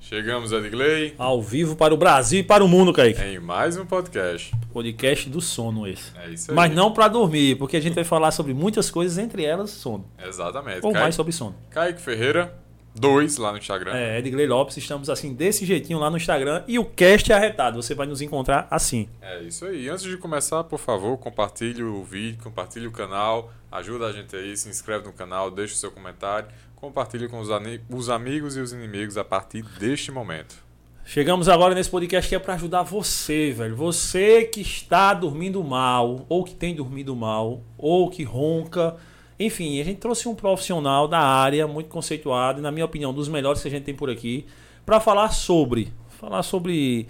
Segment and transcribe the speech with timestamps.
[0.00, 3.20] Chegamos, Edgley, Ao vivo para o Brasil e para o mundo, Kaique.
[3.22, 4.50] em mais um podcast.
[4.72, 6.10] Podcast do sono esse.
[6.18, 6.54] É isso aí.
[6.56, 10.04] Mas não para dormir, porque a gente vai falar sobre muitas coisas, entre elas sono.
[10.26, 10.78] Exatamente.
[10.78, 11.54] Ou Kaique- mais sobre sono.
[11.70, 12.52] Kaique Ferreira,
[12.94, 13.94] 2 lá no Instagram.
[13.94, 16.64] É, Edgley Lopes, estamos assim, desse jeitinho lá no Instagram.
[16.66, 19.08] E o cast é arretado, você vai nos encontrar assim.
[19.22, 19.88] É isso aí.
[19.88, 24.56] Antes de começar, por favor, compartilhe o vídeo, compartilhe o canal, ajuda a gente aí,
[24.56, 28.60] se inscreve no canal, deixa o seu comentário, compartilhe com os, ani- os amigos e
[28.60, 30.56] os inimigos a partir deste momento.
[31.04, 33.74] Chegamos agora nesse podcast que é para ajudar você, velho.
[33.74, 38.96] Você que está dormindo mal, ou que tem dormido mal, ou que ronca.
[39.40, 43.26] Enfim, a gente trouxe um profissional da área, muito conceituado, e na minha opinião, dos
[43.26, 44.44] melhores que a gente tem por aqui,
[44.84, 45.90] para falar sobre.
[46.10, 47.08] Falar sobre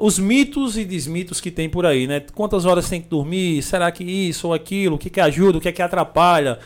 [0.00, 2.20] os mitos e desmitos que tem por aí, né?
[2.34, 3.60] Quantas horas tem que dormir?
[3.60, 4.96] Será que isso ou aquilo?
[4.96, 5.58] O que, que ajuda?
[5.58, 6.58] O que que atrapalha?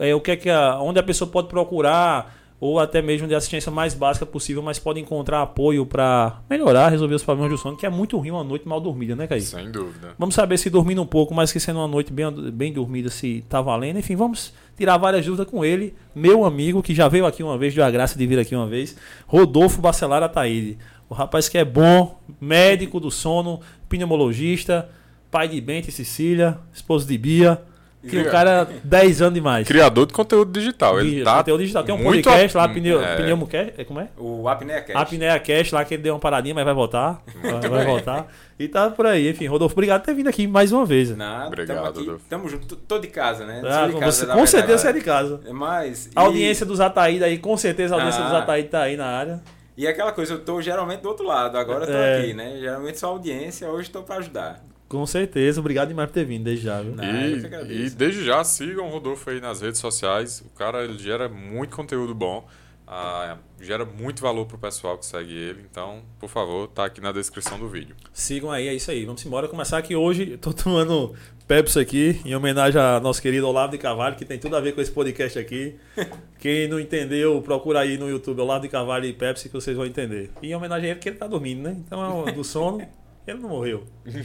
[0.00, 2.35] É, o que que a, onde a pessoa pode procurar?
[2.58, 7.14] Ou até mesmo de assistência mais básica possível, mas pode encontrar apoio para melhorar, resolver
[7.14, 9.46] os problemas do sono, que é muito ruim uma noite mal dormida, né, Kaique?
[9.46, 10.14] Sem dúvida.
[10.18, 13.44] Vamos saber se dormindo um pouco, mas que sendo uma noite bem, bem dormida, se
[13.48, 13.98] tá valendo.
[13.98, 17.74] Enfim, vamos tirar várias dúvidas com ele, meu amigo, que já veio aqui uma vez,
[17.74, 18.96] deu a graça de vir aqui uma vez,
[19.26, 20.78] Rodolfo Bacelar Ataíde.
[21.08, 24.88] O rapaz que é bom, médico do sono, pneumologista,
[25.30, 27.60] pai de Bente e Cecília, esposo de Bia.
[28.08, 29.66] Que o cara, 10 anos demais.
[29.66, 31.00] Criador de conteúdo digital.
[31.00, 31.82] Ele tá conteúdo digital.
[31.82, 34.08] Tem um muito podcast a- lá, pneu, é, Pneumocast, é, como é?
[34.16, 34.96] O Apnea Cast.
[34.96, 37.20] Apnea Cast lá, que ele deu uma paradinha, mas vai voltar.
[37.42, 38.28] Vai, vai voltar.
[38.60, 39.28] E tá por aí.
[39.30, 41.16] Enfim, Rodolfo, obrigado por ter vindo aqui mais uma vez.
[41.16, 42.24] Nada, Obrigado, tamo aqui, Rodolfo.
[42.28, 43.60] tamo junto, tô de casa, né?
[43.64, 44.50] Ah, de casa, você- com verdade.
[44.50, 45.40] certeza você é de casa.
[45.52, 46.08] Mas...
[46.14, 48.28] A e- audiência dos Ataída aí, com certeza a audiência Ah.
[48.28, 49.42] dos Ataída tá aí na área.
[49.76, 52.20] E aquela coisa, eu tô geralmente do outro lado, agora eu tô É.
[52.20, 52.56] aqui, né?
[52.60, 54.62] Geralmente só audiência, hoje tô pra ajudar.
[54.88, 55.58] Com certeza.
[55.60, 56.94] Obrigado demais por ter vindo, desde já, viu?
[56.98, 57.72] Ah, E, agradeço.
[57.80, 60.40] e desde já sigam o Rodolfo aí nas redes sociais.
[60.46, 62.46] O cara ele gera muito conteúdo bom,
[62.86, 65.64] ah, gera muito valor pro pessoal que segue ele.
[65.68, 67.96] Então, por favor, tá aqui na descrição do vídeo.
[68.12, 69.04] Sigam aí, é isso aí.
[69.04, 70.30] Vamos embora começar aqui hoje.
[70.32, 71.12] Eu tô tomando
[71.48, 74.72] Pepsi aqui, em homenagem ao nosso querido Olavo de Carvalho, que tem tudo a ver
[74.72, 75.74] com esse podcast aqui.
[76.38, 79.84] Quem não entendeu, procura aí no YouTube Olavo de Carvalho e Pepsi que vocês vão
[79.84, 80.30] entender.
[80.40, 81.76] E em homenagem a ele, que ele tá dormindo, né?
[81.84, 82.86] Então, do sono,
[83.26, 83.84] ele não morreu.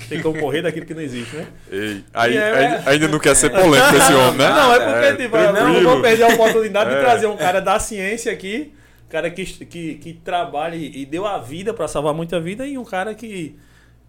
[0.10, 1.48] Tem como correr daquilo que não existe, né?
[1.72, 4.50] Ei, aí, E é- ainda, não quer ser polêmico esse homem, né?
[4.50, 6.96] Não, é porque tipo, eu não vou perder a oportunidade É.
[6.96, 8.74] de trazer um cara da ciência aqui,
[9.08, 12.78] um cara que, que, que trabalha e deu a vida para salvar muita vida, e
[12.78, 13.58] um cara que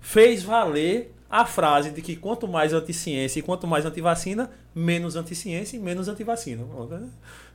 [0.00, 5.76] fez valer a frase de que quanto mais anti-ciência e quanto mais anti-vacina, menos anti-ciência
[5.76, 6.62] e menos anti-vacina.
[6.64, 7.08] Pronto, né?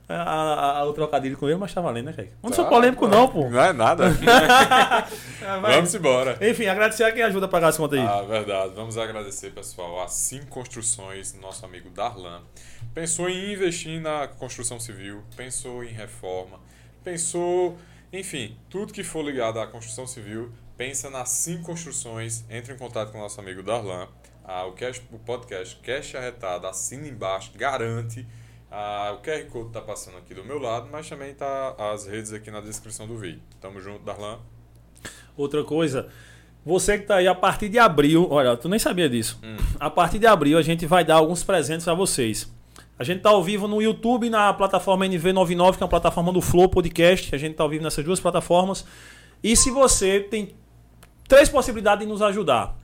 [0.08, 2.32] A- a- a- O trocadilho com ele, mas tá valendo, né, Kaique?
[2.42, 3.14] Não sou Tá, polêmico, tá.
[3.16, 3.48] não, pô.
[3.50, 4.04] Não é nada.
[5.46, 5.74] Ah, vai.
[5.76, 6.38] Vamos embora.
[6.40, 8.06] Enfim, agradecer a quem ajuda a pagar as contas aí.
[8.06, 8.72] Ah, verdade.
[8.74, 12.42] Vamos agradecer, pessoal, a Sim Construções, nosso amigo Darlan.
[12.94, 16.58] Pensou em investir na construção civil, pensou em reforma,
[17.04, 17.76] pensou,
[18.12, 22.44] enfim, tudo que for ligado à construção civil, pensa na Sim Construções.
[22.50, 24.08] Entre em contato com o nosso amigo Darlan.
[24.44, 28.26] Ah, o, cash, o podcast Cash Arretado, assina embaixo, garante.
[28.70, 32.32] Ah, o QR Code tá passando aqui do meu lado, mas também tá as redes
[32.32, 33.40] aqui na descrição do vídeo.
[33.60, 34.38] Tamo junto, Darlan.
[35.36, 36.08] Outra coisa,
[36.64, 39.40] você que tá aí a partir de abril, olha, tu nem sabia disso.
[39.42, 39.56] Hum.
[39.80, 42.52] A partir de abril a gente vai dar alguns presentes a vocês.
[42.98, 46.40] A gente tá ao vivo no YouTube, na plataforma NV99, que é uma plataforma do
[46.40, 47.34] Flow Podcast.
[47.34, 48.84] A gente tá ao vivo nessas duas plataformas.
[49.42, 50.56] E se você tem
[51.28, 52.76] três possibilidades de nos ajudar.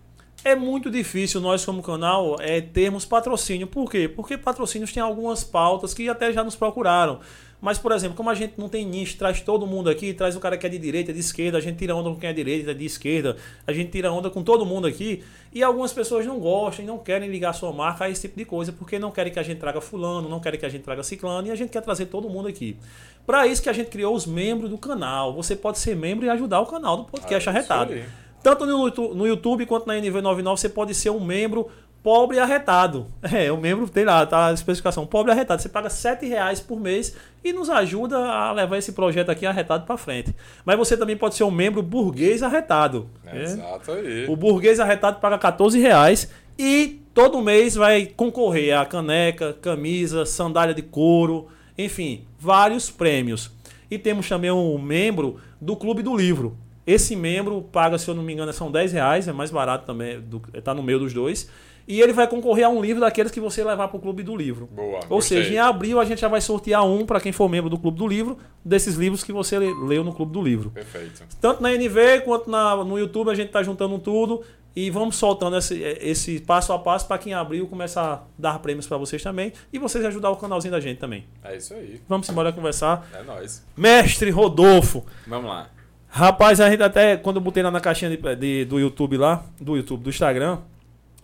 [0.45, 3.67] É muito difícil nós, como canal, é, termos patrocínio.
[3.67, 4.07] Por quê?
[4.07, 7.19] Porque patrocínios têm algumas pautas que até já nos procuraram.
[7.63, 10.41] Mas, por exemplo, como a gente não tem nicho, traz todo mundo aqui, traz o
[10.41, 12.45] cara que é de direita, de esquerda, a gente tira onda com quem é de
[12.45, 15.25] direita, de esquerda, a gente tira onda com todo mundo aqui.
[15.51, 18.45] E algumas pessoas não gostam e não querem ligar sua marca a esse tipo de
[18.45, 21.03] coisa, porque não querem que a gente traga fulano, não querem que a gente traga
[21.03, 22.77] ciclano, e a gente quer trazer todo mundo aqui.
[23.25, 25.33] Para isso que a gente criou os membros do canal.
[25.33, 27.95] Você pode ser membro e ajudar o canal do podcast Ah, arretado.
[27.95, 28.05] aí.
[28.45, 31.67] Tanto no, Youtu- no YouTube quanto na NV99 você pode ser um membro
[32.03, 33.07] pobre e arretado.
[33.33, 35.63] É, o membro tem lá, tá a especificação, pobre arretado.
[35.63, 39.87] Você paga 7 reais por mês e nos ajuda a levar esse projeto aqui arretado
[39.87, 40.35] para frente.
[40.63, 43.09] Mas você também pode ser um membro burguês arretado.
[43.27, 43.43] É.
[43.45, 44.27] Exato aí.
[44.29, 50.75] O burguês arretado paga 14 reais e todo mês vai concorrer a caneca, camisa, sandália
[50.75, 51.49] de couro,
[51.79, 53.51] enfim, vários prêmios.
[53.91, 56.59] E temos também um membro do Clube do Livro.
[56.87, 60.21] Esse membro paga, se eu não me engano, são 10 reais, é mais barato também,
[60.21, 61.49] do, tá no meio dos dois.
[61.87, 64.35] E ele vai concorrer a um livro daqueles que você levar para o Clube do
[64.35, 64.67] Livro.
[64.73, 65.01] Boa.
[65.03, 65.43] Ou gostei.
[65.43, 67.99] seja, em abril a gente já vai sortear um para quem for membro do Clube
[67.99, 70.71] do Livro, desses livros que você leu no Clube do Livro.
[70.71, 71.23] Perfeito.
[71.41, 74.43] Tanto na NV quanto na, no YouTube a gente tá juntando tudo.
[74.77, 78.89] E vamos soltando esse, esse passo a passo para quem abriu começar a dar prêmios
[78.89, 79.53] para vocês também.
[79.73, 81.27] E vocês ajudar o canalzinho da gente também.
[81.45, 82.01] É isso aí.
[82.09, 83.09] Vamos embora conversar.
[83.15, 83.65] É nóis.
[83.77, 85.05] Mestre Rodolfo.
[85.29, 85.71] Vamos lá.
[86.17, 89.45] Rapaz, a gente até, quando eu botei lá na caixinha de, de- do YouTube lá,
[89.61, 90.59] do YouTube, do Instagram,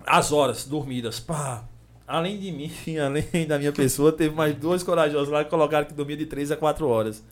[0.05, 1.63] as horas dormidas, pá.
[2.09, 5.95] Além de mim, além da minha pessoa, teve mais dois corajosos lá que colocaram que
[5.95, 7.25] dormia de 3 a 4 horas.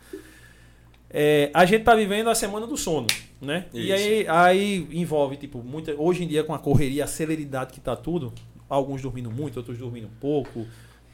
[1.10, 3.08] É, a gente tá vivendo a semana do sono,
[3.42, 3.64] né?
[3.74, 3.92] E Isso.
[3.92, 5.92] aí, aí envolve, tipo, muita.
[6.00, 8.32] Hoje em dia, com a correria, a celeridade que tá tudo,
[8.68, 10.64] alguns dormindo muito, outros dormindo pouco,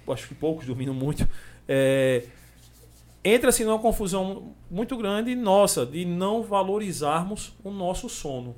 [0.09, 1.27] acho que poucos dormindo muito.
[1.67, 2.25] É,
[3.25, 8.55] entra-se numa confusão muito grande nossa de não valorizarmos o nosso sono.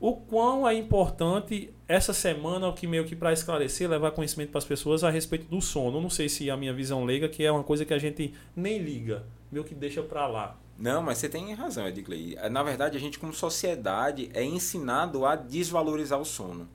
[0.00, 4.58] O quão é importante essa semana, o que meio que para esclarecer, levar conhecimento para
[4.58, 6.00] as pessoas a respeito do sono.
[6.00, 8.78] Não sei se a minha visão leiga, que é uma coisa que a gente nem
[8.78, 10.58] liga, meio que deixa para lá.
[10.76, 12.34] Não, mas você tem razão, Edgley.
[12.50, 16.68] Na verdade, a gente, como sociedade, é ensinado a desvalorizar o sono.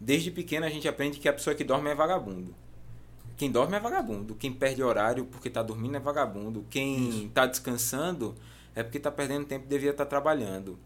[0.00, 2.54] Desde pequeno, a gente aprende que a pessoa que dorme é vagabundo.
[3.36, 4.34] Quem dorme é vagabundo.
[4.34, 6.64] Quem perde horário porque está dormindo é vagabundo.
[6.70, 8.34] Quem está descansando
[8.74, 10.78] é porque está perdendo tempo e devia estar trabalhando.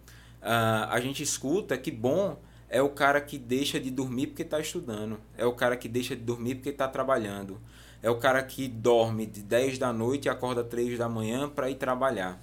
[0.42, 2.38] Ah, a gente escuta que bom
[2.68, 5.18] é o cara que deixa de dormir porque está estudando.
[5.36, 7.60] É o cara que deixa de dormir porque está trabalhando.
[8.02, 11.68] É o cara que dorme de 10 da noite e acorda 3 da manhã para
[11.68, 12.40] ir trabalhar.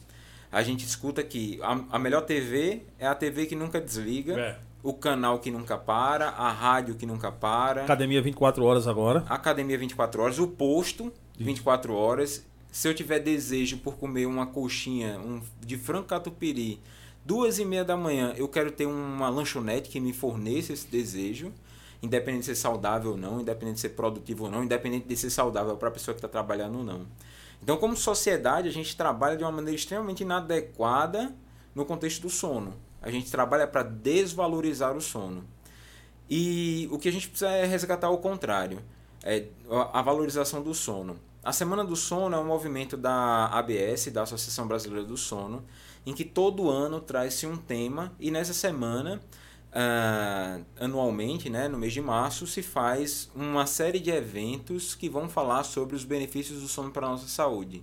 [0.51, 4.66] A gente escuta que a, a melhor TV é a TV que nunca desliga, É.
[4.83, 9.23] o canal que nunca para, a rádio que nunca para, Academia 24 horas agora.
[9.27, 12.45] academia 24 horas, o posto 24 horas.
[12.71, 16.79] Se eu tiver desejo por comer uma coxinha um, de frango catupiry,
[17.25, 21.51] duas e meia da manhã, eu quero ter uma lanchonete que me forneça esse desejo,
[22.01, 25.29] independente de ser saudável ou não, independente de ser produtivo ou não, independente de ser
[25.29, 27.07] saudável para a pessoa que está trabalhando ou não.
[27.61, 31.35] Então, como sociedade, a gente trabalha de uma maneira extremamente inadequada
[31.73, 32.73] no contexto do sono.
[33.01, 35.45] A gente trabalha para desvalorizar o sono.
[36.29, 38.81] E o que a gente precisa é resgatar o contrário,
[39.23, 39.47] é
[39.93, 41.17] a valorização do sono.
[41.47, 45.63] A Semana do Sono é um movimento da ABS, da Associação Brasileira do Sono,
[46.05, 49.21] em que todo ano traz-se um tema e nessa semana,
[49.71, 55.29] ah, anualmente, né, no mês de março, se faz uma série de eventos que vão
[55.29, 57.81] falar sobre os benefícios do sono para a nossa saúde.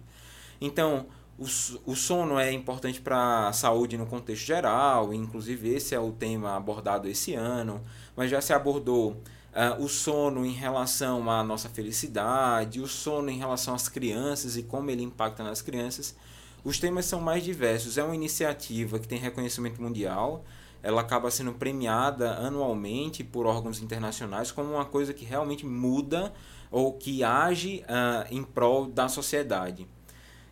[0.60, 6.12] Então, o, sono é importante para a saúde no contexto geral, inclusive esse é o
[6.12, 7.82] tema abordado esse ano,
[8.16, 9.20] mas já se abordou
[9.52, 14.62] ah, o sono em relação à nossa felicidade, o sono em relação às crianças e
[14.62, 16.14] como ele impacta nas crianças.
[16.64, 17.98] Os temas são mais diversos.
[17.98, 20.44] É uma iniciativa que tem reconhecimento mundial.
[20.82, 26.32] Ela acaba sendo premiada anualmente por órgãos internacionais como uma coisa que realmente muda
[26.70, 29.86] ou que age ah, em prol da sociedade.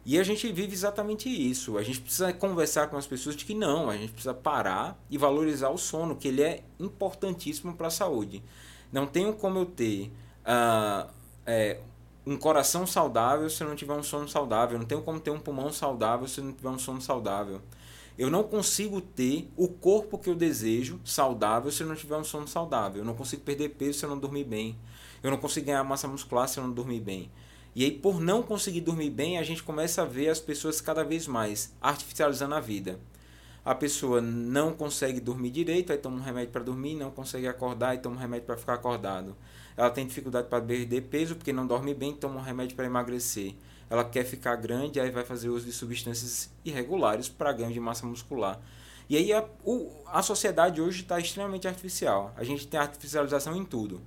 [0.05, 1.79] E a gente vive exatamente isso.
[1.79, 5.17] A gente precisa conversar com as pessoas de que não, a gente precisa parar e
[5.17, 8.43] valorizar o sono, que ele é importantíssimo para a saúde.
[8.91, 10.11] Não tenho como eu ter
[10.45, 11.07] ah,
[11.47, 11.81] é,
[12.27, 14.79] um coração saudável se eu não tiver um sono saudável.
[14.79, 17.61] Não tenho como ter um pulmão saudável se eu não tiver um sono saudável.
[18.19, 22.25] Eu não consigo ter o corpo que eu desejo saudável se eu não tiver um
[22.25, 23.03] sono saudável.
[23.03, 24.77] Eu não consigo perder peso se eu não dormir bem.
[25.23, 27.31] Eu não consigo ganhar massa muscular se eu não dormir bem.
[27.75, 31.03] E aí, por não conseguir dormir bem, a gente começa a ver as pessoas cada
[31.03, 33.01] vez mais artificializando a vida.
[33.65, 37.95] A pessoa não consegue dormir direito, aí toma um remédio para dormir, não consegue acordar,
[37.95, 39.37] e toma um remédio para ficar acordado.
[39.77, 43.55] Ela tem dificuldade para perder peso porque não dorme bem, toma um remédio para emagrecer.
[43.89, 48.05] Ela quer ficar grande, aí vai fazer uso de substâncias irregulares para ganho de massa
[48.05, 48.61] muscular.
[49.09, 52.33] E aí a, o, a sociedade hoje está extremamente artificial.
[52.37, 54.01] A gente tem artificialização em tudo.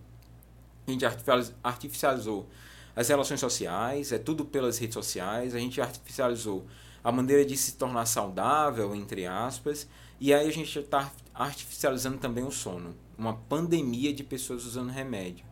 [0.87, 2.47] A gente artificializ- artificializou
[2.95, 6.65] as relações sociais, é tudo pelas redes sociais, a gente artificializou
[7.03, 9.87] a maneira de se tornar saudável, entre aspas,
[10.19, 12.95] e aí a gente está artificializando também o sono.
[13.17, 15.45] Uma pandemia de pessoas usando remédio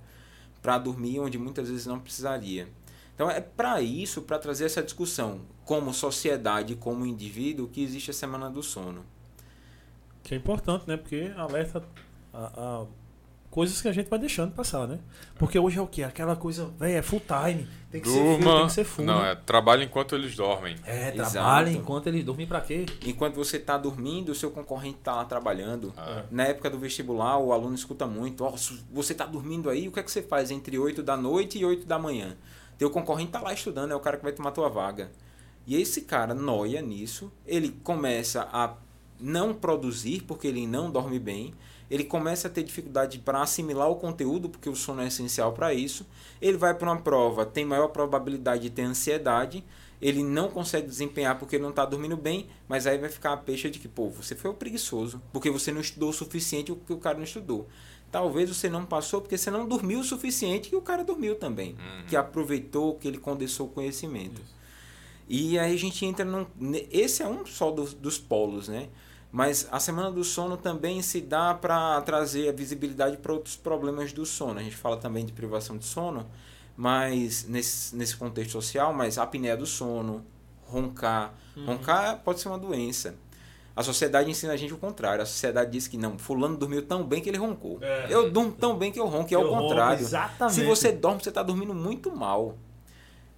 [0.61, 2.69] para dormir onde muitas vezes não precisaria.
[3.13, 8.13] Então é para isso, para trazer essa discussão, como sociedade, como indivíduo, que existe a
[8.13, 9.05] Semana do Sono.
[10.23, 10.97] Que é importante, né?
[10.97, 11.83] Porque alerta
[12.33, 12.85] a, a
[13.53, 14.97] coisas que a gente vai deixando passar, né?
[15.37, 16.01] Porque hoje é o quê?
[16.01, 17.67] Aquela coisa, velho, é full time.
[17.91, 18.57] Tem que ser full, Durma.
[18.57, 19.05] tem que ser full.
[19.05, 19.33] Não, né?
[19.33, 20.75] é trabalho enquanto eles dormem.
[20.83, 22.87] É, trabalha enquanto eles dormem pra quê?
[23.05, 25.93] Enquanto você está dormindo, o seu concorrente está lá trabalhando.
[25.95, 26.23] Ah.
[26.31, 29.91] Na época do vestibular, o aluno escuta muito: "Ó, se você está dormindo aí, o
[29.91, 32.35] que é que você faz entre 8 da noite e 8 da manhã?
[32.79, 35.11] Teu concorrente está lá estudando, é o cara que vai tomar tua vaga.
[35.67, 38.73] E esse cara noia nisso, ele começa a
[39.19, 41.53] não produzir porque ele não dorme bem,
[41.93, 45.75] ele começa a ter dificuldade para assimilar o conteúdo porque o sono é essencial para
[45.75, 46.07] isso.
[46.41, 49.63] Ele vai para uma prova, tem maior probabilidade de ter ansiedade,
[50.01, 53.37] ele não consegue desempenhar porque ele não está dormindo bem, mas aí vai ficar a
[53.37, 56.75] peixe de que, pô, você foi o preguiçoso, porque você não estudou o suficiente o
[56.75, 57.67] que o cara não estudou.
[58.11, 61.73] Talvez você não passou porque você não dormiu o suficiente e o cara dormiu também,
[61.73, 62.05] Uhum.
[62.07, 64.41] que aproveitou, que ele condensou o conhecimento.
[64.41, 64.53] Isso.
[65.29, 66.45] E aí a gente entra num.
[66.91, 68.89] Esse é um só dos, dos polos, né?
[69.33, 74.13] Mas a semana do sono também se dá para trazer a visibilidade para outros problemas
[74.13, 74.59] do sono.
[74.59, 76.27] A gente fala também de privação de sono,
[76.77, 80.23] mas nesse, nesse contexto social, mas apneia do sono,
[80.67, 81.33] roncar.
[81.65, 83.15] Roncar pode ser uma doença.
[83.75, 85.23] A sociedade ensina a gente o contrário.
[85.23, 87.79] A sociedade diz que não, fulano dormiu tão bem que ele roncou.
[87.81, 88.05] É.
[88.11, 89.99] Eu durmo tão bem que eu ronco, e é o ronco, contrário.
[89.99, 90.53] exatamente.
[90.53, 92.55] Se você dorme, você está dormindo muito mal.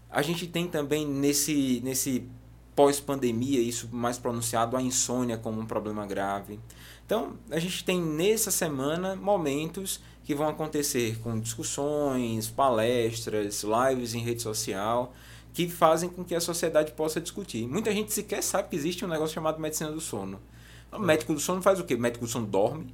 [0.10, 2.30] A gente tem também nesse, nesse
[2.76, 6.60] pós-pandemia, isso mais pronunciado, a insônia como um problema grave.
[7.06, 14.20] Então, a gente tem nessa semana momentos que vão acontecer com discussões, palestras, lives em
[14.20, 15.14] rede social,
[15.54, 17.68] que fazem com que a sociedade possa discutir.
[17.68, 20.42] Muita gente sequer sabe que existe um negócio chamado medicina do sono.
[20.92, 21.96] O médico do sono faz o quê?
[21.96, 22.94] O médico do sono dorme,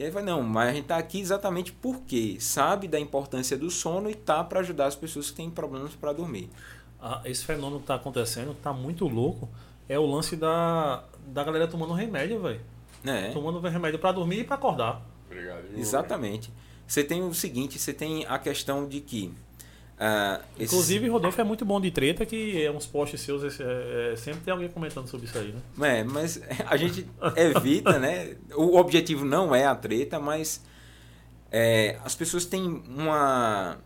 [0.00, 3.70] e aí vai, não, mas a gente está aqui exatamente porque sabe da importância do
[3.70, 6.48] sono e tá para ajudar as pessoas que têm problemas para dormir.
[7.02, 9.48] Ah, esse fenômeno que está acontecendo, que tá muito louco,
[9.88, 12.60] é o lance da, da galera tomando remédio, velho.
[13.04, 15.02] É, Tomando remédio para dormir e para acordar.
[15.26, 15.64] Obrigado.
[15.76, 16.52] exatamente.
[16.86, 19.32] Você tem o seguinte, você tem a questão de que
[19.98, 23.62] ah, esses- Inclusive, Rodolfo é muito bom de treta, que é uns posts seus, esse-
[23.62, 25.98] é, é, sempre tem alguém comentando sobre isso aí, né?
[26.00, 28.34] É, mas a gente evita, né?
[28.54, 30.62] O objetivo não é a treta, mas
[31.50, 33.78] é, as pessoas têm uma,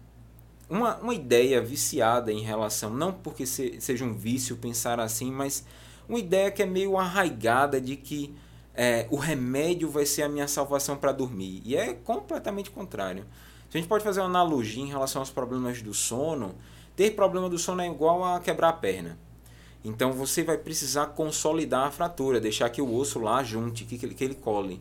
[0.68, 5.64] uma, uma ideia viciada em relação, não porque se- seja um vício pensar assim, mas
[6.08, 8.34] uma ideia que é meio arraigada de que
[8.74, 11.62] é, o remédio vai ser a minha salvação para dormir.
[11.64, 13.24] E é completamente contrário.
[13.70, 16.54] Se a gente pode fazer uma analogia em relação aos problemas do sono,
[16.96, 19.18] ter problema do sono é igual a quebrar a perna.
[19.84, 24.24] Então você vai precisar consolidar a fratura, deixar que o osso lá junte, que, que
[24.24, 24.80] ele cole.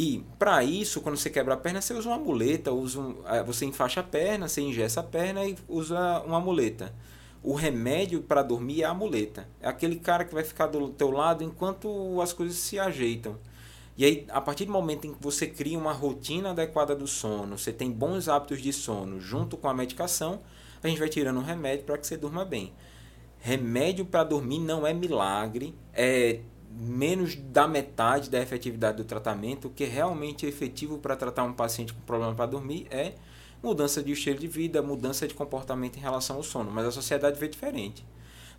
[0.00, 3.42] E para isso, quando você quebra a perna, você usa uma muleta, usa um, eh,
[3.42, 6.94] você enfaixa a perna, você ingessa a perna e usa uma muleta.
[7.42, 9.48] O remédio para dormir é a muleta.
[9.60, 13.36] É aquele cara que vai ficar do teu lado enquanto as coisas se ajeitam.
[13.96, 17.58] E aí, a partir do momento em que você cria uma rotina adequada do sono,
[17.58, 20.42] você tem bons hábitos de sono junto com a medicação,
[20.80, 22.72] a gente vai tirando o remédio para que você durma bem.
[23.40, 26.38] Remédio para dormir não é milagre, é
[26.70, 29.68] menos da metade da efetividade do tratamento.
[29.68, 33.14] O que é realmente efetivo para tratar um paciente com problema para dormir é
[33.62, 36.70] mudança de estilo de vida, mudança de comportamento em relação ao sono.
[36.70, 38.04] Mas a sociedade vê diferente.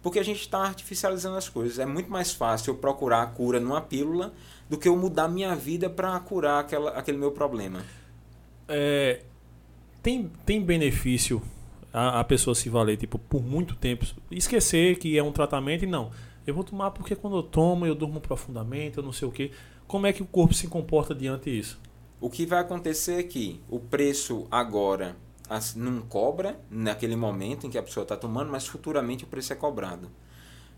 [0.01, 1.77] Porque a gente está artificializando as coisas.
[1.77, 4.33] É muito mais fácil eu procurar a cura numa pílula
[4.69, 7.83] do que eu mudar minha vida para curar aquela, aquele meu problema.
[8.67, 9.21] É,
[10.01, 11.41] tem, tem benefício
[11.91, 15.87] a, a pessoa se valer, tipo, por muito tempo, esquecer que é um tratamento e
[15.87, 16.11] não.
[16.49, 19.51] Eu vou tomar porque quando eu tomo eu durmo profundamente, eu não sei o que.
[19.87, 21.79] Como é que o corpo se comporta diante disso?
[22.19, 25.15] O que vai acontecer é que o preço agora
[25.75, 29.55] não cobra naquele momento em que a pessoa está tomando, mas futuramente o preço é
[29.55, 30.09] cobrado.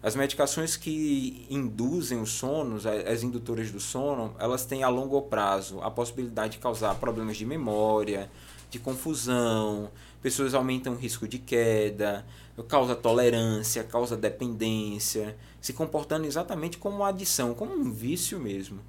[0.04, 5.22] As medicações que induzem o sono, as- as indutoras do sono, elas têm a longo
[5.24, 8.30] prazo a possibilidade de causar problemas de memória,
[8.72, 12.26] de confusão, pessoas aumentam o risco de queda,
[12.68, 18.80] causa tolerância, causa dependência, se comportando exatamente como uma adição, como um vício mesmo.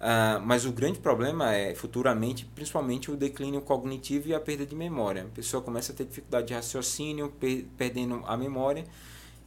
[0.00, 4.74] Ah, mas o grande problema é, futuramente, principalmente o declínio cognitivo e a perda de
[4.74, 5.22] memória.
[5.22, 8.84] A pessoa começa a ter dificuldade de raciocínio, per- perdendo a memória,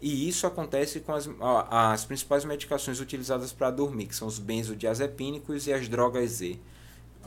[0.02, 1.30] e isso acontece com as,
[1.70, 6.60] as principais medicações utilizadas para dormir, que são os benzodiazepínicos e as drogas Z.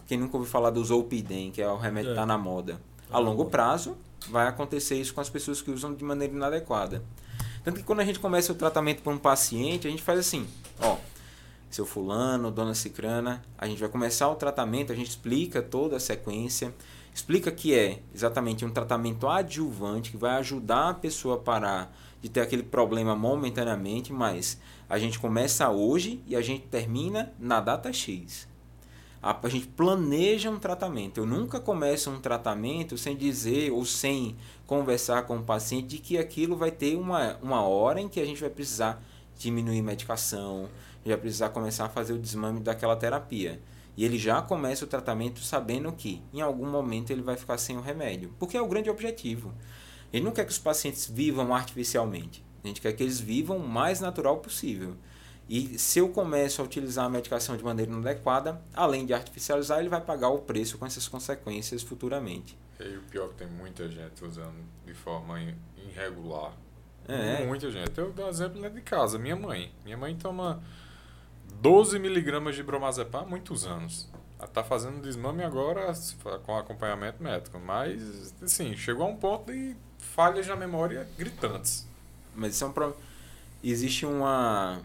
[0.07, 2.21] Quem nunca ouviu falar do Zolpidem, que é o remédio que É.
[2.21, 2.81] está na moda.
[3.09, 3.51] Tá A longo moda.
[3.51, 3.97] prazo,
[4.29, 7.03] vai acontecer isso com as pessoas que usam de maneira inadequada.
[7.63, 10.47] Tanto que quando a gente começa o tratamento para um paciente, a gente faz assim,
[10.81, 10.97] ó,
[11.71, 16.01] seu fulano, dona cicrana, a gente vai começar o tratamento, a gente explica toda a
[16.01, 16.75] sequência,
[17.15, 22.29] explica que é exatamente um tratamento adjuvante que vai ajudar a pessoa a parar de
[22.29, 24.59] ter aquele problema momentaneamente, mas
[24.89, 28.47] a gente começa hoje e a gente termina na data X.
[29.25, 31.17] A, a gente planeja um tratamento.
[31.17, 36.19] Eu nunca começo um tratamento sem dizer ou sem conversar com o paciente de que
[36.19, 39.03] aquilo vai ter uma, uma hora em que a gente vai precisar
[39.39, 40.69] diminuir medicação,
[41.03, 43.63] vai precisar começar a fazer o desmame daquela terapia.
[43.97, 47.79] E ele já começa o tratamento sabendo que em algum momento ele vai ficar sem
[47.79, 49.55] o remédio, porque é o grande objetivo.
[50.13, 52.45] Ele não quer que os pacientes vivam artificialmente.
[52.63, 54.97] A gente quer que eles vivam o mais natural possível.
[55.49, 59.89] E se eu começo a utilizar a medicação de maneira inadequada, além de artificializar, ele
[59.89, 62.57] vai pagar o preço com essas consequências futuramente.
[62.81, 65.41] E o pior é que tem muita gente usando de forma
[65.77, 66.53] irregular
[67.07, 67.45] É.
[67.47, 67.97] Muita gente.
[67.99, 69.19] Eu dou exemplo né, de casa.
[69.19, 69.71] Minha mãe.
[69.85, 70.63] Minha mãe toma
[71.61, 74.09] 12 miligramas de bromazepam há muitos anos.
[74.39, 75.93] Ela tá fazendo desmame agora
[76.45, 77.59] com acompanhamento médico.
[77.59, 81.87] Mas, assim, chegou a um ponto de falhas na memória gritantes.
[82.35, 83.01] Mas isso é um problema.
[83.63, 84.81] Existe uma,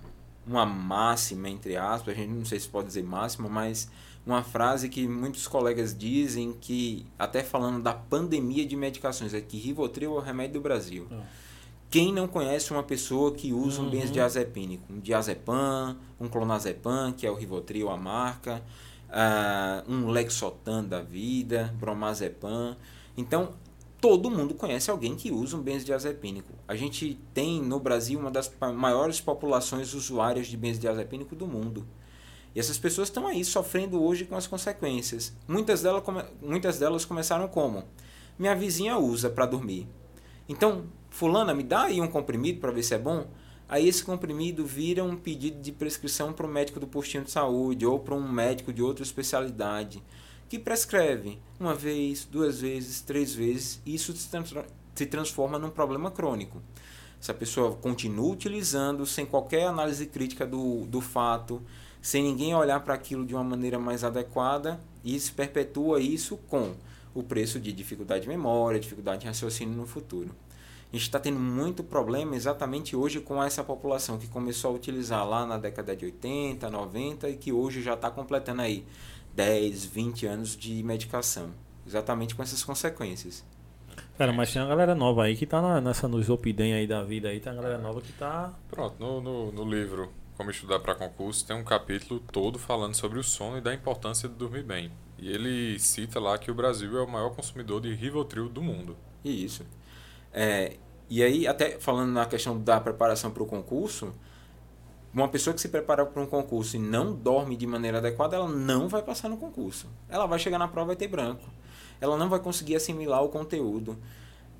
[0.49, 3.89] uma máxima, entre aspas, a gente não sei se pode dizer máxima, mas
[4.25, 9.57] uma frase que muitos colegas dizem que, até falando da pandemia de medicações, é que
[9.57, 11.07] Rivotril é o remédio do Brasil.
[11.11, 11.21] Ah.
[11.89, 13.89] Quem não conhece uma pessoa que usa um Uhum.
[13.91, 14.83] benzodiazepínico?
[14.93, 18.61] Um diazepam, um clonazepam, que é o Rivotril, a marca,
[19.09, 22.75] ah, um Lexotan da vida, bromazepam.
[23.17, 23.53] Então,
[24.01, 26.53] todo mundo conhece alguém que usa um benzodiazepínico.
[26.67, 31.85] A gente tem no Brasil uma das maiores populações usuárias de benzodiazepínico do mundo.
[32.55, 35.33] E essas pessoas estão aí sofrendo hoje com as consequências.
[35.47, 36.03] Muitas delas,
[36.41, 37.83] muitas delas começaram como?
[38.37, 39.87] Minha vizinha usa para dormir.
[40.47, 43.27] Então, fulana, me dá aí um comprimido para ver se é bom?
[43.67, 47.85] Aí esse comprimido vira um pedido de prescrição para o médico do postinho de saúde
[47.85, 50.01] ou para um médico de outra especialidade
[50.49, 53.79] que prescreve uma vez, duas vezes, três vezes.
[53.85, 54.65] E isso se transfor-
[54.95, 56.61] se transforma num problema crônico.
[57.21, 61.61] Se a pessoa continua utilizando sem qualquer análise crítica do, do fato,
[62.01, 66.73] sem ninguém olhar para aquilo de uma maneira mais adequada, e se perpetua isso com
[67.13, 70.29] o preço de dificuldade de memória, dificuldade de raciocínio no futuro.
[70.91, 75.27] A gente está tendo muito problema exatamente hoje com essa população que começou a utilizar
[75.27, 78.83] lá na década de 80, 90 e que hoje já está completando aí
[79.35, 81.51] 10, 20 anos de medicação.
[81.85, 83.43] Exatamente com essas consequências.
[84.17, 87.03] Cara, mas tem uma galera nova aí que tá na- nessa nos Opidem aí da
[87.03, 88.53] vida aí, tem uma galera nova que tá.
[88.69, 93.19] Pronto, no, no, no livro Como Estudar para Concurso tem um capítulo todo falando sobre
[93.19, 94.91] o sono e da importância de dormir bem.
[95.17, 98.95] E ele cita lá que o Brasil é o maior consumidor de Rivotril do mundo.
[99.23, 99.65] E isso.
[100.33, 100.77] É,
[101.09, 104.13] e aí, até falando na questão da preparação para o concurso,
[105.13, 108.47] uma pessoa que se prepara para um concurso e não dorme de maneira adequada, ela
[108.47, 109.87] não vai passar no concurso.
[110.07, 111.43] Ela vai chegar na prova e ter branco.
[111.99, 113.97] Ela não vai conseguir assimilar o conteúdo.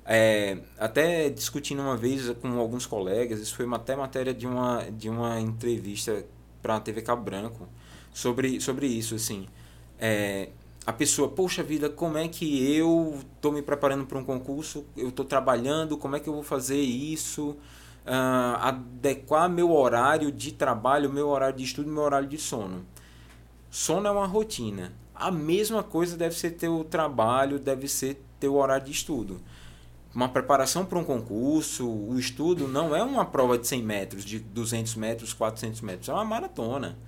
[0.04, 5.08] É, até discutindo uma vez com alguns colegas, isso foi até matéria de uma, de
[5.08, 6.24] uma entrevista
[6.60, 7.68] para a TV Cabo Branco,
[8.12, 9.46] sobre, sobre isso, assim.
[9.98, 10.48] É,
[10.84, 15.10] a pessoa, poxa vida, como é que eu estou me preparando para um concurso, eu
[15.10, 17.56] estou trabalhando, como é que eu vou fazer isso,
[18.12, 22.84] ah, adequar meu horário de trabalho, meu horário de estudo, meu horário de sono.
[23.70, 24.92] Sono é uma rotina.
[25.14, 29.40] A mesma coisa deve ser teu trabalho, deve ser teu horário de estudo.
[30.12, 34.40] Uma preparação para um concurso, o estudo não é uma prova de 100 metros, de
[34.40, 36.98] 200 metros, 400 metros, é uma maratona.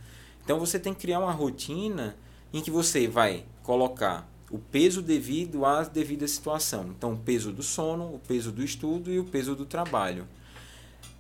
[0.45, 2.15] Então você tem que criar uma rotina
[2.53, 6.95] em que você vai colocar o peso devido à devida situação.
[6.97, 10.29] Então, o peso do sono, o peso do estudo e o peso do trabalho.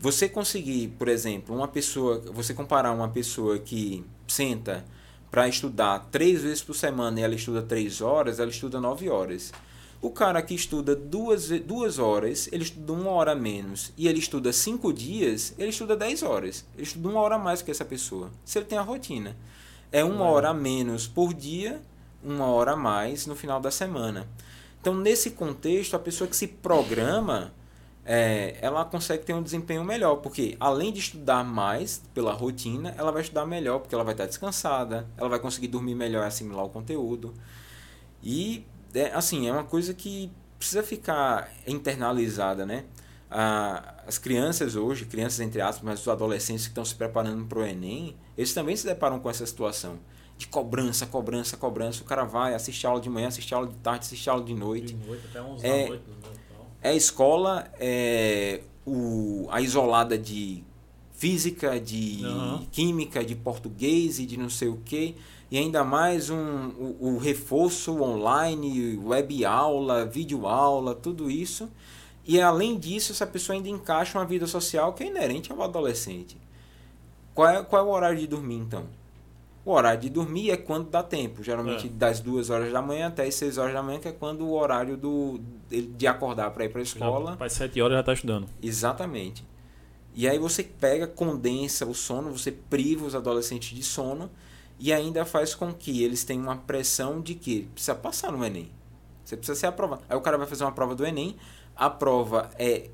[0.02, 4.84] Você conseguir, por exemplo, uma pessoa, você comparar uma pessoa que senta
[5.30, 9.52] para estudar três vezes por semana e ela estuda três horas, ela estuda nove horas.
[10.00, 14.18] O cara que estuda duas, duas horas, ele estuda uma hora a menos, e ele
[14.18, 16.66] estuda cinco dias, ele estuda dez horas.
[16.74, 18.28] Ele estuda uma hora a mais que essa pessoa.
[18.44, 19.36] Se ele tem a rotina.
[19.92, 21.80] É uma hora a menos por dia,
[22.24, 24.26] uma hora a mais no final da semana.
[24.80, 27.52] Então, nesse contexto, a pessoa que se programa,
[28.04, 33.12] é, ela consegue ter um desempenho melhor, porque além de estudar mais pela rotina, ela
[33.12, 36.64] vai estudar melhor, porque ela vai estar descansada, ela vai conseguir dormir melhor e assimilar
[36.64, 37.32] o conteúdo.
[38.22, 42.84] E, é, assim, é uma coisa que precisa ficar internalizada, né?
[43.30, 47.60] Ah, as crianças hoje, crianças entre aspas, mas os adolescentes que estão se preparando para
[47.60, 49.98] o Enem, eles também se deparam com essa situação
[50.36, 52.02] de cobrança, cobrança, cobrança.
[52.02, 54.94] O cara vai assistir aula de manhã, assistir aula de tarde, assistir aula de noite.
[54.94, 56.04] De noite até 11 É- da noite.
[56.82, 60.64] É a escola, é o, a isolada de
[61.12, 62.66] física, de Aham.
[62.72, 65.14] química, de português e de não sei o que.
[65.50, 71.68] E ainda mais um, o, o reforço online, web aula, vídeo aula, tudo isso.
[72.24, 76.36] E além disso, essa pessoa ainda encaixa uma vida social que é inerente ao adolescente.
[77.34, 78.86] Qual é, qual é o horário de dormir então?
[79.64, 81.90] O horário de dormir é quando dá tempo, geralmente É.
[81.90, 84.54] das duas horas da manhã até as 6 horas da manhã, que é quando o
[84.54, 87.36] horário do, de, acordar para ir para a escola.
[87.36, 88.48] Faz 7 horas já tá estudando.
[88.60, 89.44] Exatamente.
[90.14, 94.28] E aí você pega, condensa o sono, você priva os adolescentes de sono
[94.80, 98.68] e ainda faz com que eles tenham uma pressão de que precisa passar no Enem.
[99.24, 100.02] Você precisa ser aprovado.
[100.08, 101.36] Aí o cara vai fazer uma prova do Enem,
[101.76, 102.90] a prova é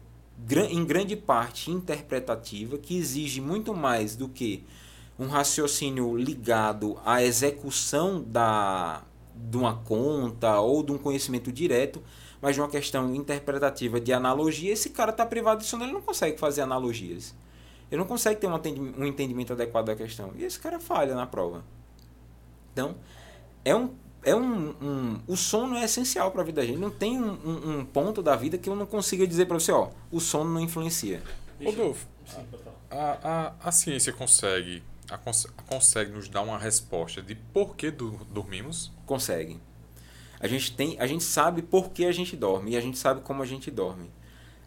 [0.71, 4.65] em grande parte interpretativa, que exige muito mais do que
[5.19, 9.03] um raciocínio ligado à execução da,
[9.35, 12.03] de uma conta ou de um conhecimento direto,
[12.41, 16.03] mas de uma questão interpretativa de analogia, esse cara está privado de sono, ele não
[16.03, 17.35] consegue fazer analogias.
[17.91, 20.33] Ele não consegue ter um entendimento adequado da questão.
[20.37, 21.65] E esse cara falha na prova.
[22.73, 22.95] Então,
[23.65, 23.91] é um.
[24.25, 26.79] É um, um o sono é essencial para a vida da gente.
[26.79, 29.71] Não tem um, um, um, ponto da vida que eu não consiga dizer para você,
[29.71, 31.23] ó, o sono não influencia.
[31.65, 32.07] Rodolfo,
[32.91, 34.83] a, a, a ciência consegue,
[35.67, 38.93] consegue nos dar uma resposta de por que do, dormimos?
[39.07, 39.61] Consegue.
[40.41, 43.23] A gente, tem, a gente sabe por que a gente dorme e a gente sabe
[43.23, 44.11] como a gente dorme.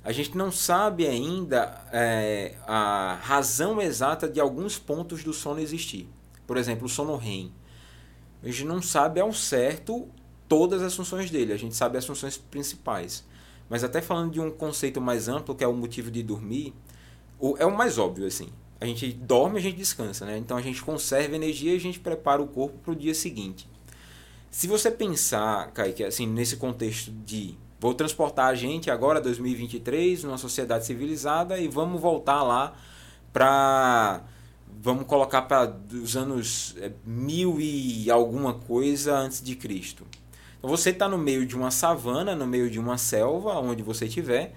[0.04, 6.10] A gente não sabe ainda é, a razão exata de alguns pontos do sono existir.
[6.48, 7.54] Por exemplo, o sono REM.
[8.44, 10.10] A gente não sabe ao certo
[10.50, 13.24] todas as funções dele, a gente sabe as funções principais.
[13.70, 16.74] Mas até falando de um conceito mais amplo, que é o motivo de dormir,
[17.58, 18.50] é o mais óbvio assim.
[18.82, 20.38] A gente dorme, a gente descansa, né?
[20.38, 23.70] Então a gente conserva energia e a gente prepara o corpo para o dia seguinte.
[24.50, 30.38] Se você pensar, Kaique, assim, nesse contexto de Vou transportar a gente agora, 2023, numa
[30.38, 32.76] sociedade civilizada e vamos voltar lá
[33.34, 34.22] para.
[34.84, 40.06] Vamos colocar para os anos é, mil e alguma coisa antes de Cristo.
[40.60, 44.06] Então você está no meio de uma savana, no meio de uma selva, onde você
[44.06, 44.54] estiver,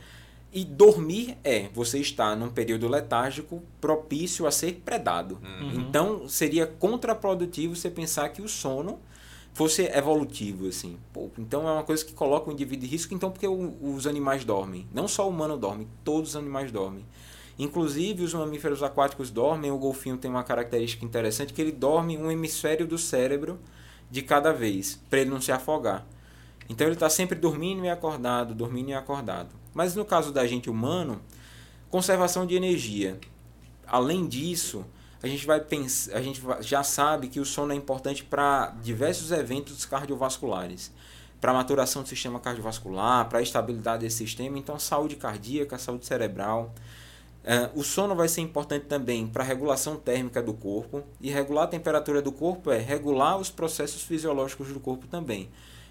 [0.55, 5.41] e dormir é você está num período letárgico propício a ser predado.
[5.43, 5.81] Uhum.
[5.81, 9.01] Então seria contraprodutivo você pensar que o sono
[9.53, 10.97] fosse evolutivo, assim.
[11.13, 14.07] Pô, então é uma coisa que coloca o indivíduo em risco, então porque o, os
[14.07, 14.87] animais dormem.
[14.95, 17.05] Não só o humano dorme, todos os animais dormem.
[17.59, 22.31] Inclusive os mamíferos aquáticos dormem, o golfinho tem uma característica interessante que ele dorme um
[22.31, 23.59] hemisfério do cérebro
[24.09, 26.07] de cada vez, para ele não se afogar.
[26.69, 29.64] Então ele está sempre dormindo e acordado, dormindo e acordado.
[29.75, 31.21] Mas no caso da gente humano,
[31.91, 33.19] conservação de energia.
[33.87, 34.85] Além disso,
[35.23, 39.31] a gente vai pensar, a gente já sabe que o sono é importante para diversos
[39.31, 40.93] eventos cardiovasculares,
[41.41, 46.05] para a maturação do sistema cardiovascular, para a estabilidade desse sistema, então saúde cardíaca, saúde
[46.05, 46.75] cerebral.
[47.45, 51.65] Uh, o sono vai ser importante também para a regulação térmica do corpo e regular
[51.65, 55.51] a temperatura do corpo é regular os processos fisiológicos do corpo também,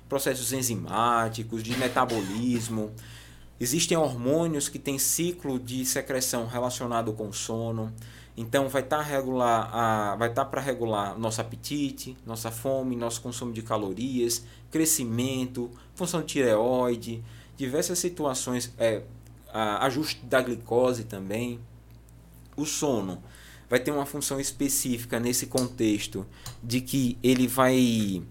[0.09, 2.91] processos enzimáticos, de metabolismo.
[3.59, 7.93] Existem hormônios que têm ciclo de secreção relacionado com o sono.
[8.35, 14.43] Então vai estar tá tá para regular nosso apetite, nossa fome, nosso consumo de calorias,
[14.71, 17.23] crescimento, função de tireoide,
[17.55, 19.03] diversas situações, é,
[19.53, 21.59] a, ajuste da glicose também.
[22.57, 23.21] O sono
[23.69, 26.25] vai ter uma função específica nesse contexto
[26.61, 28.23] de que ele vai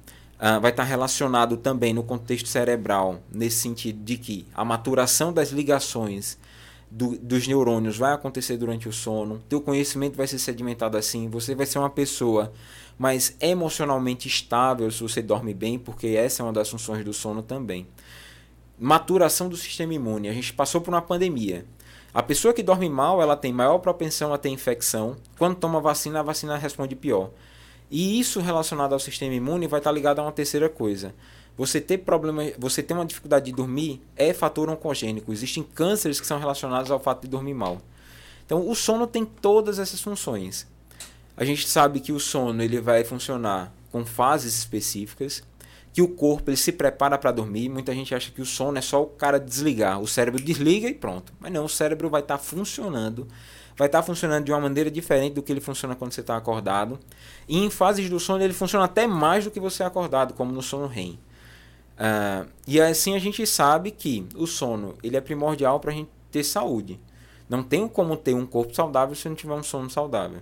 [0.43, 5.33] uh, vai estar tá relacionado também no contexto cerebral, nesse sentido de que a maturação
[5.33, 6.37] das ligações
[6.91, 11.55] do, dos neurônios vai acontecer durante o sono, teu conhecimento vai ser sedimentado assim, você
[11.55, 12.53] vai ser uma pessoa
[12.99, 17.43] mais emocionalmente estável se você dorme bem, porque essa é uma das funções do sono
[17.43, 17.87] também.
[18.79, 20.29] Maturação do sistema imune.
[20.29, 21.65] A gente passou por uma pandemia.
[22.13, 25.17] A pessoa que dorme mal, ela tem maior propensão a ter infecção.
[25.39, 27.31] Quando toma vacina, a vacina responde pior.
[27.93, 31.15] E isso relacionado ao sistema imune vai estar ligado a uma terceira coisa.
[31.59, 35.31] Você ter problema, você ter uma dificuldade de dormir é fator oncogênico.
[35.31, 37.83] Existem cânceres que são relacionados ao fato de dormir mal.
[38.47, 40.67] Então, o sono tem todas essas funções.
[41.37, 45.43] A gente sabe que o sono ele vai funcionar com fases específicas,
[45.93, 47.69] que o corpo ele se prepara para dormir.
[47.69, 50.95] Muita gente acha que o sono é só o cara desligar, o cérebro desliga e
[50.95, 51.33] pronto.
[51.39, 53.29] Mas não, o cérebro vai estar tá funcionando,
[53.77, 56.37] vai estar tá funcionando de uma maneira diferente do que ele funciona quando você está
[56.37, 56.99] acordado.
[57.53, 60.62] E em fases do sono ele funciona até mais do que você acordado, como no
[60.62, 61.19] sono REM.
[61.99, 66.09] Uh, e assim a gente sabe que o sono ele é primordial para a gente
[66.31, 66.99] ter saúde.
[67.51, 70.41] Não tem como ter um corpo saudável se não tiver um sono saudável.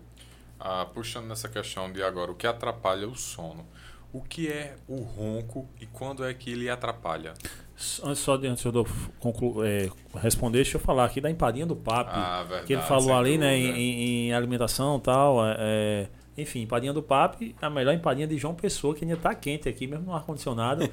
[0.60, 3.66] Ah, puxando nessa questão de agora, o que atrapalha o sono?
[4.12, 7.34] O que é o ronco e quando é que ele atrapalha?
[8.04, 8.86] Antes só de antes eu
[9.18, 12.10] conclu, é, responder, deixa eu falar aqui da empadinha do papo.
[12.12, 15.44] Ah, verdade, que ele falou ali, né, em, em, alimentação e tal.
[15.44, 16.08] É, é,
[16.40, 19.86] enfim, empadinha do papo, a melhor empadinha de João Pessoa, que ainda está quente aqui,
[19.86, 20.88] mesmo no ar-condicionado.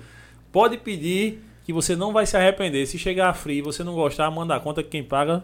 [0.51, 2.86] Pode pedir que você não vai se arrepender.
[2.86, 5.43] Se chegar frio e você não gostar, manda a conta que quem paga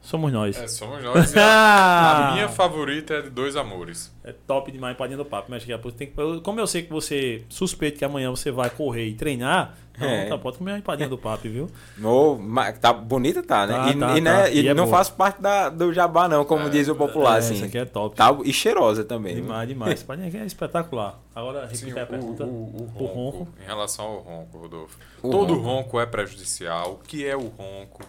[0.00, 0.56] somos nós.
[0.56, 1.36] É, somos nós.
[1.36, 4.12] a, a minha favorita é de Dois Amores.
[4.24, 5.48] É top demais dentro do papo.
[5.50, 5.64] Mas
[5.96, 9.76] tem que, como eu sei que você suspeita que amanhã você vai correr e treinar,
[9.98, 10.26] não, é.
[10.26, 11.68] tá, pode comer uma empadinha do papo, viu?
[11.98, 12.40] No,
[12.80, 13.74] tá bonita, tá, né?
[13.74, 14.50] Tá, e, tá, e, né, tá.
[14.50, 14.96] e, e é não boa.
[14.96, 17.56] faz parte da, do jabá, não, como é, diz o popular, é, assim.
[17.56, 18.16] Essa aqui é top.
[18.16, 19.34] Tá, e cheirosa também.
[19.34, 19.74] Demais, viu?
[19.74, 20.02] demais.
[20.02, 21.20] Empadinha aqui é espetacular.
[21.34, 22.44] Agora, repita a pergunta.
[22.44, 24.98] O, o, o, ronco, o, ronco, Em relação ao ronco, Rodolfo.
[25.20, 25.62] todo ronco.
[25.62, 26.92] ronco é prejudicial.
[26.92, 28.02] O que é o ronco?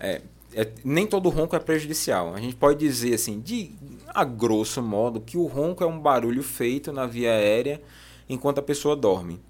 [0.00, 0.22] É,
[0.54, 2.34] é, nem todo ronco é prejudicial.
[2.34, 3.72] A gente pode dizer assim, de
[4.08, 7.80] a grosso modo, que o ronco é um barulho feito na via aérea
[8.28, 9.40] enquanto a pessoa dorme.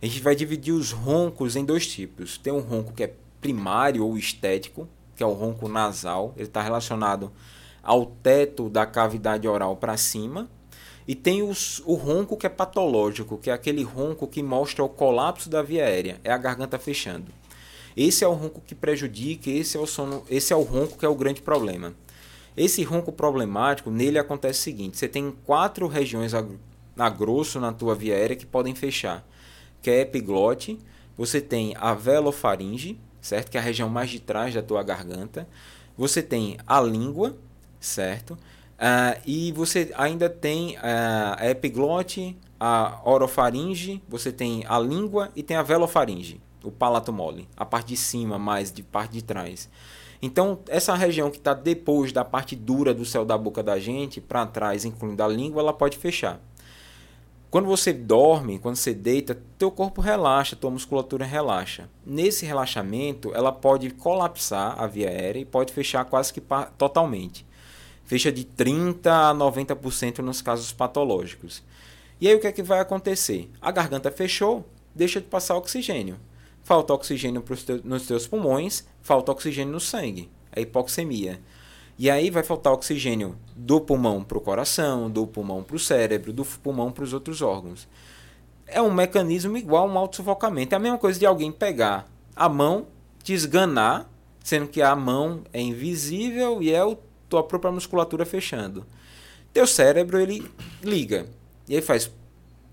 [0.00, 2.36] A gente vai dividir os roncos em dois tipos.
[2.38, 6.32] Tem um ronco que é primário ou estético, que é o ronco nasal.
[6.36, 7.30] Ele está relacionado
[7.82, 10.48] ao teto da cavidade oral para cima.
[11.08, 14.88] E tem os, o ronco que é patológico, que é aquele ronco que mostra o
[14.88, 17.30] colapso da via aérea, é a garganta fechando.
[17.96, 21.06] Esse é o ronco que prejudica, esse é o sono, esse é o ronco que
[21.06, 21.94] é o grande problema.
[22.56, 26.44] Esse ronco problemático, nele acontece o seguinte: você tem quatro regiões a,
[26.98, 29.26] a grosso na tua via aérea que podem fechar,
[29.80, 30.78] que é epiglote,
[31.16, 33.50] você tem a velofaringe, certo?
[33.50, 35.48] Que é a região mais de trás da tua garganta.
[35.96, 37.36] Você tem a língua,
[37.80, 38.32] certo?
[38.32, 45.42] Uh, e você ainda tem uh, a epiglote, a orofaringe, você tem a língua e
[45.42, 49.68] tem a velofaringe, o palato mole, a parte de cima mais de parte de trás.
[50.20, 54.20] Então, essa região que está depois da parte dura do céu da boca da gente,
[54.20, 56.40] para trás, incluindo a língua, ela pode fechar.
[57.50, 61.88] Quando você dorme, quando você deita, teu corpo relaxa, tua musculatura relaxa.
[62.04, 66.42] Nesse relaxamento, ela pode colapsar a via aérea e pode fechar quase que
[66.76, 67.46] totalmente.
[68.04, 71.62] Fecha de 30 a 90% nos casos patológicos.
[72.20, 73.50] E aí o que é que vai acontecer?
[73.60, 76.16] A garganta fechou, deixa de passar oxigênio
[76.66, 81.40] falta oxigênio teus, nos teus pulmões, falta oxigênio no sangue, é hipoxemia.
[81.96, 86.32] E aí vai faltar oxigênio do pulmão para o coração, do pulmão para o cérebro,
[86.32, 87.86] do pulmão para os outros órgãos.
[88.66, 90.74] É um mecanismo igual a um autossufocamento.
[90.74, 92.88] É a mesma coisa de alguém pegar a mão,
[93.22, 94.10] te esganar,
[94.42, 96.96] sendo que a mão é invisível e é a
[97.28, 98.84] tua própria musculatura fechando.
[99.52, 100.50] Teu cérebro ele
[100.82, 101.28] liga.
[101.68, 102.10] E aí faz,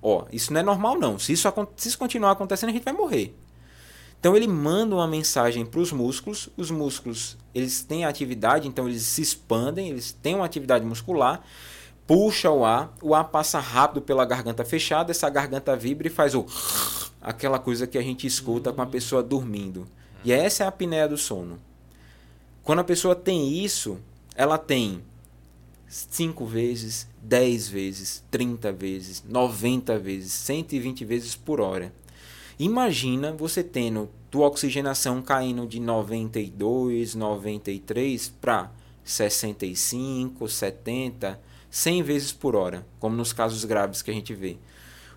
[0.01, 1.19] ó, isso não é normal não.
[1.19, 3.35] Se isso, se isso continuar acontecendo, a gente vai morrer.
[4.23, 9.01] Então ele manda uma mensagem para os músculos, os músculos eles têm atividade, então eles
[9.01, 11.43] se expandem, eles têm uma atividade muscular,
[12.07, 16.35] puxa o ar, o ar passa rápido pela garganta fechada, essa garganta vibra e faz
[16.35, 16.45] o
[17.21, 19.85] aquela coisa que a gente escuta com a pessoa dormindo.
[20.23, 21.59] E essa é a apneia do sono.
[22.63, 23.99] Quando a pessoa tem isso,
[24.37, 25.03] ela tem
[25.85, 31.91] 5 vezes, 10 vezes, 30 vezes, 90 vezes, 120 vezes por hora.
[32.59, 38.71] Imagina você tendo tua oxigenação caindo de 92, 93 para
[39.03, 41.39] 65, 70,
[41.69, 44.57] 100 vezes por hora, como nos casos graves que a gente vê.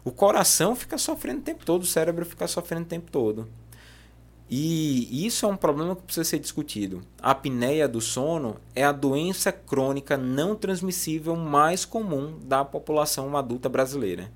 [0.04, 3.48] O coração fica sofrendo o tempo todo, o cérebro fica sofrendo o tempo todo.
[4.48, 7.02] E isso é um problema que precisa ser discutido.
[7.20, 13.68] A apneia do sono é a doença crônica não transmissível mais comum da população adulta
[13.68, 14.30] brasileira.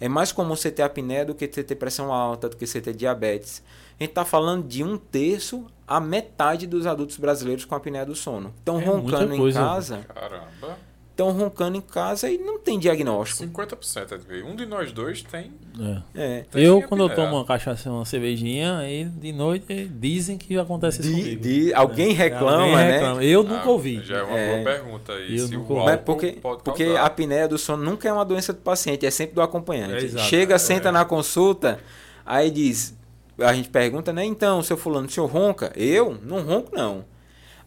[0.00, 2.80] É mais comum você ter apneia do que você ter pressão alta, do que você
[2.80, 3.62] ter diabetes.
[3.98, 8.14] A gente está falando de um terço a metade dos adultos brasileiros com apneia do
[8.14, 8.54] sono.
[8.58, 10.06] Estão é roncando em casa.
[10.08, 10.78] Caramba.
[11.20, 13.44] Estão roncando em casa e não tem diagnóstico.
[13.46, 14.20] 50%.
[14.30, 15.52] É um de nós dois tem.
[15.78, 16.02] É.
[16.14, 16.44] é.
[16.54, 21.14] eu, quando eu tomo uma cachaça, uma cervejinha, aí de noite dizem que acontece isso
[21.14, 22.92] de, de, alguém reclama, alguém né?
[22.92, 23.24] Reclama.
[23.24, 24.02] Eu nunca ah, ouvi.
[24.02, 25.38] Já é uma boa pergunta aí.
[25.38, 25.96] Eu se nunca ouvi.
[25.98, 29.42] porque, porque a apneia do sono nunca é uma doença do paciente, é sempre do
[29.42, 30.18] acompanhante.
[30.20, 31.80] Chega, senta na consulta,
[32.24, 32.96] aí diz,
[33.38, 34.24] a gente pergunta, né?
[34.24, 35.70] Então, seu fulano, o senhor ronca?
[35.76, 36.18] Eu?
[36.22, 37.04] Não ronco, não.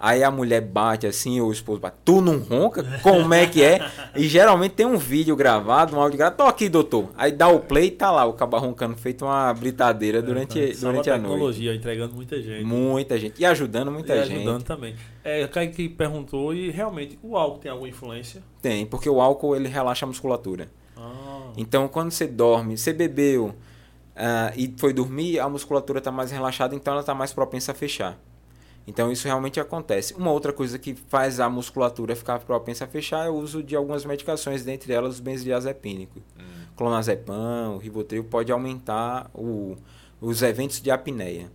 [0.05, 2.83] Aí a mulher bate assim, ou o esposo bate, tu não ronca?
[3.01, 3.89] Como é que é?
[4.13, 6.35] E geralmente tem um vídeo gravado, um áudio gravado.
[6.35, 7.09] Tô aqui, doutor.
[7.15, 10.73] Aí dá o play e tá lá, o cabo roncando, feito uma britadeira durante, é,
[10.73, 11.31] durante a, a noite.
[11.31, 12.65] tecnologia, entregando muita gente.
[12.65, 13.41] Muita gente.
[13.41, 14.39] E ajudando muita e gente.
[14.39, 14.93] ajudando também.
[15.23, 18.43] É, o Kaique perguntou, e realmente, o álcool tem alguma influência?
[18.61, 20.67] Tem, porque o álcool ele relaxa a musculatura.
[20.97, 21.53] Ah.
[21.55, 23.45] Então, quando você dorme, você bebeu
[24.17, 27.75] uh, e foi dormir, a musculatura está mais relaxada, então ela está mais propensa a
[27.75, 28.19] fechar.
[28.86, 30.13] Então isso realmente acontece.
[30.13, 33.76] Uma outra coisa que faz a musculatura ficar propensa a fechar é o uso de
[33.76, 36.19] algumas medicações, dentre elas o benzodiazepínico.
[36.38, 36.65] Hum.
[36.76, 39.78] Clonazepam, o Rivotril pode aumentar o,
[40.19, 41.52] os eventos de apneia.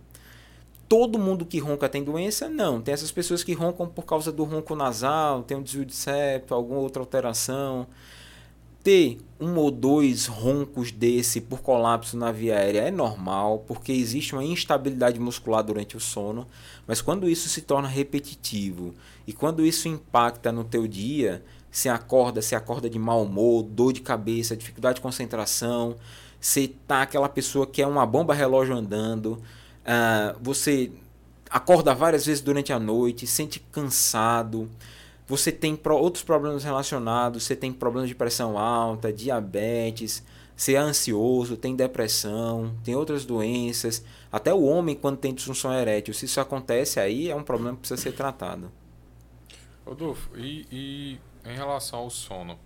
[0.87, 2.49] Todo mundo que ronca tem doença?
[2.49, 2.81] Não.
[2.81, 6.55] Tem essas pessoas que roncam por causa do ronco nasal, tem um desvio de septo,
[6.55, 7.85] alguma outra alteração
[8.89, 14.33] ter um ou dois roncos desse por colapso na via aérea é normal, porque existe
[14.33, 16.47] uma instabilidade muscular durante o sono,
[16.87, 18.95] mas quando isso se torna repetitivo
[19.27, 23.93] e quando isso impacta no teu dia, se acorda, se acorda de mau humor, dor
[23.93, 25.95] de cabeça, dificuldade de concentração,
[26.41, 30.91] você tá aquela pessoa que é uma bomba relógio andando, uh, você
[31.47, 34.67] acorda várias vezes durante a noite, sente cansado,
[35.29, 40.23] você tem outros problemas relacionados, você tem problemas de pressão alta, diabetes,
[40.57, 44.03] você é ansioso, tem depressão, tem outras doenças.
[44.31, 47.81] Até o homem, quando tem disfunção erétil, se isso acontece aí, é um problema que
[47.81, 48.71] precisa ser tratado.
[49.85, 52.59] Rodolfo, e, e em relação ao sono,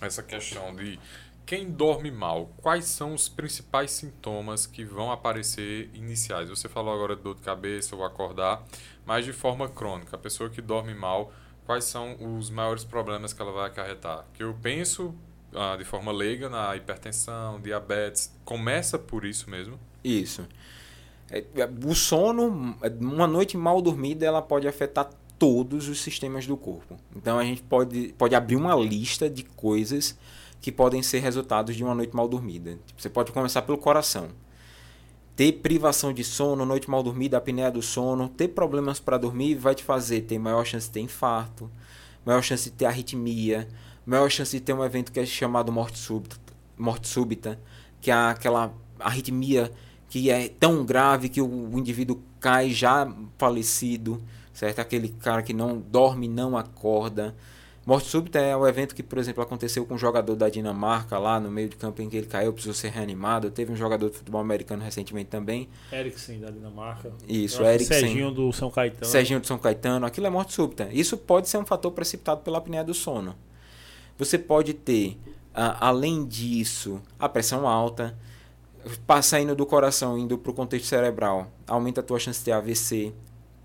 [0.00, 0.98] essa questão de
[1.44, 6.48] quem dorme mal, quais são os principais sintomas que vão aparecer iniciais?
[6.48, 8.64] Você falou agora de dor de cabeça ou acordar,
[9.04, 10.14] mas de forma crônica.
[10.14, 11.32] A pessoa que dorme mal,
[11.66, 14.24] quais são os maiores problemas que ela vai acarretar?
[14.34, 15.14] Que eu penso
[15.54, 18.32] ah, de forma leiga na hipertensão, diabetes.
[18.44, 19.78] Começa por isso mesmo?
[20.02, 20.46] Isso.
[21.30, 21.44] É,
[21.84, 26.96] o sono, uma noite mal dormida, ela pode afetar todos os sistemas do corpo.
[27.16, 30.16] Então a gente pode, pode abrir uma lista de coisas
[30.60, 32.78] que podem ser resultados de uma noite mal dormida.
[32.86, 34.28] Tipo, você pode começar pelo coração.
[35.34, 39.74] Ter privação de sono, noite mal dormida, apneia do sono, ter problemas para dormir vai
[39.74, 41.70] te fazer ter maior chance de ter infarto,
[42.24, 43.66] maior chance de ter arritmia,
[44.04, 46.36] maior chance de ter um evento que é chamado morte súbita,
[46.76, 47.58] morte súbita
[48.00, 49.72] que é aquela arritmia
[50.08, 54.80] que é tão grave que o indivíduo cai já falecido, certo?
[54.80, 57.34] Aquele cara que não dorme, não acorda.
[57.84, 61.40] Morte súbita é o evento que, por exemplo, aconteceu com um jogador da Dinamarca lá
[61.40, 63.50] no meio de campo em que ele caiu, precisou ser reanimado.
[63.50, 65.68] Teve um jogador de futebol americano recentemente também.
[65.90, 67.12] Eriksen da Dinamarca.
[67.28, 67.98] Isso, Eriksen.
[67.98, 69.04] Serginho do São Caetano.
[69.04, 70.06] Serginho do São Caetano.
[70.06, 70.88] Aquilo é morte súbita.
[70.92, 73.34] Isso pode ser um fator precipitado pela apneia do sono.
[74.16, 75.18] Você pode ter,
[75.52, 78.16] além disso, a pressão alta,
[79.22, 83.12] saindo do coração, indo para o contexto cerebral, aumenta a tua chance de ter AVC,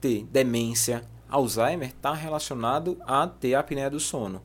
[0.02, 4.42] ter demência, Alzheimer está relacionado a ter a apneia do sono.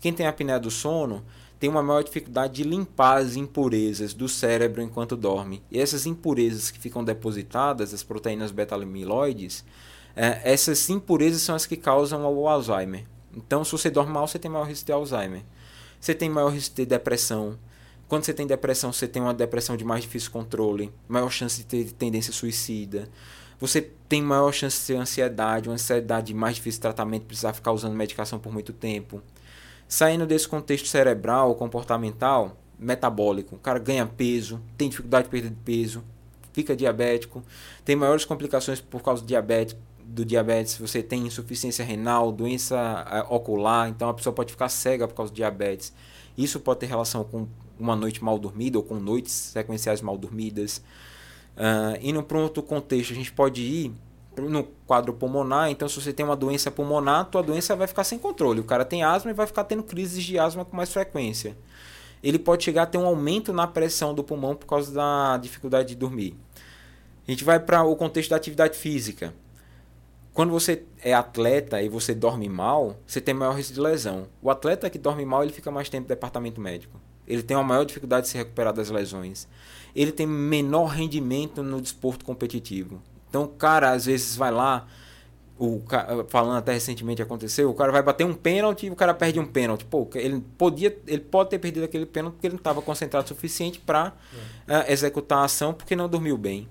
[0.00, 1.24] Quem tem apneia do sono
[1.58, 5.62] tem uma maior dificuldade de limpar as impurezas do cérebro enquanto dorme.
[5.70, 9.64] E essas impurezas que ficam depositadas, as proteínas beta-amiloides,
[10.14, 13.04] é, essas impurezas são as que causam o Alzheimer.
[13.34, 15.42] Então, se você dorme mal, você tem maior risco de Alzheimer.
[15.98, 17.58] Você tem maior risco de depressão.
[18.06, 21.64] Quando você tem depressão, você tem uma depressão de mais difícil controle, maior chance de
[21.64, 23.08] ter tendência suicida
[23.66, 27.72] você tem maior chance de ter ansiedade, uma ansiedade mais difícil de tratamento, precisar ficar
[27.72, 29.22] usando medicação por muito tempo.
[29.88, 35.56] Saindo desse contexto cerebral, comportamental, metabólico, o cara ganha peso, tem dificuldade de perda de
[35.56, 36.04] peso,
[36.52, 37.42] fica diabético,
[37.84, 43.24] tem maiores complicações por causa do diabetes, do diabetes, você tem insuficiência renal, doença eh,
[43.30, 45.92] ocular, então a pessoa pode ficar cega por causa do diabetes.
[46.36, 47.48] Isso pode ter relação com
[47.78, 50.82] uma noite mal dormida ou com noites sequenciais mal dormidas.
[51.56, 53.94] Uh, indo para outro contexto, a gente pode ir
[54.36, 55.70] no quadro pulmonar.
[55.70, 58.60] Então, se você tem uma doença pulmonar, tua doença vai ficar sem controle.
[58.60, 61.56] O cara tem asma e vai ficar tendo crises de asma com mais frequência.
[62.22, 65.90] Ele pode chegar a ter um aumento na pressão do pulmão por causa da dificuldade
[65.90, 66.36] de dormir.
[67.26, 69.32] A gente vai para o contexto da atividade física.
[70.32, 74.26] Quando você é atleta e você dorme mal, você tem maior risco de lesão.
[74.42, 77.00] O atleta que dorme mal, ele fica mais tempo no departamento médico.
[77.26, 79.46] Ele tem uma maior dificuldade de se recuperar das lesões
[79.94, 83.00] ele tem menor rendimento no desporto competitivo.
[83.28, 84.86] Então o cara às vezes vai lá,
[85.58, 85.82] o
[86.28, 89.46] falando até recentemente aconteceu, o cara vai bater um pênalti e o cara perde um
[89.46, 89.84] pênalti.
[89.84, 93.28] Pô, ele podia, ele pode ter perdido aquele pênalti porque ele não estava concentrado o
[93.28, 94.12] suficiente para
[94.66, 94.78] é.
[94.78, 96.68] uh, executar a ação porque não dormiu bem.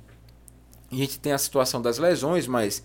[0.91, 2.83] A gente tem a situação das lesões, mas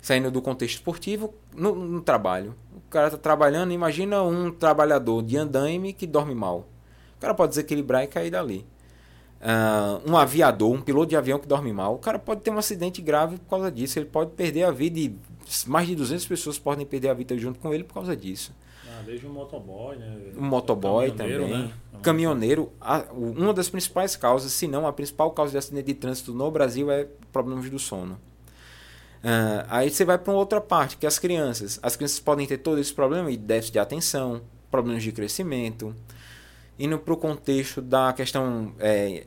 [0.00, 2.54] saindo do contexto esportivo, no, no trabalho.
[2.74, 6.68] O cara está trabalhando, imagina um trabalhador de andaime que dorme mal.
[7.16, 8.66] O cara pode desequilibrar e cair dali.
[9.40, 12.58] Uh, um aviador, um piloto de avião que dorme mal, o cara pode ter um
[12.58, 13.98] acidente grave por causa disso.
[13.98, 15.16] Ele pode perder a vida e
[15.66, 18.52] mais de 200 pessoas podem perder a vida junto com ele por causa disso.
[18.86, 20.18] Ah, desde um motoboy, né?
[20.36, 21.48] Um motoboy também.
[21.48, 21.72] Né?
[22.02, 22.70] Caminhoneiro.
[22.78, 26.50] A, uma das principais causas, se não a principal causa de acidente de trânsito no
[26.50, 28.20] Brasil é problemas do sono.
[29.22, 31.78] Uh, aí você vai para outra parte, que é as crianças.
[31.82, 35.94] As crianças podem ter todo esse problema de déficit de atenção, problemas de crescimento,
[36.82, 39.26] Indo para o contexto da questão é,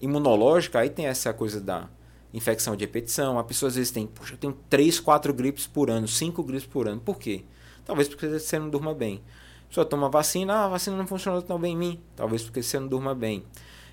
[0.00, 1.86] imunológica, aí tem essa coisa da
[2.32, 3.38] infecção de repetição.
[3.38, 6.66] A pessoa às vezes tem, puxa, eu tenho 3, 4 gripes por ano, 5 gripes
[6.66, 7.02] por ano.
[7.02, 7.44] Por quê?
[7.84, 9.20] Talvez porque você não durma bem.
[9.66, 12.00] A pessoa toma vacina, ah, a vacina não funcionou tão bem em mim.
[12.16, 13.44] Talvez porque você não durma bem.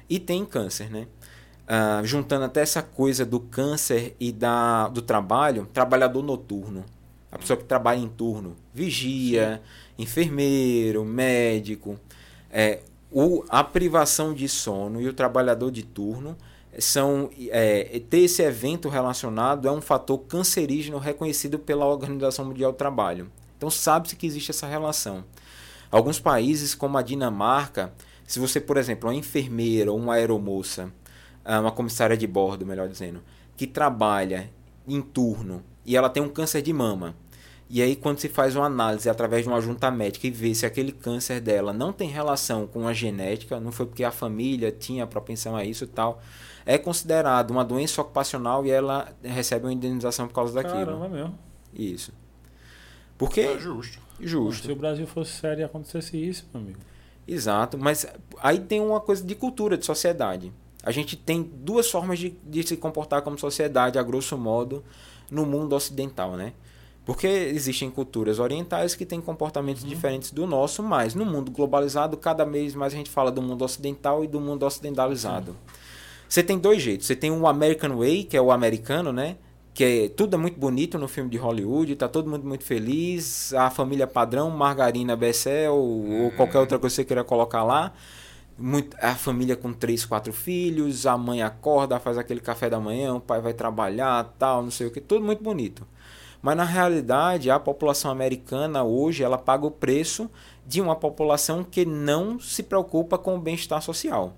[0.09, 1.05] E tem câncer, né?
[1.67, 6.85] Ah, juntando até essa coisa do câncer e da, do trabalho, trabalhador noturno.
[7.29, 9.61] A pessoa que trabalha em turno, vigia,
[9.99, 11.99] enfermeiro, médico.
[12.49, 12.79] É,
[13.11, 16.37] o, a privação de sono e o trabalhador de turno
[16.79, 22.77] são é, ter esse evento relacionado é um fator cancerígeno reconhecido pela Organização Mundial do
[22.77, 23.29] Trabalho.
[23.57, 25.25] Então sabe-se que existe essa relação.
[25.91, 27.93] Alguns países, como a Dinamarca,
[28.25, 30.91] se você, por exemplo, uma enfermeira ou uma aeromoça,
[31.43, 33.21] ah, uma comissária de bordo, melhor dizendo,
[33.57, 34.49] que trabalha
[34.87, 37.13] em turno e ela tem um câncer de mama,
[37.73, 40.65] e aí, quando se faz uma análise através de uma junta médica e vê se
[40.65, 45.07] aquele câncer dela não tem relação com a genética, não foi porque a família tinha
[45.07, 46.21] propensão a isso e tal,
[46.65, 50.85] é considerado uma doença ocupacional e ela recebe uma indenização por causa daquilo.
[50.85, 51.39] Caramba, mesmo.
[51.73, 52.11] Isso.
[53.17, 53.39] Porque.
[53.39, 53.99] É justo.
[54.19, 54.65] Justo.
[54.65, 56.79] Se o Brasil fosse sério e acontecesse isso, meu amigo.
[57.25, 58.05] Exato, mas
[58.41, 60.51] aí tem uma coisa de cultura, de sociedade.
[60.83, 64.83] A gente tem duas formas de, de se comportar como sociedade, a grosso modo,
[65.29, 66.51] no mundo ocidental, né?
[67.05, 69.89] Porque existem culturas orientais que têm comportamentos uhum.
[69.89, 73.63] diferentes do nosso, mas no mundo globalizado, cada vez mais a gente fala do mundo
[73.65, 75.51] ocidental e do mundo ocidentalizado.
[75.51, 75.81] Sim.
[76.31, 77.07] Você tem dois jeitos.
[77.07, 79.35] Você tem o American Way, que é o americano, né?
[79.73, 83.53] Que é, tudo é muito bonito no filme de Hollywood, tá todo mundo muito feliz,
[83.53, 87.91] a família padrão, margarina Bessel ou, ou qualquer outra coisa que você queira colocar lá.
[88.57, 93.15] Muito, a família com três, quatro filhos, a mãe acorda, faz aquele café da manhã,
[93.15, 95.85] o pai vai trabalhar, tal, não sei o que, tudo muito bonito.
[96.41, 100.29] Mas na realidade, a população americana hoje ela paga o preço
[100.65, 104.35] de uma população que não se preocupa com o bem-estar social.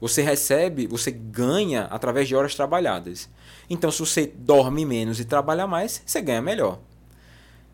[0.00, 3.28] Você recebe, você ganha através de horas trabalhadas.
[3.70, 6.80] Então, se você dorme menos e trabalha mais, você ganha melhor.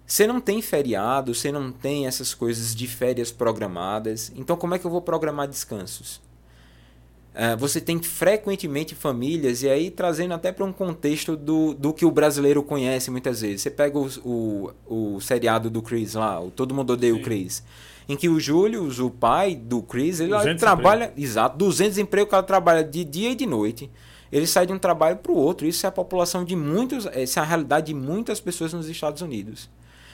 [0.05, 4.33] Você não tem feriado, você não tem essas coisas de férias programadas.
[4.35, 6.21] Então, como é que eu vou programar descansos?
[7.39, 12.05] Uh, você tem frequentemente famílias, e aí trazendo até para um contexto do, do que
[12.05, 13.63] o brasileiro conhece muitas vezes.
[13.63, 17.21] Você pega o, o, o seriado do Chris lá, o Todo Mundo Odeia Sim.
[17.21, 17.63] o Chris,
[18.09, 21.05] em que o Júlio, o pai do Chris, ele trabalha.
[21.05, 21.21] Emprego.
[21.21, 23.89] Exato, 200 empregos que ela trabalha de dia e de noite.
[24.33, 25.65] Ele sai de um trabalho para o outro.
[25.65, 27.07] Isso é a população de muitos.
[27.07, 29.71] Essa é a realidade de muitas pessoas nos Estados Unidos.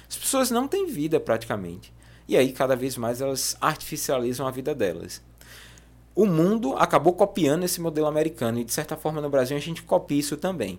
[0.06, 1.90] As pessoas não têm vida praticamente.
[2.28, 5.22] E aí, cada vez mais, elas artificializam a vida delas
[6.14, 9.82] o mundo acabou copiando esse modelo americano e de certa forma no Brasil a gente
[9.82, 10.78] copia isso também.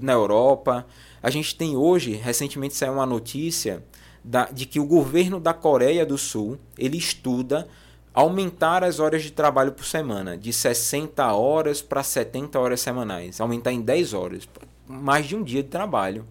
[0.00, 0.86] Na Europa,
[1.22, 3.84] a gente tem hoje, recentemente saiu uma notícia
[4.24, 7.68] da, de que o governo da Coreia do Sul ele estuda
[8.14, 13.72] aumentar as horas de trabalho por semana, de 60 horas para 70 horas semanais, aumentar
[13.72, 14.48] em 10 horas,
[14.86, 16.24] mais de um dia de trabalho.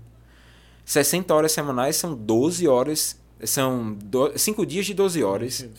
[0.83, 3.97] 60 horas semanais são 12 horas, são
[4.35, 5.69] 5 dias de 12 horas.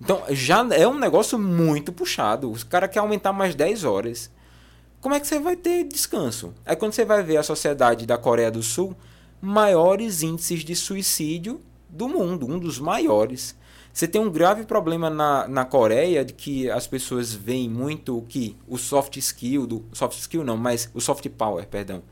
[0.00, 2.50] Então já é um negócio muito puxado.
[2.50, 4.30] Os cara quer aumentar mais 10 horas.
[5.00, 6.54] Como é que você vai ter descanso?
[6.64, 8.96] É quando você vai ver a sociedade da Coreia do Sul,
[9.40, 13.56] maiores índices de suicídio do mundo, um dos maiores.
[13.92, 18.22] Você tem um grave problema na, na Coreia de que as pessoas veem muito o
[18.22, 22.02] que o soft skill, do soft skill não, mas o soft power, perdão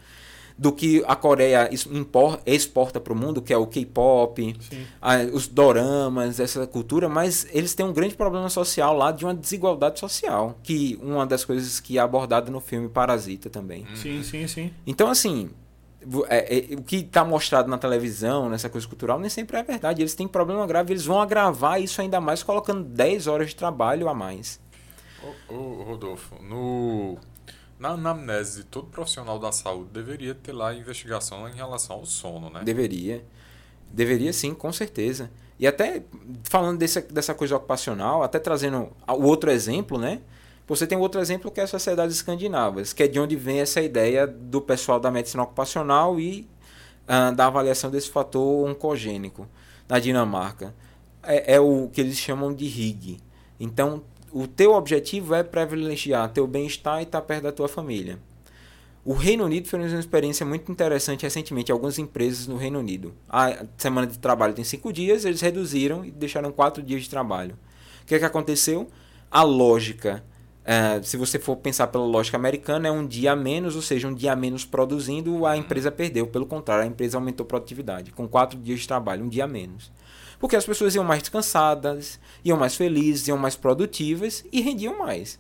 [0.59, 1.71] do que a Coreia
[2.45, 4.57] exporta para o mundo, que é o K-pop,
[5.33, 10.01] os doramas, essa cultura, mas eles têm um grande problema social lá de uma desigualdade
[10.01, 13.87] social, que uma das coisas que é abordada no filme Parasita também.
[13.95, 14.73] Sim, sim, sim.
[14.85, 15.51] Então, assim,
[16.29, 20.03] é, é, o que está mostrado na televisão, nessa coisa cultural, nem sempre é verdade.
[20.03, 24.09] Eles têm problema grave, eles vão agravar isso ainda mais colocando 10 horas de trabalho
[24.09, 24.61] a mais.
[25.49, 27.17] Ô, ô Rodolfo, no
[27.79, 32.63] na anamnese todo profissional da saúde deveria ter lá investigação em relação ao sono, né?
[32.65, 33.25] Deveria.
[33.91, 35.31] Deveria sim, com certeza.
[35.59, 36.03] E até
[36.45, 40.21] falando desse, dessa coisa ocupacional, até trazendo o outro exemplo, né?
[40.67, 43.81] Você tem outro exemplo que é as sociedades escandinavas, que é de onde vem essa
[43.81, 46.47] ideia do pessoal da medicina ocupacional e
[47.05, 49.49] uh, da avaliação desse fator oncogênico
[49.89, 50.75] na Dinamarca.
[51.23, 53.19] É, é o que eles chamam de RIG.
[53.59, 54.03] Então,
[54.33, 58.19] o teu objetivo é privilegiar teu bem-estar e estar perto da tua família.
[59.05, 61.73] O Reino Unido fez uma experiência muito interessante recentemente.
[61.73, 63.15] Algumas empresas no Reino Unido.
[63.29, 67.57] A semana de trabalho tem cinco dias, eles reduziram e deixaram quatro dias de trabalho.
[68.03, 68.89] O que, é que aconteceu?
[69.31, 70.23] A lógica,
[70.63, 74.07] é, se você for pensar pela lógica americana, é um dia a menos, ou seja,
[74.09, 76.27] um dia a menos produzindo, a empresa perdeu.
[76.27, 79.49] Pelo contrário, a empresa aumentou a produtividade, com quatro dias de trabalho, um dia a
[79.49, 79.91] menos.
[80.39, 85.39] Porque as pessoas iam mais descansadas, iam mais felizes, iam mais produtivas e rendiam mais.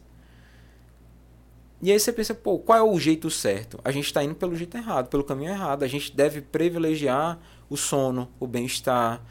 [1.81, 3.79] E aí você pensa, pô, qual é o jeito certo?
[3.85, 5.85] A gente está indo pelo jeito errado, pelo caminho errado.
[5.85, 7.39] A gente deve privilegiar
[7.71, 9.23] o sono, o bem-estar,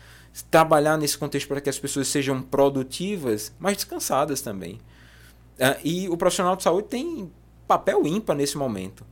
[0.49, 4.75] trabalhar nesse contexto para que as pessoas sejam produtivas, mas descansadas também.
[5.59, 7.31] Uh, e o profissional de saúde tem
[7.67, 9.05] papel ímpar nesse momento.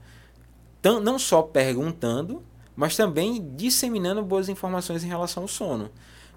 [1.02, 2.44] Não só perguntando,
[2.76, 5.90] mas também disseminando boas informações em relação ao sono.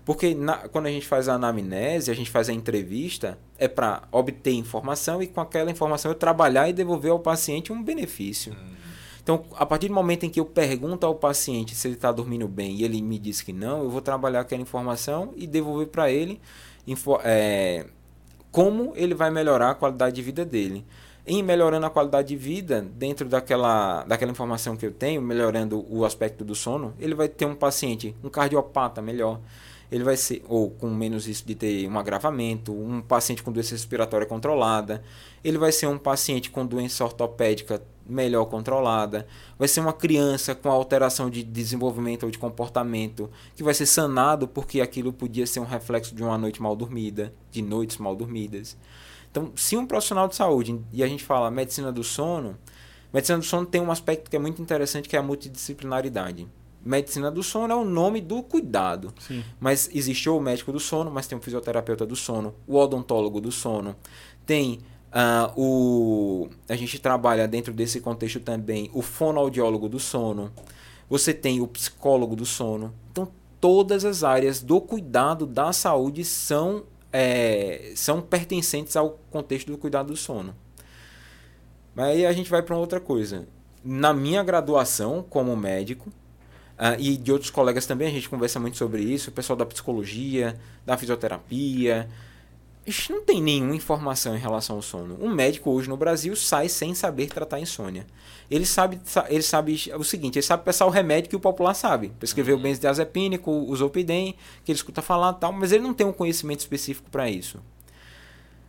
[0.08, 4.04] Porque na, quando a gente faz a anamnese, a gente faz a entrevista, é para
[4.10, 8.54] obter informação e com aquela informação eu trabalhar e devolver ao paciente um benefício.
[8.54, 8.74] Uhum.
[9.22, 12.48] Então, a partir do momento em que eu pergunto ao paciente se ele está dormindo
[12.48, 16.10] bem e ele me diz que não, eu vou trabalhar aquela informação e devolver para
[16.10, 16.40] ele
[17.22, 17.84] é,
[18.50, 20.86] como ele vai melhorar a qualidade de vida dele.
[21.26, 26.06] Em melhorando a qualidade de vida, dentro daquela, daquela informação que eu tenho, melhorando o
[26.06, 29.38] aspecto do sono, ele vai ter um paciente, um cardiopata melhor
[29.90, 33.74] ele vai ser, ou com menos risco de ter um agravamento, um paciente com doença
[33.74, 35.02] respiratória controlada,
[35.42, 39.26] ele vai ser um paciente com doença ortopédica melhor controlada,
[39.58, 44.48] vai ser uma criança com alteração de desenvolvimento ou de comportamento, que vai ser sanado
[44.48, 48.76] porque aquilo podia ser um reflexo de uma noite mal dormida, de noites mal dormidas.
[49.30, 52.56] Então, se um profissional de saúde, e a gente fala medicina do sono,
[53.12, 56.48] medicina do sono tem um aspecto que é muito interessante, que é a multidisciplinaridade.
[56.88, 59.12] Medicina do sono é o nome do cuidado.
[59.20, 59.44] Sim.
[59.60, 63.52] Mas existe o médico do sono, mas tem o fisioterapeuta do sono, o odontólogo do
[63.52, 63.94] sono,
[64.46, 64.80] tem
[65.12, 66.48] uh, o.
[66.66, 70.50] A gente trabalha dentro desse contexto também o fonoaudiólogo do sono,
[71.10, 72.94] você tem o psicólogo do sono.
[73.12, 73.28] Então,
[73.60, 80.06] todas as áreas do cuidado da saúde são, é, são pertencentes ao contexto do cuidado
[80.06, 80.56] do sono.
[81.94, 83.46] Mas aí a gente vai para outra coisa.
[83.84, 86.10] Na minha graduação como médico,
[86.78, 89.66] Uh, e de outros colegas também, a gente conversa muito sobre isso, o pessoal da
[89.66, 90.56] psicologia,
[90.86, 92.08] da fisioterapia.
[92.86, 95.18] A gente não tem nenhuma informação em relação ao sono.
[95.20, 98.06] Um médico hoje no Brasil sai sem saber tratar insônia.
[98.48, 102.12] Ele sabe, ele sabe o seguinte, ele sabe passar o remédio que o popular sabe.
[102.18, 102.60] Prescrever uhum.
[102.60, 106.60] o benzodiazepínico, o zolpidem, que ele escuta falar tal, mas ele não tem um conhecimento
[106.60, 107.60] específico para isso.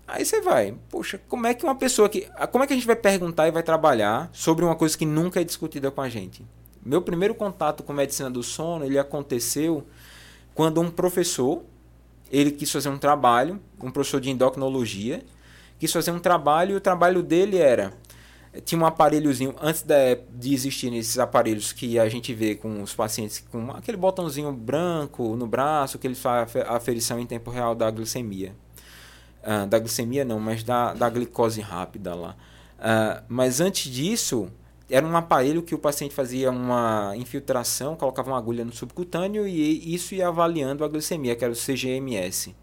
[0.07, 2.27] Aí você vai, poxa, como é que uma pessoa que.
[2.51, 5.39] Como é que a gente vai perguntar e vai trabalhar sobre uma coisa que nunca
[5.39, 6.43] é discutida com a gente?
[6.83, 9.85] Meu primeiro contato com medicina do sono, ele aconteceu
[10.53, 11.63] quando um professor,
[12.31, 15.23] ele quis fazer um trabalho, um professor de endocrinologia,
[15.77, 17.93] quis fazer um trabalho e o trabalho dele era
[18.65, 23.43] tinha um aparelhozinho antes de, existir esses aparelhos que a gente vê com os pacientes
[23.51, 27.89] com aquele botãozinho branco no braço que eles fazem a aferição em tempo real da
[27.91, 28.55] glicemia.
[29.43, 32.35] Uh, da glicemia não mas da, da glicose rápida lá.
[32.79, 34.49] Uh, mas antes disso
[34.89, 39.93] era um aparelho que o paciente fazia uma infiltração, colocava uma agulha no subcutâneo e
[39.93, 42.55] isso ia avaliando a glicemia, que era o CGMS.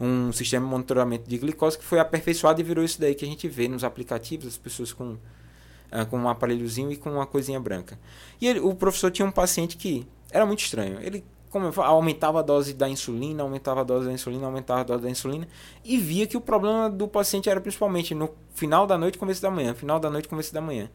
[0.00, 3.28] Um sistema de monitoramento de glicose que foi aperfeiçoado e virou isso daí que a
[3.28, 7.60] gente vê nos aplicativos, as pessoas com, uh, com um aparelhozinho e com uma coisinha
[7.60, 7.98] branca.
[8.40, 10.98] E ele, o professor tinha um paciente que era muito estranho.
[11.00, 14.84] Ele como falo, aumentava a dose da insulina, aumentava a dose da insulina, aumentava a
[14.84, 15.48] dose da insulina
[15.84, 19.50] e via que o problema do paciente era principalmente no final da noite, começo da
[19.50, 20.90] manhã, final da noite, começo da manhã.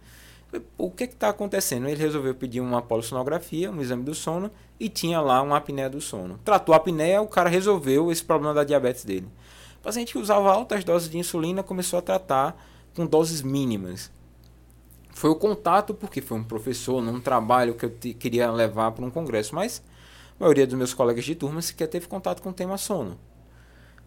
[0.78, 1.88] O que está acontecendo?
[1.88, 6.00] Ele resolveu pedir uma polissonografia, um exame do sono, e tinha lá uma apneia do
[6.00, 6.40] sono.
[6.44, 9.28] Tratou a apneia, o cara resolveu esse problema da diabetes dele.
[9.80, 12.56] O paciente que usava altas doses de insulina começou a tratar
[12.96, 14.12] com doses mínimas.
[15.14, 19.12] Foi o contato, porque foi um professor, num trabalho que eu queria levar para um
[19.12, 19.84] congresso, mas
[20.40, 23.18] a maioria dos meus colegas de turma sequer teve contato com o tema sono.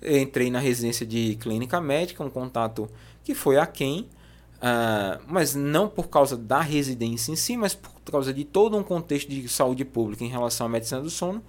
[0.03, 2.89] Eu entrei na residência de clínica médica, um contato
[3.25, 4.09] que foi a quem
[4.57, 8.83] Uh, mas não por causa da residência em si, mas por causa de todo um
[8.83, 11.43] contexto de saúde pública em relação à medicina do sono.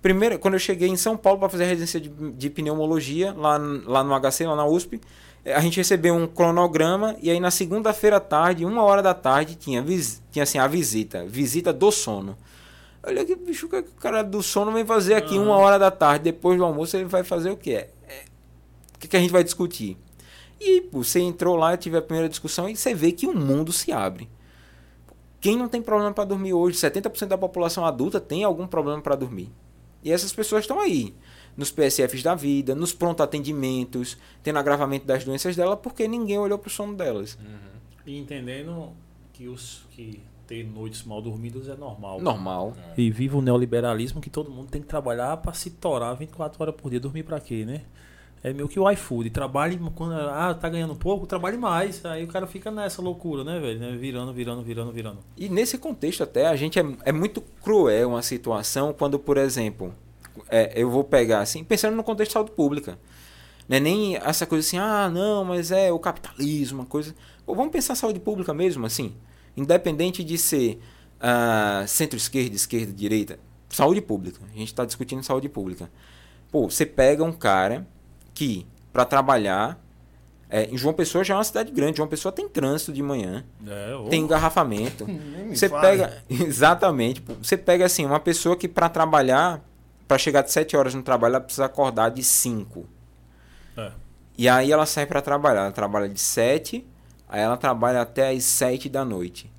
[0.00, 3.58] Primeiro, quando eu cheguei em São Paulo para fazer a residência de, de, pneumologia, lá,
[3.84, 4.98] lá no HC, lá na USP,
[5.44, 9.12] eh, a gente recebeu um cronograma e aí na segunda-feira à tarde, uma hora da
[9.12, 9.84] tarde, tinha,
[10.30, 12.36] tinha assim, a visita, visita do sono.
[13.02, 16.24] Olha que bicho que o cara do sono vem fazer aqui uma hora da tarde,
[16.24, 17.72] depois do almoço ele vai fazer o quê?
[17.72, 18.24] É, é,
[18.94, 19.98] o que, que a gente vai discutir?
[20.60, 23.90] E você entrou lá, tive a primeira discussão e você vê que o mundo se
[23.90, 24.28] abre.
[25.40, 26.76] Quem não tem problema para dormir hoje?
[26.76, 29.50] 70% da população adulta tem algum problema para dormir.
[30.04, 31.14] E essas pessoas estão aí,
[31.56, 36.58] nos PSFs da vida, nos pronto atendimentos, tendo agravamento das doenças dela, porque ninguém olhou
[36.58, 37.38] para o sono delas.
[37.40, 37.80] Uhum.
[38.06, 38.92] E entendendo
[39.32, 42.20] que os que ter noites mal dormidas é normal.
[42.20, 42.76] Normal.
[42.96, 43.00] É.
[43.00, 46.74] E viva o neoliberalismo que todo mundo tem que trabalhar para se torar 24 horas
[46.74, 46.98] por dia.
[46.98, 47.82] Dormir para quê, né?
[48.42, 49.30] É meio que o iFood.
[49.30, 50.14] Trabalhe quando.
[50.14, 52.04] Ah, tá ganhando pouco, trabalhe mais.
[52.06, 53.78] Aí o cara fica nessa loucura, né, velho?
[53.78, 53.96] Né?
[53.96, 55.18] Virando, virando, virando, virando.
[55.36, 59.94] E nesse contexto, até, a gente é, é muito cruel uma situação quando, por exemplo,
[60.48, 62.98] é, eu vou pegar assim, pensando no contexto de saúde pública.
[63.68, 67.14] Não é nem essa coisa assim, ah, não, mas é o capitalismo, uma coisa.
[67.44, 69.14] Pô, vamos pensar saúde pública mesmo, assim.
[69.56, 70.80] Independente de ser
[71.20, 73.38] uh, centro-esquerda, esquerda, direita.
[73.68, 74.40] Saúde pública.
[74.52, 75.90] A gente está discutindo saúde pública.
[76.50, 77.86] Pô, você pega um cara
[78.34, 79.78] que para trabalhar
[80.50, 81.98] é, em João Pessoa já é uma cidade grande.
[81.98, 84.08] João Pessoa tem trânsito de manhã, é, oh.
[84.08, 85.06] tem engarrafamento.
[85.48, 87.22] você pega exatamente.
[87.40, 89.60] Você pega assim uma pessoa que para trabalhar,
[90.08, 92.84] para chegar de 7 horas no trabalho, ela precisa acordar de 5.
[93.76, 93.92] É.
[94.36, 95.62] E aí ela sai para trabalhar.
[95.62, 96.84] Ela trabalha de 7,
[97.28, 99.50] aí ela trabalha até as 7 da noite.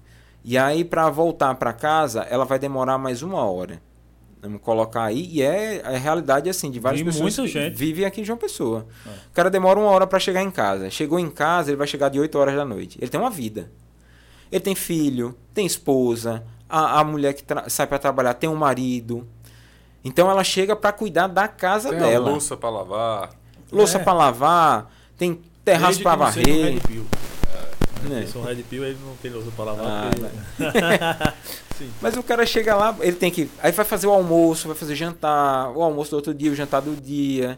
[0.43, 3.81] E aí para voltar para casa, ela vai demorar mais uma hora.
[4.41, 5.27] Vamos colocar aí.
[5.31, 7.75] E é a realidade assim, de várias pessoas muita gente.
[7.77, 8.87] vivem aqui em João Pessoa.
[9.05, 9.09] É.
[9.09, 10.89] O cara demora uma hora para chegar em casa.
[10.89, 12.97] Chegou em casa, ele vai chegar de 8 horas da noite.
[12.99, 13.71] Ele tem uma vida.
[14.51, 19.27] Ele tem filho, tem esposa, a, a mulher que sai para trabalhar tem um marido.
[20.03, 22.31] Então ela chega para cuidar da casa Tem dela.
[22.31, 23.29] louça pra lavar.
[23.71, 24.03] Louça É.
[24.03, 26.79] para lavar, tem terraço para varrer.
[28.09, 28.25] Né?
[28.25, 29.85] Se um Red Pill, ele não tem louça pra lavar.
[29.87, 30.09] Ah,
[30.57, 33.49] porque- Mas o cara chega lá, ele tem que.
[33.61, 36.81] Aí vai fazer o almoço, vai fazer jantar, o almoço do outro dia, o jantar
[36.81, 37.57] do dia.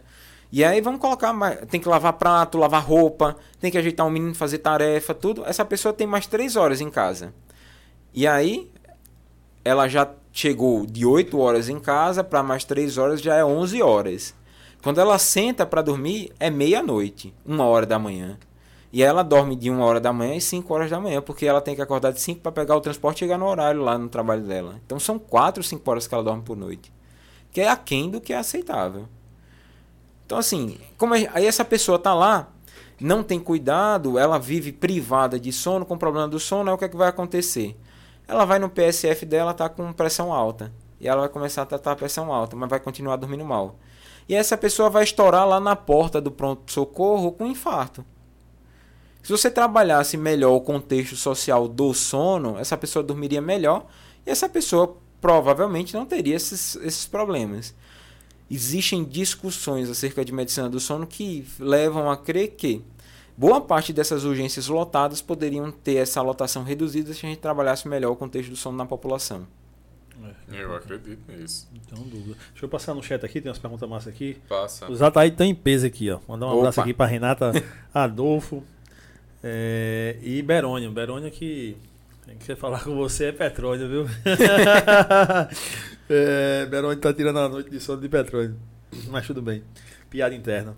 [0.52, 1.60] E aí vamos colocar mais.
[1.70, 5.44] Tem que lavar prato, lavar roupa, tem que ajeitar o menino, fazer tarefa, tudo.
[5.46, 7.34] Essa pessoa tem mais três horas em casa.
[8.14, 8.72] E aí,
[9.66, 13.82] ela já chegou de 8 horas em casa para mais 3 horas já é 11
[13.82, 14.34] horas.
[14.82, 18.38] Quando ela senta para dormir, é meia-noite, uma hora da manhã.
[18.94, 21.60] E ela dorme de uma hora da manhã e 5 horas da manhã, porque ela
[21.60, 24.08] tem que acordar de 5 para pegar o transporte e chegar no horário lá no
[24.08, 24.80] trabalho dela.
[24.86, 26.94] Então são 4, 5 horas que ela dorme por noite.
[27.52, 29.08] Que é aquém do que é aceitável.
[30.28, 32.50] Então assim, como é- aí essa pessoa tá lá,
[33.02, 36.86] não tem cuidado, ela vive privada de sono, com problema do sono, aí o que,
[36.86, 37.76] é que vai acontecer?
[38.28, 40.72] Ela vai no PSF dela, tá com pressão alta.
[41.02, 43.76] E ela vai começar a tratar a pressão alta, mas vai continuar dormindo mal.
[44.30, 48.06] E essa pessoa vai estourar lá na porta do pronto-socorro com infarto.
[49.24, 53.88] Se você trabalhasse melhor o contexto social do sono, essa pessoa dormiria melhor
[54.26, 57.74] e essa pessoa provavelmente não teria esses, esses problemas.
[58.52, 62.84] Existem discussões acerca de medicina do sono que levam a crer que
[63.38, 68.12] boa parte dessas urgências lotadas poderiam ter essa lotação reduzida se a gente trabalhasse melhor
[68.12, 69.48] o contexto do sono na população.
[70.52, 71.68] Eu acredito nisso.
[71.74, 72.38] Então, dúvida.
[72.52, 74.38] Deixa eu passar no chat aqui, tem umas perguntas massas aqui.
[74.48, 74.92] Passa.
[74.92, 76.20] O Zataí tá em peso aqui, ó.
[76.28, 76.60] Mandar um Opa.
[76.60, 77.52] abraço aqui pra Renata
[77.94, 78.64] Adolfo
[79.44, 80.92] é, e Berônio.
[80.92, 81.76] Berônio que
[82.26, 84.06] tem que falar com você é petróleo, viu?
[86.10, 88.56] é, Berônio tá tirando a noite de sono de petróleo.
[89.10, 89.62] Mas tudo bem.
[90.10, 90.76] Piada interna.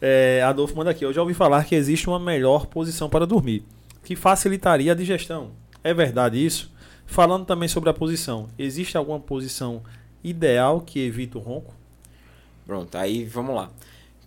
[0.00, 1.04] É, Adolfo manda aqui.
[1.04, 3.62] Eu já ouvi falar que existe uma melhor posição para dormir,
[4.02, 5.52] que facilitaria a digestão.
[5.84, 6.72] É verdade isso?
[7.06, 9.82] Falando também sobre a posição, existe alguma posição
[10.22, 11.74] ideal que evita o ronco?
[12.66, 13.70] Pronto, aí vamos lá.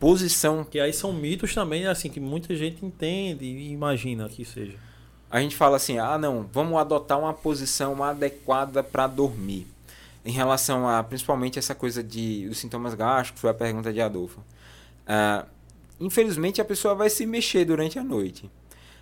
[0.02, 4.76] Posição Que aí são mitos também, assim, que muita gente entende e imagina que seja.
[5.30, 9.68] a gente fala assim: ah, não, vamos adotar uma posição adequada para dormir.
[10.26, 14.44] Em relação a, principalmente, essa coisa de os sintomas gástricos, foi a pergunta de Adolfo.
[15.06, 15.46] Ah,
[16.00, 18.50] infelizmente, a pessoa vai se mexer durante a noite.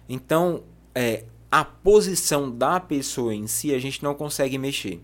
[0.10, 5.02] Então, é, a posição da pessoa em si, a gente não consegue mexer.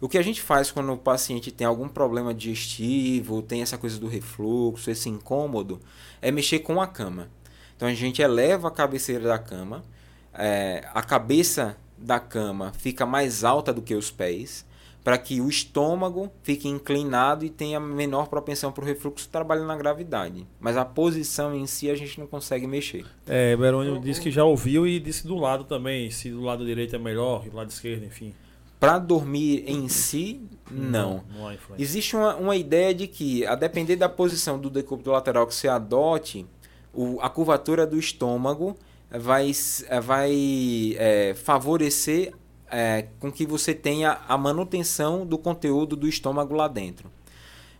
[0.00, 3.98] O que a gente faz quando o paciente tem algum problema digestivo, tem essa coisa
[3.98, 5.80] do refluxo, esse incômodo,
[6.22, 7.28] é mexer com a cama.
[7.76, 9.84] Então a gente eleva a cabeceira da cama,
[10.32, 14.64] é, a cabeça da cama fica mais alta do que os pés,
[15.02, 19.76] para que o estômago fique inclinado e tenha menor propensão para o refluxo trabalhando na
[19.76, 20.46] gravidade.
[20.60, 23.04] Mas a posição em si a gente não consegue mexer.
[23.26, 26.94] É, Berônio disse que já ouviu e disse do lado também, se do lado direito
[26.94, 28.34] é melhor, do lado esquerdo, enfim.
[28.80, 31.24] Para dormir em si, não.
[31.32, 31.82] Não influência.
[31.82, 35.66] Existe uma, uma ideia de que, a depender da posição do decúbito lateral que você
[35.68, 36.46] adote,
[36.94, 38.76] o- a curvatura do estômago
[39.10, 39.50] vai,
[39.88, 42.32] eh, vai eh, favorecer
[42.70, 47.10] eh, com que você tenha a manutenção do conteúdo do estômago lá dentro.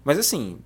[0.03, 0.59] Mas assim,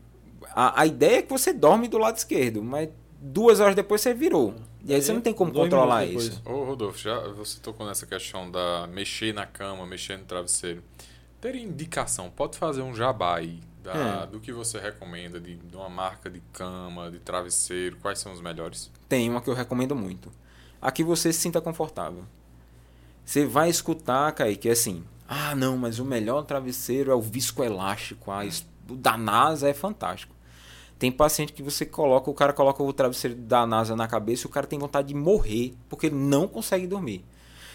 [0.55, 2.89] a, a ideia é que você dorme do lado esquerdo, mas
[3.21, 4.55] duas horas depois você virou.
[4.85, 6.43] E aí você não tem como controlar isso.
[6.45, 10.83] Ô, Rodolfo, já você tocou nessa questão da mexer na cama, mexer no travesseiro.
[11.41, 14.27] Ter indicação, pode fazer um jabá aí da- É.
[14.27, 18.41] do que você recomenda, de, de uma marca de cama, de travesseiro, quais são os
[18.41, 18.91] melhores?
[19.09, 20.31] Tem uma que eu recomendo muito.
[20.81, 22.25] Aqui você se sinta confortável.
[23.25, 25.05] Você vai escutar, Kaique, é assim.
[25.29, 28.31] Ah, não, mas o melhor travesseiro é o viscoelástico.
[28.31, 30.35] Ah, isso- o da NASA é fantástico.
[31.03, 34.47] Tem paciente que você coloca, o cara coloca o travesseiro da NASA na cabeça e
[34.47, 37.25] o cara tem vontade de morrer, porque ele não consegue dormir.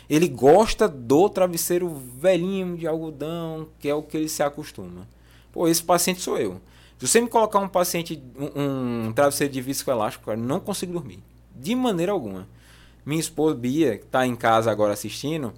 [0.10, 5.06] Ele gosta do travesseiro velhinho de algodão, que é o que ele se acostuma.
[5.52, 6.62] Pô, esse paciente sou eu.
[6.98, 8.24] Se você me colocar um paciente,
[8.56, 11.20] um, um travesseiro de viscoelástico, cara, não consigo dormir.
[11.54, 12.48] De maneira alguma.
[13.06, 15.54] Minha esposa Bia, que tá em casa agora assistindo,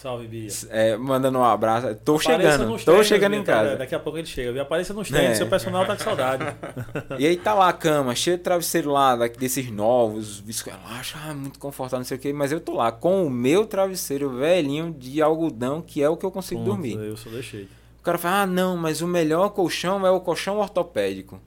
[0.00, 0.48] Salve, Bia.
[0.70, 1.94] é, mandando um abraço.
[2.04, 3.52] Tô Apareça chegando, tô treinos, chegando Bia, em tá?
[3.52, 3.76] casa.
[3.76, 4.50] Daqui a pouco ele chega.
[4.52, 4.62] viu?
[4.62, 5.34] Apareça nos treinos, É.
[5.34, 6.44] seu personal tá com saudade.
[7.18, 11.58] E aí tá lá a cama, cheio de travesseiro lá, desses novos, viscoelástico, ah, muito
[11.58, 15.20] confortável, não sei o que, mas eu tô lá com o meu travesseiro velhinho de
[15.20, 16.94] algodão, que é o que eu consigo Pronto, dormir.
[16.96, 17.68] Eu sou deixei.
[17.98, 21.38] O cara fala, ah, não, mas o melhor colchão é o colchão ortopédico.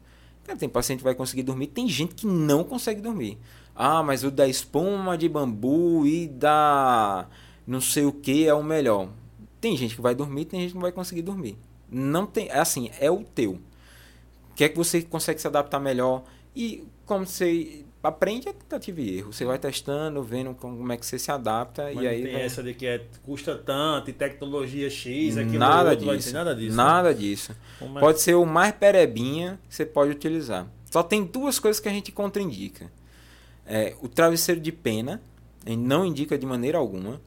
[0.45, 3.39] Cara, tem paciente que vai conseguir dormir, tem gente que não consegue dormir.
[3.75, 7.25] Ah, mas o da espuma de bambu e da
[7.65, 9.09] não sei o que é o melhor.
[9.61, 11.57] Tem gente que vai dormir, tem gente que não vai conseguir dormir.
[11.89, 13.53] Não tem, é assim, é o teu.
[14.51, 16.23] O que é que você consegue se adaptar melhor?
[16.55, 19.31] E como você aprende é tentativa e erro.
[19.31, 22.41] Você vai testando, vendo como é que você se adapta Mas e aí tem vai-
[22.41, 26.33] essa de que é, custa tanto e tecnologia X, aquilo nada outro, disso.
[26.33, 26.75] nada disso.
[26.75, 27.55] Nada disso.
[27.79, 30.67] Como é- Pode ser o mais perebinha que você pode utilizar.
[30.91, 32.91] Só tem duas coisas que a gente contraindica.
[33.65, 35.21] É, o travesseiro de pena,
[35.65, 37.21] a gente não indica de maneira alguma.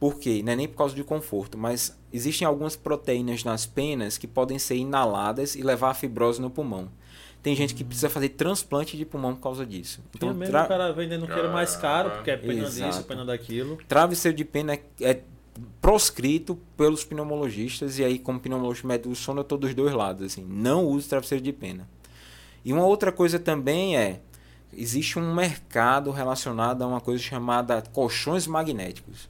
[0.00, 0.42] Por quê?
[0.42, 4.58] Não é nem por causa de conforto, mas existem algumas proteínas nas penas que podem
[4.58, 6.88] ser inaladas e levar a fibrose no pulmão.
[7.42, 10.02] Tem gente que precisa fazer transplante de pulmão por causa disso.
[10.14, 13.04] Então, mesmo tra- o cara vendendo que era mais caro, porque é pena disso, Exato.
[13.04, 13.78] pena daquilo.
[13.86, 15.20] travesseiro de pena é,
[15.80, 20.24] proscrito pelos pneumologistas e aí como pneumologista médico do sono eu tô dos dois lados
[20.24, 21.86] assim não use travesseiro de pena
[22.64, 24.20] e uma outra coisa também é
[24.72, 29.28] existe um mercado relacionado a uma coisa chamada colchões magnéticos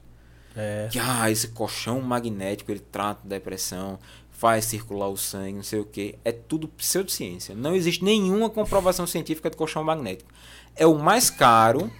[0.57, 0.88] É.
[0.90, 3.98] que ah esse colchão magnético ele trata depressão
[4.30, 9.07] faz circular o sangue não sei o que é tudo pseudociência não existe nenhuma comprovação
[9.07, 10.28] científica de colchão magnético
[10.74, 11.90] é o mais caro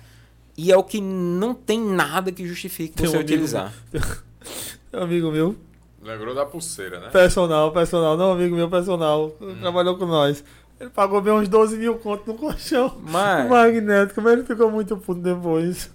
[0.57, 3.73] e é o que não tem nada que justifique Tem um você amigo- utilizar.
[4.91, 5.57] Tem um amigo meu,
[6.03, 7.09] Lembrou da pulseira, né?
[7.11, 9.57] personal, personal, não, amigo meu, personal, Hum.
[9.61, 10.43] trabalhou com nós.
[10.81, 14.97] Ele pagou bem uns 12 mil conto no colchão Mas, magnético, mas ele ficou muito
[14.97, 15.91] puto depois.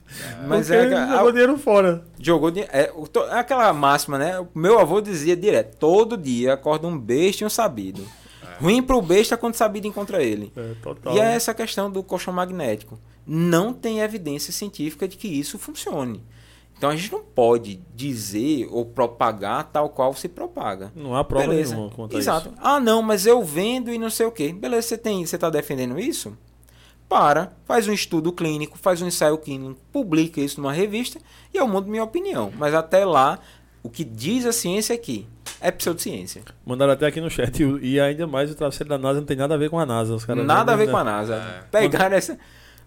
[0.48, 2.06] mas porque é, ele a- jogou dinheiro fora.
[2.22, 4.40] jogou de, é, o é aquela máxima, né?
[4.40, 8.04] O Meu avô dizia direto: todo dia acorda um besta e um sabido.
[8.62, 10.54] Ruim pro besta quando sabido encontra ele.
[10.56, 11.14] É, total.
[11.16, 12.98] E é essa questão do colchão magnético.
[13.28, 16.24] Não tem evidência científica de que isso funcione.
[16.78, 20.92] Então a gente não pode dizer ou propagar tal qual se propaga.
[20.96, 21.74] Não há prova Beleza.
[21.76, 22.50] nenhuma quanto Exato.
[22.50, 22.58] isso.
[22.62, 24.52] Ah, não, mas eu vendo e não sei o quê.
[24.52, 26.38] Beleza, você tem, você tá defendendo isso?
[27.08, 31.20] Para, faz um estudo clínico, faz um ensaio clínico, publica isso numa revista
[31.54, 32.52] e eu mudo minha opinião.
[32.58, 33.40] Mas até lá,
[33.82, 35.28] o que diz a ciência aqui
[35.62, 36.44] é pseudociência.
[36.66, 37.64] Mandaram até aqui no chat.
[37.64, 39.86] E, e ainda mais o travesseiro da NASA não tem nada a ver com a
[39.86, 40.14] NASA.
[40.14, 40.92] Os caras Nada a ver né?
[40.92, 41.36] com a NASA.
[41.36, 41.64] É.
[41.72, 42.38] Pegaram essa.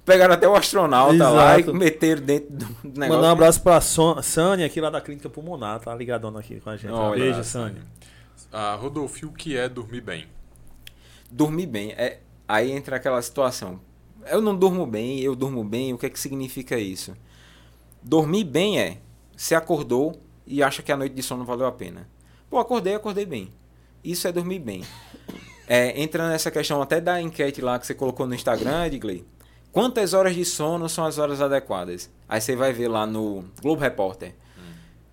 [0.09, 1.77] Pegaram até o astronauta lá e Exato.
[1.77, 2.67] meteram dentro do
[2.99, 3.09] negócio.
[3.15, 6.71] Mandar um abraço pra Son- Sânia aqui lá da Clínica Pulmonar, tá ligadona aqui com
[6.71, 6.91] a gente.
[6.93, 7.83] Olha, Beijo, Sânia.
[8.51, 10.27] Ah, Rodolfo, o que é dormir bem?
[11.31, 11.93] dormir bem.
[11.93, 13.79] É, aí entra aquela situação.
[14.31, 17.15] Eu não durmo bem, eu durmo bem, o que é que significa isso?
[18.03, 18.97] Dormir bem é,
[19.37, 22.09] você acordou e acha que a noite de sono valeu a pena.
[22.49, 23.51] Pô, acordei, acordei bem.
[24.03, 24.83] Isso é dormir bem.
[25.67, 29.27] É, entra nessa questão até da enquete lá que você colocou no Instagram, Edgley.
[29.71, 32.11] Quantas horas de sono são as horas adequadas?
[32.29, 34.35] Aí você vai ver lá no Globo Repórter.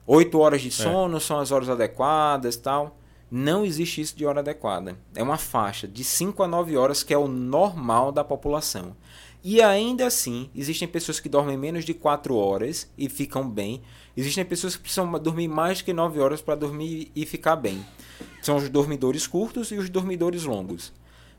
[0.07, 2.97] Oito horas de sono são as horas adequadas tal.
[3.29, 4.97] Não existe isso de hora adequada.
[5.15, 8.95] É uma faixa de 5 a 9 horas que é o normal da população.
[9.43, 13.81] E ainda assim, existem pessoas que dormem menos de 4 horas e ficam bem.
[14.15, 17.85] Existem pessoas que precisam dormir mais que 9 horas para dormir e ficar bem.
[18.41, 20.93] São os dormidores curtos e os dormidores longos.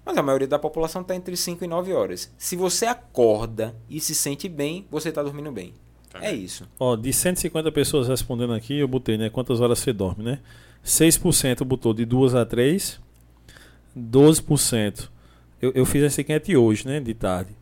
[0.06, 2.32] Mas a maioria da população está entre 5 e 9 horas.
[2.38, 5.74] Se você acorda e se sente bem, você está dormindo bem.
[6.08, 6.64] Tá É isso.
[6.78, 9.28] Ó, de 150 pessoas respondendo aqui, eu botei, né?
[9.28, 10.38] Quantas horas você dorme, né?
[10.84, 13.00] 6% botou de 2 a 3.
[13.98, 15.08] 12%.
[15.60, 17.00] Eu, eu fiz essa enquete hoje, né?
[17.00, 17.56] De tarde.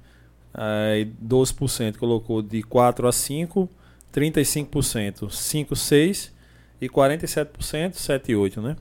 [0.53, 3.71] Aí 12% colocou de 4 a 5.
[4.13, 6.35] 35% 5, 6.
[6.79, 8.77] E 47% 7 e 8, né?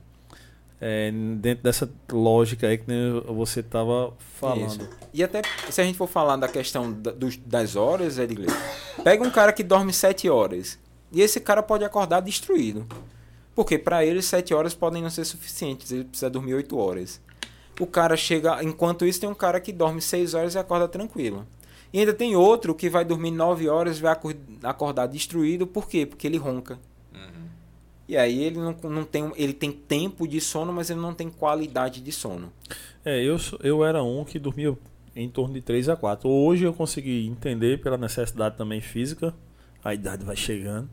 [0.86, 2.84] É, dentro dessa lógica aí que
[3.26, 4.66] você estava falando.
[4.82, 4.90] Isso.
[5.14, 8.48] E até se a gente for falar da questão da- dos- das horas, Edgley,
[9.02, 10.78] pega um cara que dorme 7 horas.
[11.10, 12.84] E esse cara pode acordar destruído.
[13.54, 17.18] Porque para ele 7 horas podem não ser suficientes, ele precisa dormir 8 horas.
[17.80, 21.46] O cara chega, enquanto isso tem um cara que dorme 6 horas e acorda tranquilo.
[21.94, 25.88] E ainda tem outro que vai dormir 9 horas e vai acor- acordar destruído, por
[25.88, 26.04] quê?
[26.04, 26.78] Porque ele ronca.
[27.14, 27.43] Uhum.
[28.06, 31.30] E aí ele não, não tem, ele tem tempo de sono, mas ele não tem
[31.30, 32.52] qualidade de sono.
[33.04, 34.76] É, eu, eu era um que dormia
[35.16, 36.28] em torno de 3 a 4.
[36.28, 39.34] Hoje eu consegui entender pela necessidade também física,
[39.82, 40.88] a idade vai chegando,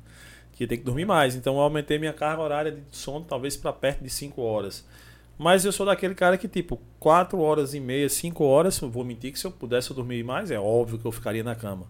[0.54, 1.36] que tem que dormir mais.
[1.36, 4.86] Então eu aumentei minha carga horária de sono talvez para perto de 5 horas.
[5.38, 9.34] Mas eu sou daquele cara que, tipo, 4 horas e meia, 5 horas, vou mentir
[9.34, 11.88] que se eu pudesse dormir mais, é óbvio que eu ficaria na cama.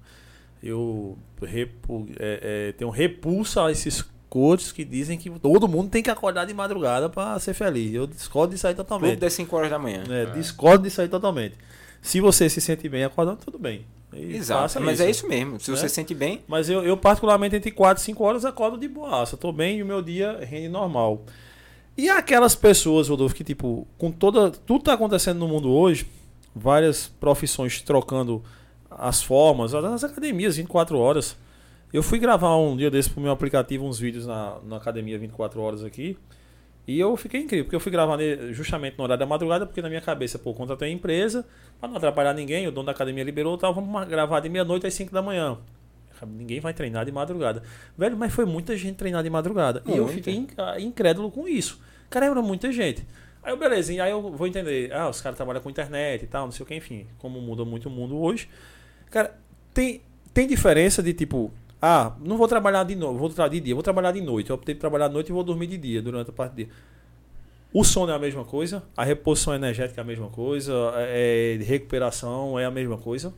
[0.63, 4.01] Eu repu, é, é, tenho repulsa a esses
[4.31, 7.93] coaches que dizem que todo mundo tem que acordar de madrugada para ser feliz.
[7.93, 9.09] Eu discordo disso aí totalmente.
[9.09, 10.03] Clube das 5 horas da manhã.
[10.09, 11.55] É, Discordo disso aí totalmente.
[12.01, 13.85] Se você se sente bem acordando, tudo bem.
[14.13, 15.59] E Exato, mas é isso mesmo.
[15.59, 15.89] Se você né?
[15.89, 19.35] se sente bem, Mas eu, eu, particularmente, entre 4 e 5 horas, acordo de boaça.
[19.35, 21.25] Tô bem e o meu dia rende normal.
[21.97, 24.49] E aquelas pessoas, Rodolfo, que, tipo, com toda.
[24.49, 26.07] Tudo tá acontecendo no mundo hoje,
[26.55, 28.41] várias profissões trocando
[28.89, 31.35] as formas, as academias 24 horas.
[31.93, 35.59] Eu fui gravar um dia desse pro meu aplicativo uns vídeos na, na academia 24
[35.61, 36.17] horas aqui.
[36.87, 38.23] E eu fiquei incrível, porque eu fui gravando
[38.53, 41.45] justamente no horário da madrugada, porque na minha cabeça, pô, contratei a empresa,
[41.79, 44.93] para não atrapalhar ninguém, o dono da academia liberou, tava, vamos gravar de meia-noite às
[44.93, 45.57] 5 da manhã.
[46.25, 47.63] Ninguém vai treinar de madrugada.
[47.97, 49.81] Velho, mas foi muita gente treinar de madrugada.
[49.87, 51.79] E eu fiquei ah, incrédulo com isso.
[52.09, 53.05] Cara, era muita gente.
[53.41, 54.93] Aí eu, beleza, aí eu vou entender.
[54.93, 57.65] Ah, os caras trabalham com internet e tal, não sei o que, enfim, como muda
[57.65, 58.47] muito o mundo hoje.
[59.09, 59.35] Cara,
[59.73, 60.01] tem,
[60.33, 61.51] tem diferença de tipo,
[61.81, 64.49] ah, não vou trabalhar de noite, vou trabalhar de dia, vou trabalhar de noite.
[64.51, 66.55] Eu optei por trabalhar de noite e vou dormir de dia durante a parte do
[66.57, 66.69] dia.
[67.73, 71.63] O sono é a mesma coisa, a reposição energética é a mesma coisa, é, é
[71.63, 73.33] recuperação é a mesma coisa.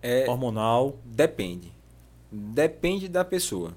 [0.00, 0.98] É, hormonal.
[1.04, 1.72] Depende.
[2.30, 3.74] Depende da pessoa.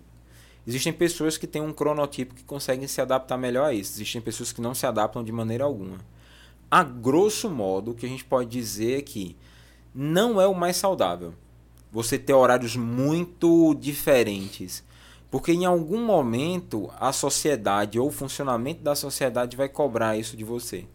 [0.67, 3.93] Existem pessoas que têm um cronotipo que conseguem se adaptar melhor a isso.
[3.93, 5.97] Existem pessoas que não se adaptam de maneira alguma.
[6.69, 9.35] A grosso modo, o que a gente pode dizer é que
[9.95, 11.33] não é o mais saudável
[11.91, 14.83] você ter horários muito diferentes.
[15.31, 20.43] Porque em algum momento a sociedade ou o funcionamento da sociedade vai cobrar isso de
[20.43, 20.85] você.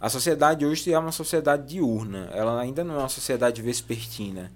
[0.00, 4.52] A sociedade hoje é uma sociedade diurna, ela ainda não é uma sociedade vespertina.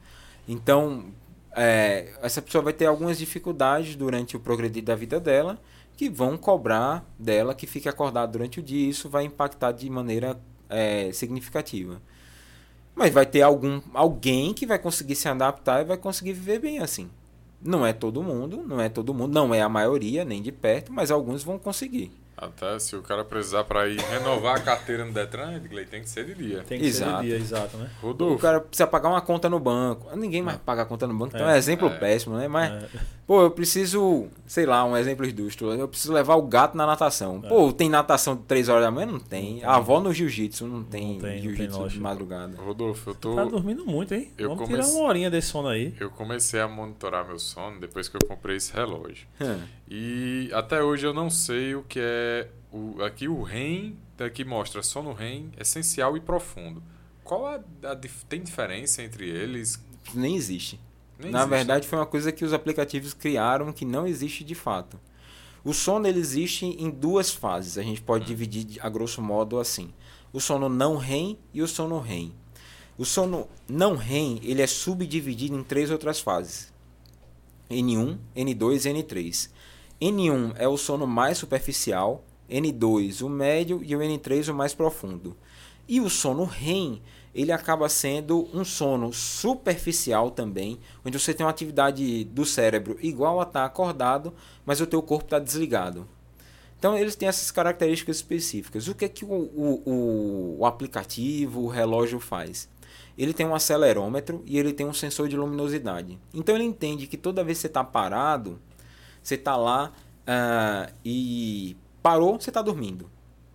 [0.48, 1.06] Então,
[1.54, 5.58] é, essa pessoa vai ter algumas dificuldades durante o progredir da vida dela
[5.96, 9.90] que vão cobrar dela que fique acordada durante o dia e isso vai impactar de
[9.90, 12.00] maneira é, significativa.
[12.95, 16.78] Mas vai ter algum alguém que vai conseguir se adaptar e vai conseguir viver bem
[16.78, 17.11] assim.
[17.61, 20.93] Não é todo mundo, não é todo mundo, não é a maioria, nem de perto,
[20.93, 22.11] mas alguns vão conseguir.
[22.36, 26.08] Até se o cara precisar para ir renovar a carteira no Detran, Edgley, tem que
[26.08, 26.64] ser de dia.
[26.66, 27.16] Tem que exato.
[27.16, 27.90] ser de dia, exato, né?
[28.00, 28.34] Rodolfo.
[28.34, 30.14] O cara precisa pagar uma conta no banco.
[30.16, 31.98] Ninguém mais paga a conta no banco, então é um exemplo é.
[31.98, 32.48] péssimo, né?
[32.48, 32.88] Mas, é.
[33.26, 35.66] pô, eu preciso, sei lá, um exemplo justo.
[35.72, 37.40] Eu preciso levar o gato na natação.
[37.44, 37.48] É.
[37.48, 39.06] Pô, tem natação de 3 horas da manhã?
[39.06, 39.54] Não tem.
[39.54, 39.64] Não tem.
[39.64, 42.56] A avó no jiu-jitsu não tem, tem jiu-jitsu de madrugada.
[42.56, 43.36] Rodolfo, eu tô.
[43.36, 44.32] Tá dormindo muito, hein?
[44.36, 44.88] Eu Vamos comece...
[44.88, 45.94] tirar uma horinha desse sono aí.
[46.00, 49.26] Eu comecei a monitorar meu sono depois que eu comprei esse relógio.
[49.95, 54.82] E até hoje eu não sei o que é o, aqui o REM, aqui mostra
[54.82, 56.82] sono REM, essencial e profundo.
[57.22, 59.78] Qual a, a tem diferença entre eles?
[60.14, 60.80] Nem existe.
[61.18, 61.51] Nem Na existe.
[61.51, 64.99] verdade, foi uma coisa que os aplicativos criaram que não existe de fato.
[65.62, 67.76] O sono ele existe em duas fases.
[67.76, 68.28] A gente pode hum.
[68.28, 69.93] dividir a grosso modo assim:
[70.32, 72.32] o sono não REM e o sono REM.
[72.97, 76.72] O sono não REM ele é subdividido em três outras fases:
[77.70, 79.51] N1, N2 e N3.
[80.03, 85.36] N1 é o sono mais superficial, N2 o médio e o N3 o mais profundo.
[85.86, 87.00] E o sono REM,
[87.32, 93.38] ele acaba sendo um sono superficial também, onde você tem uma atividade do cérebro igual
[93.38, 94.34] a estar tá acordado,
[94.66, 96.05] mas o teu corpo está desligado.
[96.76, 98.88] Então eles têm essas características específicas.
[98.88, 102.68] O que é que o, o, o aplicativo, o relógio faz?
[103.16, 106.18] Ele tem um acelerômetro e ele tem um sensor de luminosidade.
[106.34, 108.59] Então ele entende que toda vez que você está parado,
[109.22, 109.92] você está lá
[110.22, 113.08] uh, e Parou, você está dormindo.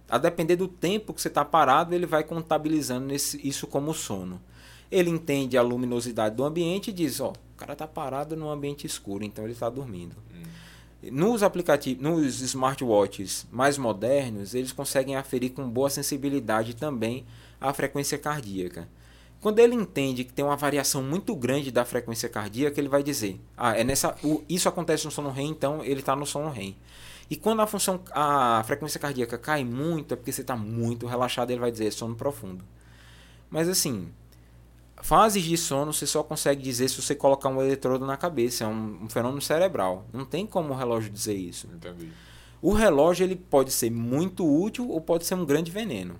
[0.09, 4.41] A depender do tempo que você está parado, ele vai contabilizando isso como sono.
[4.89, 8.87] Ele entende a luminosidade do ambiente e diz: ó, o cara está parado num ambiente
[8.87, 10.15] escuro, então ele está dormindo.
[10.33, 11.11] Hum.
[11.11, 17.25] Nos aplicativos, nos smartwatches mais modernos, eles conseguem aferir com boa sensibilidade também
[17.59, 18.87] a frequência cardíaca.
[19.39, 23.39] Quando ele entende que tem uma variação muito grande da frequência cardíaca, ele vai dizer:
[23.55, 26.75] ah, é nessa, o, isso acontece no sono REM, então ele está no sono REM.
[27.29, 31.51] E quando a função, a frequência cardíaca cai muito, é porque você está muito relaxado,
[31.51, 32.63] ele vai dizer sono profundo.
[33.49, 34.09] Mas assim,
[35.01, 38.67] fases de sono você só consegue dizer se você colocar um eletrodo na cabeça, é
[38.67, 40.05] um, um fenômeno cerebral.
[40.11, 41.67] Não tem como o relógio dizer isso.
[41.67, 42.11] Entendi.
[42.61, 46.19] O relógio ele pode ser muito útil ou pode ser um grande veneno.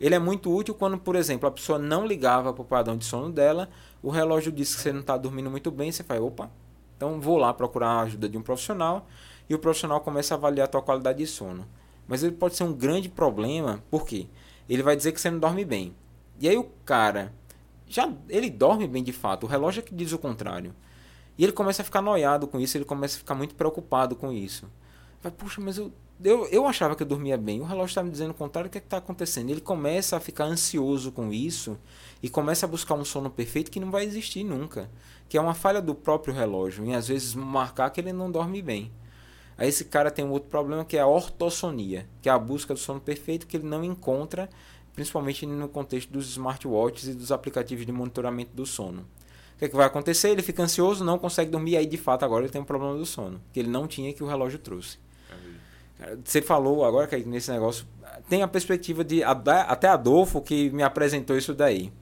[0.00, 3.04] Ele é muito útil quando, por exemplo, a pessoa não ligava para o padrão de
[3.04, 3.68] sono dela,
[4.02, 6.50] o relógio disse que você não está dormindo muito bem, você faz, opa,
[6.96, 9.06] então vou lá procurar a ajuda de um profissional
[9.48, 11.66] e o profissional começa a avaliar a tua qualidade de sono.
[12.06, 14.26] Mas ele pode ser um grande problema, por quê?
[14.68, 15.94] Ele vai dizer que você não dorme bem.
[16.38, 17.32] E aí o cara
[17.88, 20.74] já ele dorme bem de fato, o relógio é que diz o contrário.
[21.38, 24.32] E ele começa a ficar noiado com isso, ele começa a ficar muito preocupado com
[24.32, 24.66] isso.
[25.22, 25.92] Vai, puxa, mas eu,
[26.22, 28.70] eu, eu achava que eu dormia bem, o relógio está me dizendo o contrário, o
[28.70, 29.50] que é está acontecendo?
[29.50, 31.78] Ele começa a ficar ansioso com isso
[32.22, 34.90] e começa a buscar um sono perfeito que não vai existir nunca.
[35.28, 38.62] Que é uma falha do próprio relógio, e às vezes marcar que ele não dorme
[38.62, 38.90] bem.
[39.58, 42.74] Aí esse cara tem um outro problema que é a ortossonia, que é a busca
[42.74, 44.48] do sono perfeito que ele não encontra,
[44.94, 49.02] principalmente no contexto dos smartwatches e dos aplicativos de monitoramento do sono.
[49.54, 50.28] O que, é que vai acontecer?
[50.28, 52.96] Ele fica ansioso, não consegue dormir, e aí de fato agora ele tem um problema
[52.96, 54.98] do sono, que ele não tinha que o relógio trouxe.
[56.24, 57.86] Você falou agora que nesse negócio
[58.28, 61.92] tem a perspectiva de até Adolfo que me apresentou isso daí.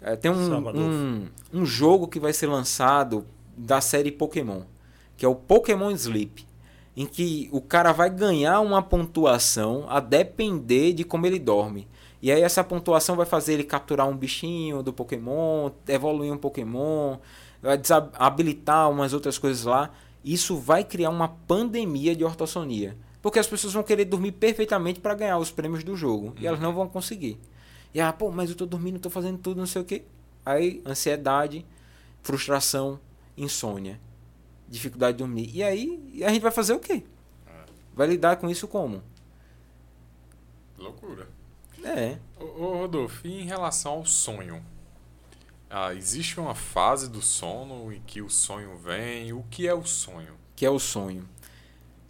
[0.00, 4.62] É, tem um, um, um jogo que vai ser lançado da série Pokémon,
[5.16, 6.46] que é o Pokémon Sleep.
[6.96, 11.86] em que o cara vai ganhar uma pontuação a depender de como ele dorme.
[12.22, 17.18] E aí essa pontuação vai fazer ele capturar um bichinho do Pokémon, evoluir um Pokémon,
[17.60, 17.78] vai
[18.14, 19.90] habilitar umas outras coisas lá.
[20.24, 22.96] Isso vai criar uma pandemia de ortossonia.
[23.26, 26.32] Porque as pessoas vão querer dormir perfeitamente para ganhar os prêmios do jogo.
[26.38, 27.36] E elas não vão conseguir.
[27.92, 30.04] E ah, pô, mas eu tô dormindo, tô fazendo tudo, não sei o quê.
[30.44, 31.66] Aí, ansiedade,
[32.22, 33.00] frustração,
[33.36, 34.00] insônia
[34.68, 35.50] dificuldade de dormir.
[35.52, 37.02] E aí a gente vai fazer o quê?
[37.96, 39.02] Vai lidar com isso como?
[40.78, 41.28] Loucura.
[41.82, 42.20] É.
[42.38, 44.64] Ô, ô Rodolfo, e em relação ao sonho?
[45.68, 49.32] Ah, existe uma fase do sono em que o sonho vem?
[49.32, 50.34] O que é o sonho?
[50.34, 51.28] O que é o sonho?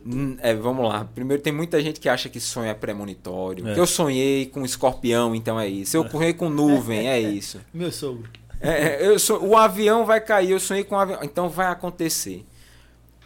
[0.07, 1.05] Hum, é, vamos lá.
[1.05, 3.67] Primeiro, tem muita gente que acha que sonho é premonitório.
[3.67, 3.79] É.
[3.79, 5.97] Eu sonhei com escorpião, então é isso.
[5.97, 6.09] Eu é.
[6.09, 7.61] sonhei com nuvem, é isso.
[7.75, 8.29] Meu sogro.
[8.61, 11.19] É, é, eu sou, o avião vai cair, eu sonhei com o avião.
[11.23, 12.47] Então vai acontecer.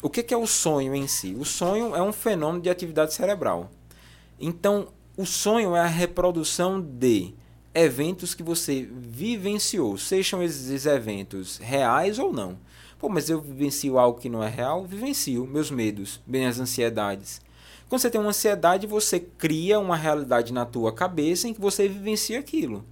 [0.01, 1.37] O que, que é o sonho em si?
[1.39, 3.70] O sonho é um fenômeno de atividade cerebral.
[4.41, 7.35] Então, o sonho é a reprodução de
[7.74, 12.59] eventos que você vivenciou, sejam esses eventos reais ou não.
[13.01, 14.84] Pô, mas eu vivencio algo que não é real?
[14.84, 17.40] Vivencio meus medos, minhas ansiedades.
[17.88, 21.88] Quando você tem uma ansiedade, você cria uma realidade na tua cabeça em que você
[21.88, 22.84] vivencia aquilo.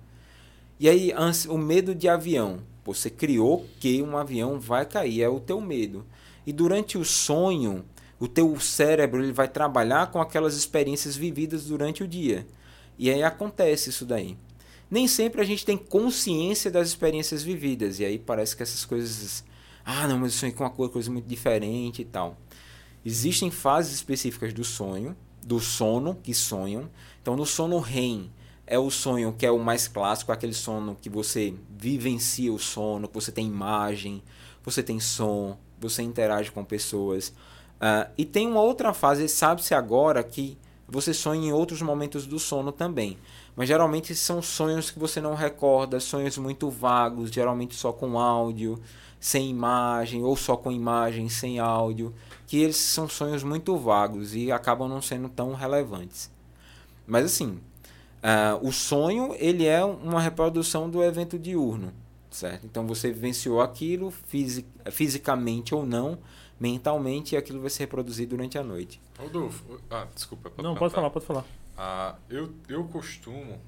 [0.81, 1.13] E aí,
[1.49, 2.61] o medo de avião.
[2.87, 6.07] Você criou que um avião vai cair, é o teu medo.
[6.47, 7.85] E durante o sonho,
[8.19, 12.47] o teu cérebro ele vai trabalhar com aquelas experiências vividas durante o dia.
[12.99, 14.39] E aí acontece isso daí.
[14.91, 18.01] Nem sempre a gente tem consciência das experiências vividas.
[18.01, 19.45] E aí parece que essas coisas.
[19.91, 22.37] Ah, não, mas eu sonhei com uma coisa muito diferente e tal.
[23.03, 26.91] Existem fases específicas do sonho, do sono que sonham.
[27.23, 28.31] Então, no sono REM,
[28.67, 33.09] é o sonho que é o mais clássico, aquele sono que você vivencia o sono,
[33.09, 34.23] que você tem imagem,
[34.63, 37.31] você tem som, você interage com pessoas.
[37.81, 42.39] Uh, e tem uma outra fase, sabe-se agora que você sonha em outros momentos do
[42.39, 43.17] sono também.
[43.57, 48.79] Mas geralmente são sonhos que você não recorda, sonhos muito vagos, geralmente só com áudio,
[49.21, 52.15] sem imagem, ou só com imagem, sem áudio,
[52.47, 56.31] que eles são sonhos muito vagos e acabam não sendo tão relevantes.
[57.07, 57.61] Mas assim,
[58.19, 61.93] Uh, o sonho ele é uma reprodução do evento diurno,
[62.31, 62.67] certo?
[62.67, 66.19] Então você vivenciou aquilo fisi fisicamente ou não,
[66.59, 69.01] mentalmente, e aquilo vai se reproduzir durante a noite.
[69.17, 70.51] Rodolfo, ah, desculpa.
[70.51, 71.45] Pode não, pode falar, pode falar.
[71.77, 73.61] Ah, eu, eu costumo,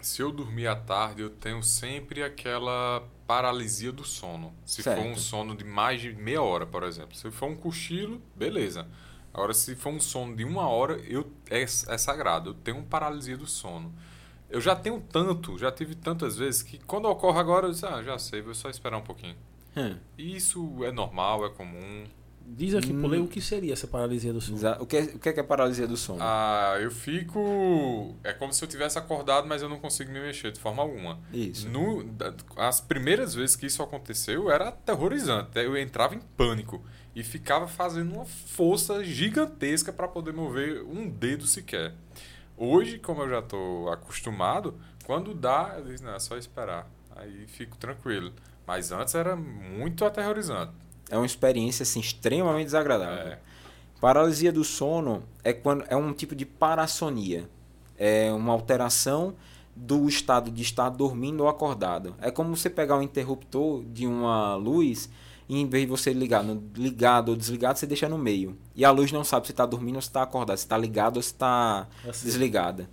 [0.00, 4.54] se eu dormir à tarde, eu tenho sempre aquela paralisia do sono.
[4.64, 5.00] Se certo.
[5.00, 7.16] for um sono de mais de meia hora, por exemplo.
[7.16, 8.86] Se for um cochilo, beleza.
[9.32, 12.50] Agora, se for um sono de uma hora, eu, é, é sagrado.
[12.50, 13.92] Eu tenho paralisia do sono.
[14.48, 18.02] Eu já tenho tanto, já tive tantas vezes, que quando ocorre agora, eu disse, ah,
[18.02, 19.36] já sei, vou só esperar um pouquinho.
[19.76, 19.96] Hum.
[20.16, 22.04] Isso é normal, é comum.
[22.46, 23.00] Diz aqui, hum.
[23.00, 24.58] Pulei, o que seria essa paralisia do sono?
[24.80, 26.18] O que, é, o que é, que é paralisia do sono?
[26.20, 28.14] Ah, eu fico.
[28.22, 31.18] É como se eu tivesse acordado, mas eu não consigo me mexer de forma alguma.
[31.32, 31.68] Isso.
[31.68, 32.04] No,
[32.56, 35.58] as primeiras vezes que isso aconteceu, era aterrorizante.
[35.58, 36.84] Eu entrava em pânico
[37.14, 41.94] e ficava fazendo uma força gigantesca para poder mover um dedo sequer.
[42.56, 46.88] Hoje, como eu já estou acostumado, quando dá, eu digo, não, é só esperar.
[47.16, 48.32] Aí fico tranquilo.
[48.66, 50.72] Mas antes era muito aterrorizante.
[51.10, 53.32] É uma experiência assim, extremamente desagradável.
[53.32, 53.38] É.
[54.00, 57.48] Paralisia do sono é, quando, é um tipo de parassonia.
[57.96, 59.34] É uma alteração
[59.74, 62.14] do estado de estar dormindo ou acordado.
[62.20, 65.08] É como você pegar um interruptor de uma luz
[65.48, 68.56] e em vez de você ligar no ligado ou desligado, você deixa no meio.
[68.74, 71.16] E a luz não sabe se está dormindo ou se está acordado, se está ligado
[71.16, 72.26] ou se está assim.
[72.26, 72.88] desligada.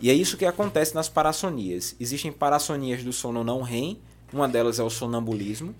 [0.00, 1.94] E é isso que acontece nas parassonias.
[1.98, 4.00] Existem parassonias do sono não REM,
[4.32, 5.74] uma delas é o sonambulismo.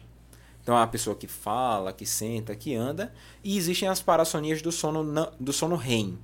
[0.68, 3.10] Então é a pessoa que fala, que senta, que anda.
[3.42, 5.02] E existem as parassonias do sono,
[5.40, 6.18] do sono REM.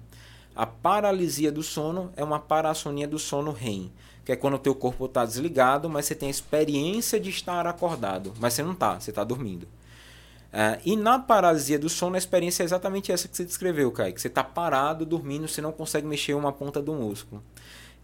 [0.55, 3.91] A paralisia do sono é uma parassonia do sono REM
[4.23, 7.67] que é quando o teu corpo está desligado, mas você tem a experiência de estar
[7.67, 9.65] acordado, mas você não está, você está dormindo.
[9.65, 14.13] Uh, e na paralisia do sono, a experiência é exatamente essa que você descreveu, Kai,
[14.13, 17.43] que você está parado, dormindo, você não consegue mexer uma ponta do músculo.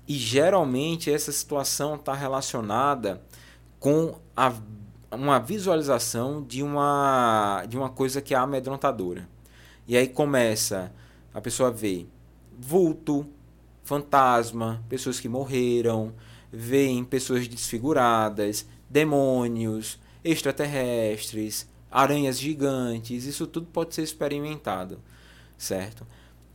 [0.06, 3.22] E geralmente essa situação está relacionada
[3.78, 4.52] com a,
[5.10, 9.28] uma visualização de uma, de uma coisa que é amedrontadora.
[9.86, 10.92] E aí começa
[11.34, 12.08] a pessoa ver
[12.58, 13.26] vulto,
[13.82, 16.12] fantasma, pessoas que morreram,
[16.52, 25.00] veem pessoas desfiguradas, demônios, extraterrestres, aranhas gigantes, isso tudo pode ser experimentado,
[25.56, 26.06] certo?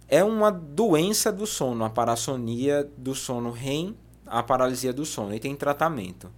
[0.07, 3.95] É uma doença do sono, a parassonia do sono REM,
[4.25, 6.31] a paralisia do sono, e tem tratamento.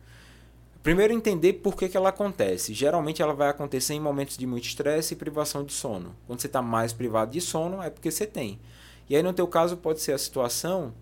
[0.88, 2.74] Primeiro, entender por que, que ela acontece.
[2.74, 6.16] Geralmente, ela vai acontecer em momentos de muito estresse e privação de sono.
[6.26, 8.58] Quando você está mais privado de sono, é porque você tem.
[9.10, 10.94] E aí, no teu caso, pode ser a situação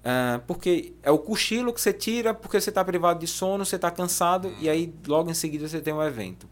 [0.00, 3.76] uh, porque é o cochilo que você tira porque você está privado de sono, você
[3.76, 6.48] está cansado e aí logo em seguida você tem um evento.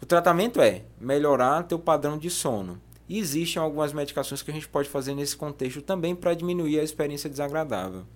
[0.00, 2.80] O tratamento é melhorar teu padrão de sono.
[3.06, 6.82] E existem algumas medicações que a gente pode fazer nesse contexto também para diminuir a
[6.82, 8.06] experiência desagradável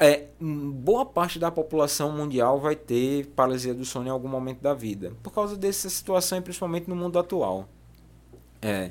[0.00, 4.72] é, boa parte da população mundial vai ter paralisia do sono em algum momento da
[4.72, 7.68] vida, por causa dessa situação e principalmente no mundo atual.
[8.62, 8.90] É,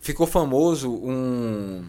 [0.00, 1.84] ficou famoso um,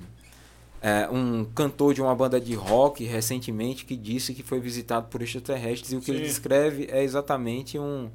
[0.82, 5.22] é, um cantor de uma banda de rock recentemente que disse que foi visitado por
[5.22, 6.12] extraterrestres e o que Sim.
[6.14, 8.10] ele descreve é exatamente um,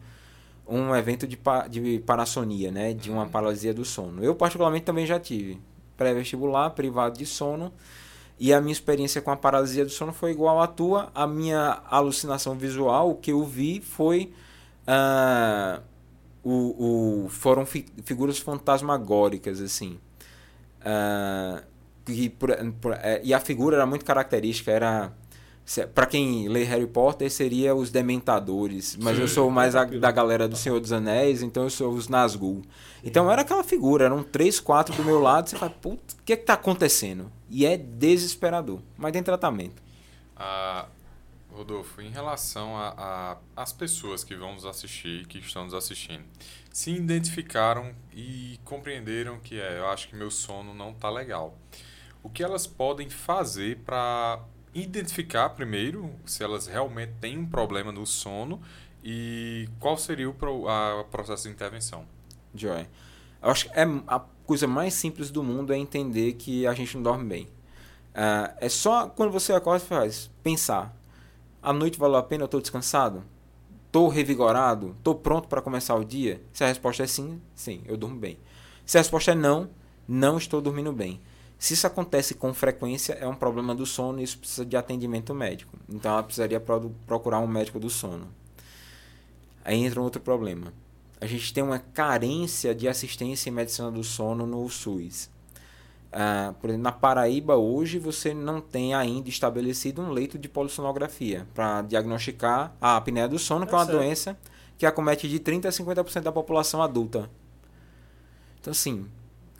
[0.66, 1.38] um evento de,
[1.70, 3.30] de parassonia, né, de uma uhum.
[3.30, 4.22] paralisia do sono.
[4.22, 5.58] Eu particularmente também já tive
[5.96, 7.72] pré-vestibular, privado de sono,
[8.38, 11.10] e a minha experiência com a paralisia do sono foi igual à tua.
[11.14, 14.32] A minha alucinação visual, o que eu vi foi.
[14.86, 15.82] Uh,
[16.42, 19.98] o, o, foram fi, figuras fantasmagóricas, assim.
[20.80, 21.62] Uh,
[22.08, 25.12] e, por, por, é, e a figura era muito característica, era
[25.94, 30.10] para quem lê Harry Potter seria os Dementadores, mas Sim, eu sou mais a, da
[30.10, 32.62] galera do Senhor dos Anéis, então eu sou os Nazgûl.
[33.04, 36.32] Então era aquela figura, eram três, quatro do meu lado, você fala, putz, o que
[36.32, 37.30] é que tá acontecendo?
[37.50, 39.82] E é desesperador, mas tem tratamento.
[40.34, 40.86] Ah,
[41.52, 42.74] Rodolfo, em relação
[43.56, 46.24] às pessoas que vão nos assistir, que estão nos assistindo,
[46.72, 51.58] se identificaram e compreenderam que é, eu acho que meu sono não tá legal.
[52.22, 54.40] O que elas podem fazer para
[54.82, 58.60] identificar primeiro se elas realmente têm um problema no sono
[59.02, 62.04] e qual seria o pro, a processo de intervenção.
[62.54, 62.86] Joy.
[63.42, 66.96] Eu acho que é a coisa mais simples do mundo é entender que a gente
[66.96, 67.44] não dorme bem.
[67.44, 70.94] Uh, é só quando você acorda e faz pensar:
[71.62, 72.42] a noite valeu a pena?
[72.42, 73.22] Eu estou descansado?
[73.86, 74.94] Estou revigorado?
[74.98, 76.42] Estou pronto para começar o dia?
[76.52, 78.38] Se a resposta é sim, sim, eu durmo bem.
[78.84, 79.70] Se a resposta é não,
[80.06, 81.20] não estou dormindo bem.
[81.58, 85.34] Se isso acontece com frequência, é um problema do sono e isso precisa de atendimento
[85.34, 85.76] médico.
[85.88, 86.60] Então ela precisaria
[87.06, 88.28] procurar um médico do sono.
[89.64, 90.72] Aí entra um outro problema.
[91.20, 95.28] A gente tem uma carência de assistência em medicina do sono no SUS.
[96.08, 101.46] Uh, por exemplo, na Paraíba hoje você não tem ainda estabelecido um leito de polissonografia
[101.52, 103.98] para diagnosticar a apneia do sono, que é uma certo.
[103.98, 104.38] doença
[104.78, 107.28] que acomete de 30 a 50% da população adulta.
[108.60, 109.06] Então, assim,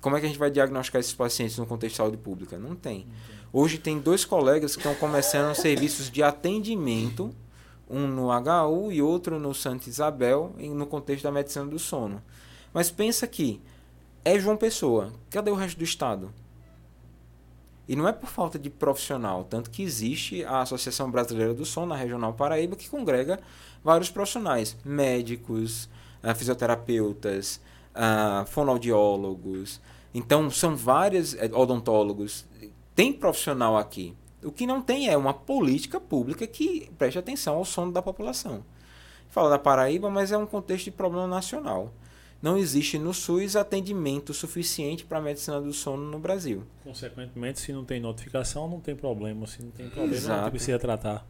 [0.01, 2.59] como é que a gente vai diagnosticar esses pacientes no contexto de saúde pública?
[2.59, 3.07] Não tem.
[3.53, 7.35] Hoje tem dois colegas que estão começando serviços de atendimento,
[7.89, 12.23] um no HU e outro no Santa Isabel, no contexto da medicina do sono.
[12.73, 13.61] Mas pensa que
[14.25, 15.13] é João Pessoa.
[15.31, 16.33] Cadê o resto do estado?
[17.89, 21.87] E não é por falta de profissional, tanto que existe a Associação Brasileira do Sono,
[21.87, 23.41] na Regional Paraíba, que congrega
[23.83, 25.89] vários profissionais, médicos,
[26.23, 27.63] ah, fisioterapeutas,
[27.99, 29.81] uh, fonoaudiólogos.
[30.15, 32.47] Então, são vários eh, odontólogos.
[32.95, 34.17] Tem profissional aqui.
[34.43, 38.65] O que não tem é uma política pública que preste atenção ao sono da população.
[39.29, 41.93] Fala da Paraíba, mas é um contexto de problema nacional.
[42.41, 46.63] Não existe no SUS atendimento suficiente para a medicina do sono no Brasil.
[46.85, 49.47] Consequentemente, se não tem notificação, não tem problema.
[49.47, 50.43] Se não tem problema, Exato.
[50.43, 51.27] não precisa tratar.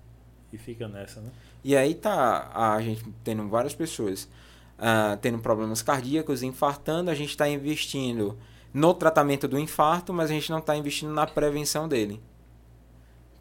[0.52, 1.30] E fica nessa, né?
[1.64, 4.28] E aí tá a gente tendo várias pessoas
[4.78, 8.38] uh, tendo problemas cardíacos, infartando, a gente está investindo
[8.72, 12.20] no tratamento do infarto, mas a gente não está investindo na prevenção dele.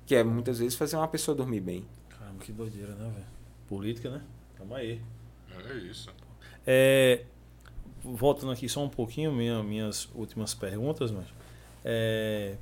[0.05, 1.85] Que é muitas vezes fazer uma pessoa dormir bem.
[2.09, 3.25] Caramba, que doideira, né, velho?
[3.67, 4.21] Política, né?
[4.57, 5.01] Tamo aí.
[5.69, 6.09] É isso.
[6.65, 7.23] É,
[8.03, 11.25] voltando aqui só um pouquinho, minha, minhas últimas perguntas, mas.
[11.83, 12.55] É,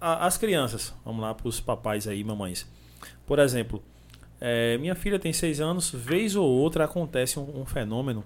[0.00, 2.66] as crianças, vamos lá para os papais aí, mamães.
[3.26, 3.82] Por exemplo,
[4.40, 8.24] é, minha filha tem seis anos, vez ou outra acontece um, um, fenômeno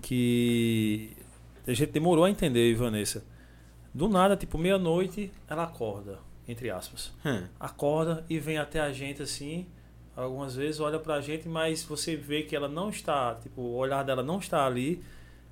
[0.00, 1.10] que
[1.66, 3.24] a gente demorou a entender, Vanessa.
[3.92, 7.12] Do nada, tipo, meia-noite, ela acorda, entre aspas.
[7.24, 7.44] Hum.
[7.58, 9.66] Acorda e vem até a gente assim.
[10.16, 14.04] Algumas vezes olha pra gente, mas você vê que ela não está, tipo, o olhar
[14.04, 15.02] dela não está ali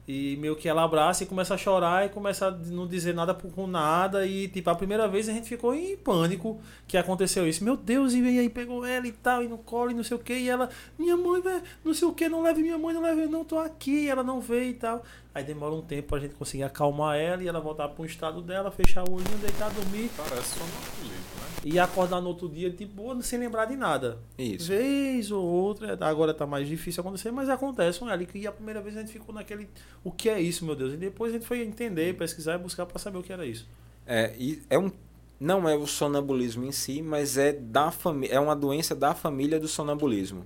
[0.08, 3.34] e meio que ela abraça e começa a chorar e começa a não dizer nada
[3.34, 4.26] com nada.
[4.26, 7.62] E, tipo, a primeira vez a gente ficou em pânico que aconteceu isso.
[7.62, 10.20] Meu Deus, e aí pegou ela e tal, e no colo e não sei o
[10.20, 10.32] que.
[10.32, 11.42] E ela, minha mãe,
[11.84, 14.04] não sei o que, não leve minha mãe, não leve, não tô aqui.
[14.04, 15.04] E ela não veio e tal.
[15.34, 18.70] Aí demora um tempo pra gente conseguir acalmar ela e ela voltar pro estado dela,
[18.70, 20.10] fechar o olhinho, deitar, dormir.
[20.16, 21.48] Parece sonolento, né?
[21.64, 24.18] E acordar no outro dia, tipo, boa, sem lembrar de nada.
[24.38, 24.68] Isso.
[24.68, 28.26] Vez ou outra, agora tá mais difícil acontecer, mas acontece com ela.
[28.34, 29.68] E a primeira vez a gente ficou naquele.
[30.02, 30.94] O que é isso, meu Deus?
[30.94, 33.68] E depois a gente foi entender, pesquisar e buscar para saber o que era isso.
[34.06, 34.90] É, e é um.
[35.38, 38.34] Não é o sonambulismo em si, mas é da família.
[38.34, 40.44] É uma doença da família do sonambulismo.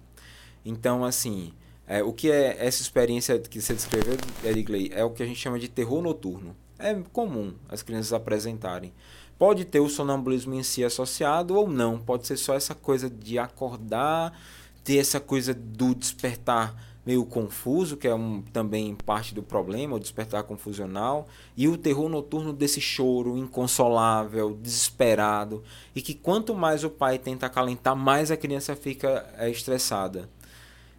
[0.65, 1.53] Então, assim,
[1.87, 5.39] é, o que é essa experiência que você descreveu, Erigley, é o que a gente
[5.39, 6.57] chama de terror noturno.
[6.79, 8.93] É comum as crianças apresentarem.
[9.39, 11.99] Pode ter o sonambulismo em si associado ou não.
[11.99, 14.39] Pode ser só essa coisa de acordar,
[14.85, 20.01] ter essa coisa do despertar meio confuso, que é um, também parte do problema, o
[20.01, 21.27] despertar confusional,
[21.57, 25.63] e o terror noturno desse choro inconsolável, desesperado,
[25.95, 30.29] e que quanto mais o pai tenta acalentar, mais a criança fica é, estressada.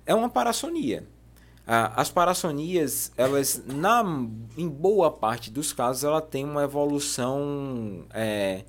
[0.06, 1.08] É uma parassonia.
[1.66, 4.04] As parassonias, elas, na,
[4.58, 8.66] em boa parte dos casos, ela tem uma evolução é,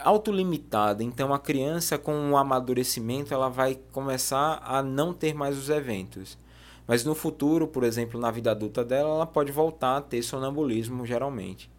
[0.00, 1.04] autolimitada.
[1.04, 6.38] Então, a criança, com o amadurecimento, ela vai começar a não ter mais os eventos.
[6.86, 11.04] Mas no futuro, por exemplo, na vida adulta dela, ela pode voltar a ter sonambulismo,
[11.04, 11.70] geralmente.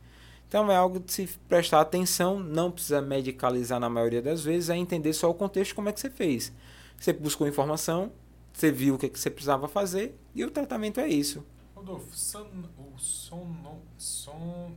[0.47, 4.77] Então, é algo de se prestar atenção, não precisa medicalizar na maioria das vezes, é
[4.77, 6.53] entender só o contexto, como é que você fez.
[6.95, 8.11] Você buscou informação,
[8.55, 11.45] você viu o que, que você precisava fazer, e o tratamento é isso.
[11.75, 14.71] Rodolfo, son, o sono, son,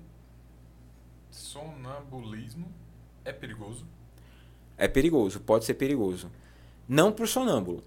[1.31, 2.67] sonambulismo
[3.25, 3.87] é perigoso?
[4.77, 6.29] É perigoso, pode ser perigoso.
[6.89, 7.85] Não pro sonâmbulo,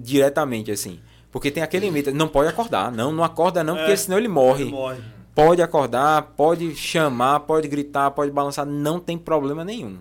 [0.00, 1.00] diretamente assim.
[1.30, 4.28] Porque tem aquele limite, não pode acordar, não, não acorda não, porque É, senão ele
[4.28, 4.62] morre.
[4.62, 5.02] Ele morre.
[5.34, 9.98] Pode acordar, pode chamar, pode gritar, pode balançar, não tem problema nenhum.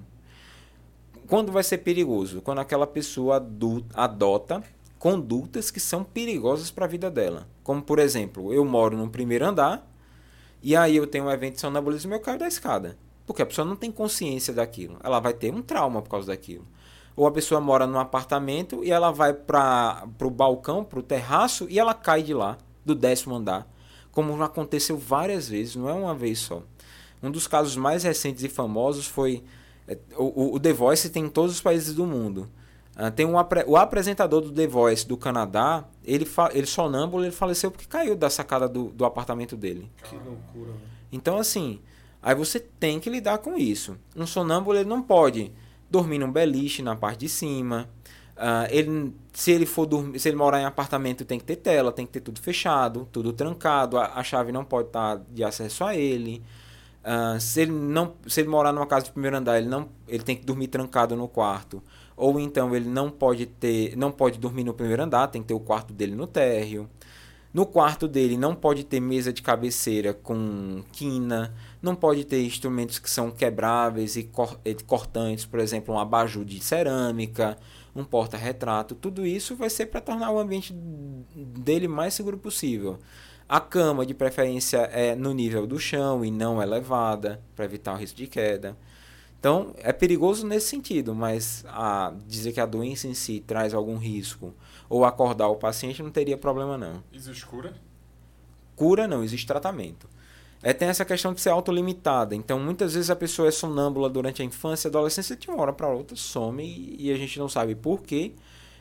[1.27, 2.41] Quando vai ser perigoso?
[2.41, 3.45] Quando aquela pessoa
[3.93, 4.63] adota
[4.99, 7.47] condutas que são perigosas para a vida dela.
[7.63, 9.87] Como, por exemplo, eu moro no primeiro andar
[10.61, 12.97] e aí eu tenho um evento de sonambulismo e eu caio da escada.
[13.25, 14.97] Porque a pessoa não tem consciência daquilo.
[15.03, 16.65] Ela vai ter um trauma por causa daquilo.
[17.15, 21.67] Ou a pessoa mora num apartamento e ela vai para o balcão, para o terraço
[21.69, 23.67] e ela cai de lá, do décimo andar.
[24.11, 26.61] Como aconteceu várias vezes, não é uma vez só.
[27.21, 29.43] Um dos casos mais recentes e famosos foi.
[29.87, 32.47] é, O, o- o The Voice tem em todos os países do mundo.
[32.99, 37.23] Ah, tem um, apre- o apresentador do The Voice do Canadá, ele, fa, ele sonâmbulo,
[37.23, 39.87] ele faleceu porque caiu da sacada do, do apartamento dele.
[40.03, 40.71] Que loucura.
[40.71, 40.79] velho.
[41.11, 41.79] Então, assim,
[42.23, 43.95] aí você tem que lidar com isso.
[44.15, 45.51] Um sonâmbulo ele não pode
[45.91, 47.87] dormir num beliche na parte de cima.
[48.35, 51.91] Ah, ele, se ele for dormir, se ele morar em apartamento, tem que ter tela,
[51.91, 53.99] tem que ter tudo fechado, tudo trancado.
[53.99, 56.43] A, a chave não pode estar de acesso a ele.
[57.03, 60.23] Ah, se ele não, se ele morar numa casa de primeiro andar, ele não, ele
[60.23, 61.81] tem que dormir trancado no quarto.
[62.17, 65.53] Ou então ele não pode ter, não pode dormir no primeiro andar, tem que ter
[65.53, 66.89] o quarto dele no térreo.
[67.53, 72.99] No quarto dele não pode ter mesa de cabeceira com quina, não pode ter instrumentos
[72.99, 77.57] que são quebráveis e cor- cortantes, por exemplo, um abajur de cerâmica,
[77.95, 78.95] um porta-retrato.
[78.95, 82.99] Tudo isso vai ser para tornar o ambiente dele mais seguro possível.
[83.47, 87.97] A cama, de preferência, é no nível do chão e não elevada, para evitar o
[87.97, 88.77] risco de queda.
[89.47, 93.95] Então, é perigoso nesse sentido, mas a, dizer que a doença em si traz algum
[93.95, 94.53] risco
[94.89, 97.01] ou acordar o paciente não teria problema não.
[97.13, 97.73] Existe cura?
[98.75, 100.09] Cura não, existe tratamento.
[100.61, 102.35] É, tem essa questão de ser autolimitada.
[102.35, 105.71] Então, muitas vezes a pessoa é sonâmbula durante a infância e adolescência, de uma hora
[105.71, 108.33] para outra some e, e a gente não sabe por quê,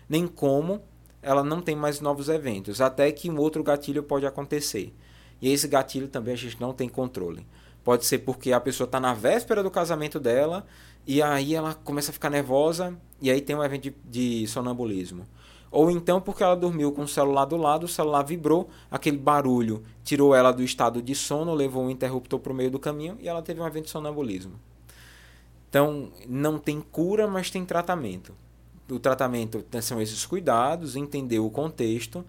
[0.09, 0.82] nem como
[1.22, 2.80] ela não tem mais novos eventos.
[2.80, 4.93] Até que um outro gatilho pode acontecer.
[5.40, 7.47] E esse gatilho também a gente não tem controle.
[7.86, 10.66] Pode ser porque a pessoa está na véspera do casamento dela
[11.06, 15.24] e aí ela começa a ficar nervosa e aí tem um evento de, de sonambulismo.
[15.70, 19.84] Ou então porque ela dormiu com o celular do lado, o celular vibrou, aquele barulho
[20.02, 23.28] tirou ela do estado de sono, levou um interruptor para o meio do caminho e
[23.28, 24.54] ela teve um evento de sonambulismo.
[25.70, 28.34] Então, não tem cura, mas tem tratamento.
[28.90, 32.26] O tratamento são esses cuidados, entender o contexto,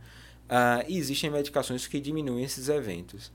[0.47, 3.31] ah, e existem medicações que diminuem esses eventos.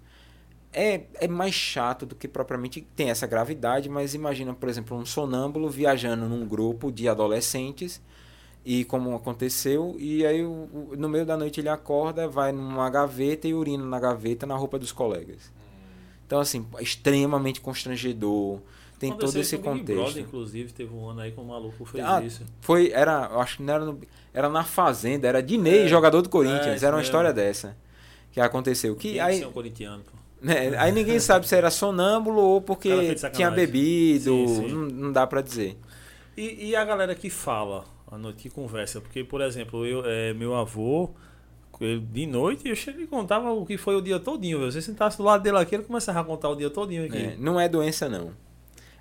[0.72, 5.04] É, é mais chato do que propriamente tem essa gravidade, mas imagina, por exemplo, um
[5.04, 8.00] sonâmbulo viajando num grupo de adolescentes
[8.64, 10.50] e como aconteceu, e aí o-
[10.92, 14.56] o- no meio da noite ele acorda, vai numa gaveta e urina na gaveta na
[14.56, 15.52] roupa dos colegas.
[16.26, 18.60] Então, assim, é extremamente constrangedor,
[18.98, 19.94] tem todo Aconteceu esse Big contexto.
[20.00, 22.46] Brother, inclusive, teve um ano aí que um maluco fez Ah, isso.
[22.62, 24.00] Foi, era, acho que não era, no,
[24.32, 27.08] era na Fazenda, era Dinei, É, jogador do é, Corinthians, isso era uma mesmo.
[27.10, 27.76] história dessa
[28.30, 28.96] que aconteceu.
[28.96, 30.21] Que aí, é um corintiano, pô.
[30.42, 34.68] Né, aí ninguém sabe se era sonâmbulo ou porque tinha bebido, Sim, sim.
[34.68, 35.78] Não, não dá pra dizer.
[36.36, 39.00] E, e a galera que fala à noite, que conversa?
[39.00, 41.10] Porque, por exemplo, eu, é, meu avô,
[41.80, 44.58] ele, de noite, eu cheguei e contava o que foi o dia todinho.
[44.58, 44.70] viu?
[44.70, 47.16] Se você sentasse do lado dele aqui, ele começava a contar o dia todinho aqui.
[47.16, 48.32] É, não é doença, não.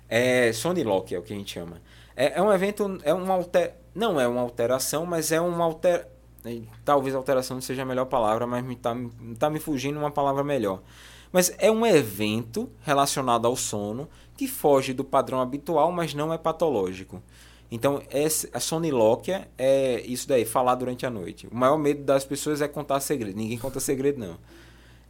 [0.08, 1.80] É Sonilock, é o que a gente chama.
[2.16, 3.74] É, é um evento, é uma alter...
[3.94, 6.08] não é uma alteração, mas é uma alter...
[6.84, 8.96] Talvez alteração não seja a melhor palavra, mas me tá,
[9.38, 10.82] tá me fugindo uma palavra melhor.
[11.32, 16.38] Mas é um evento relacionado ao sono que foge do padrão habitual, mas não é
[16.38, 17.22] patológico.
[17.70, 21.46] Então, essa, a sonilóquia é isso daí, falar durante a noite.
[21.50, 23.34] O maior medo das pessoas é contar segredo.
[23.34, 24.36] Ninguém conta segredo, não.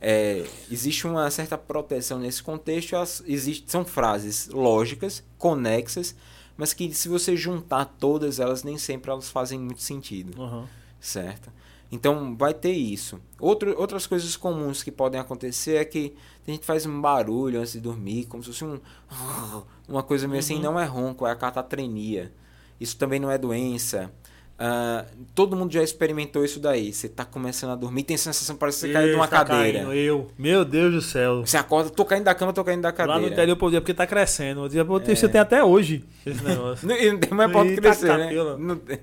[0.01, 2.95] É, existe uma certa proteção nesse contexto.
[2.95, 6.15] As, existe, são frases lógicas, conexas,
[6.57, 10.41] mas que se você juntar todas elas, nem sempre elas fazem muito sentido.
[10.41, 10.65] Uhum.
[11.01, 11.51] Certo?
[11.93, 13.21] Então vai ter isso.
[13.39, 16.15] Outro, outras coisas comuns que podem acontecer é que
[16.49, 18.81] a gente faz um barulho antes de dormir, como se fosse um.
[19.89, 20.63] Uma coisa meio assim, Uhum.
[20.63, 22.33] não é ronco, é a catatrenia.
[22.81, 24.11] Isso também não é doença.
[24.59, 25.05] Ah,
[25.35, 26.93] todo mundo já experimentou isso daí.
[26.95, 29.81] Você tá começando a dormir, tem sensação, parece que você caiu de uma Tá cadeira.
[29.81, 30.31] caindo, eu.
[30.39, 31.45] Meu Deus do céu.
[31.45, 33.21] Você acorda, tô caindo da cama, tô caindo da cadeira.
[33.21, 34.61] Lá no interior podia, porque tá crescendo.
[34.63, 35.15] Eu dizia, pô, É.
[35.15, 36.87] Você tem até hoje esse negócio.
[36.89, 38.25] Não, e não tem mais Eita, crescer, né?
[38.29, 38.57] capela.
[38.57, 39.01] Não tem.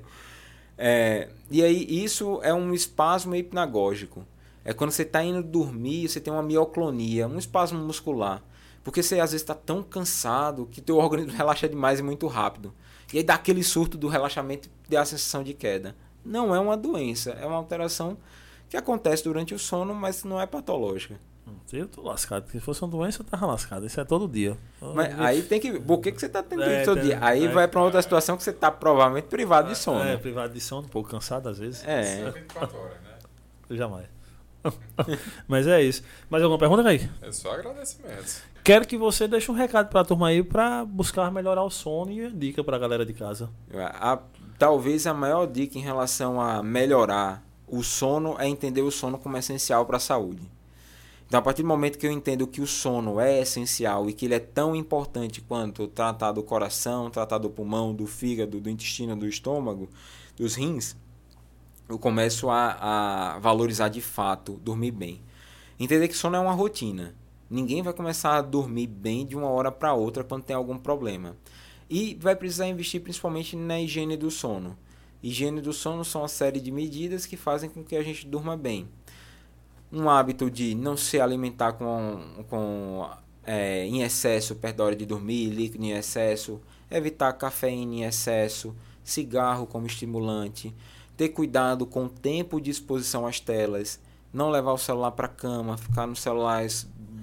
[0.81, 4.25] É, e aí, isso é um espasmo hipnagógico.
[4.63, 8.41] É quando você está indo dormir, você tem uma mioclonia, um espasmo muscular.
[8.81, 12.73] Porque você às vezes está tão cansado que teu organismo relaxa demais e muito rápido.
[13.13, 15.97] E aí dá aquele surto do relaxamento e dá a sensação de queda.
[16.23, 18.17] Não é uma doença, é uma alteração
[18.69, 21.19] que acontece durante o sono, mas não é patológica.
[21.71, 22.49] Eu tô lascado.
[22.51, 23.85] Se fosse uma doença, eu tava lascado.
[23.85, 24.57] Isso é todo dia.
[24.95, 27.05] Mas aí tem que ver por que, que você está tendo É, isso todo tem-
[27.09, 27.19] dia.
[27.21, 27.47] Aí é.
[27.47, 30.01] vai para outra situação que você está provavelmente privado de sono.
[30.03, 31.83] É, privado de sono, um pouco cansado às vezes.
[31.85, 32.31] É.
[32.31, 33.09] 24 horas, né?
[33.77, 34.05] Jamais.
[35.47, 36.03] Mas é isso.
[36.29, 37.09] Mais alguma pergunta, Kaique?
[37.21, 38.41] É só agradecimentos.
[38.63, 42.29] Quero que você deixe um recado pra turma aí pra buscar melhorar o sono e
[42.29, 43.49] dica pra galera de casa.
[43.73, 44.19] A-
[44.57, 49.37] talvez a maior dica em relação a melhorar o sono é entender o sono como
[49.37, 50.41] essencial para a saúde.
[51.29, 54.25] Então, a partir do momento que eu entendo que o sono é essencial e que
[54.25, 59.15] ele é tão importante quanto tratar do coração, tratar do pulmão, do fígado, do intestino,
[59.15, 59.87] do estômago,
[60.35, 60.97] dos rins,
[61.87, 65.21] eu começo a, a valorizar de fato dormir bem.
[65.79, 67.13] Entender que sono é uma rotina.
[67.47, 71.37] Ninguém vai começar a dormir bem de uma hora para outra quando tem algum problema.
[71.87, 74.75] E vai precisar investir principalmente na higiene do sono.
[75.21, 78.57] Higiene do sono são uma série de medidas que fazem com que a gente durma
[78.57, 78.87] bem.
[79.91, 83.09] Um hábito de não se alimentar com, com
[83.43, 86.61] é, em excesso perto da hora de dormir, líquido em excesso,
[86.91, 90.73] evitar cafeína em excesso, cigarro como estimulante,
[91.17, 93.99] ter cuidado com o tempo de exposição às telas,
[94.31, 96.63] não levar o celular para cama, ficar no celular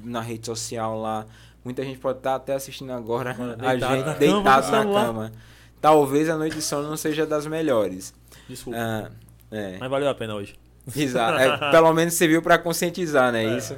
[0.02, 1.26] na rede social lá.
[1.64, 4.84] Muita gente pode estar até assistindo agora Mano, a gente na cama, deitado no na
[4.84, 5.32] cama.
[5.80, 8.12] Talvez a noite de sono não seja das melhores.
[8.48, 8.78] Desculpa.
[8.78, 9.10] Ah,
[9.50, 9.76] é.
[9.78, 10.56] Mas valeu a pena hoje.
[10.94, 11.38] Exato.
[11.38, 13.44] É, pelo menos serviu para conscientizar, né?
[13.44, 13.58] É.
[13.58, 13.76] Isso.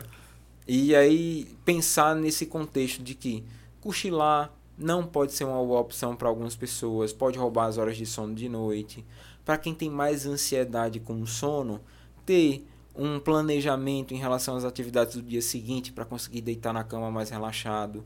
[0.67, 3.45] E aí pensar nesse contexto de que
[3.81, 8.07] cochilar não pode ser uma boa opção para algumas pessoas, pode roubar as horas de
[8.07, 9.05] sono de noite.
[9.45, 11.81] Para quem tem mais ansiedade com o sono,
[12.27, 17.11] ter um planejamento em relação às atividades do dia seguinte para conseguir deitar na cama
[17.11, 18.05] mais relaxado.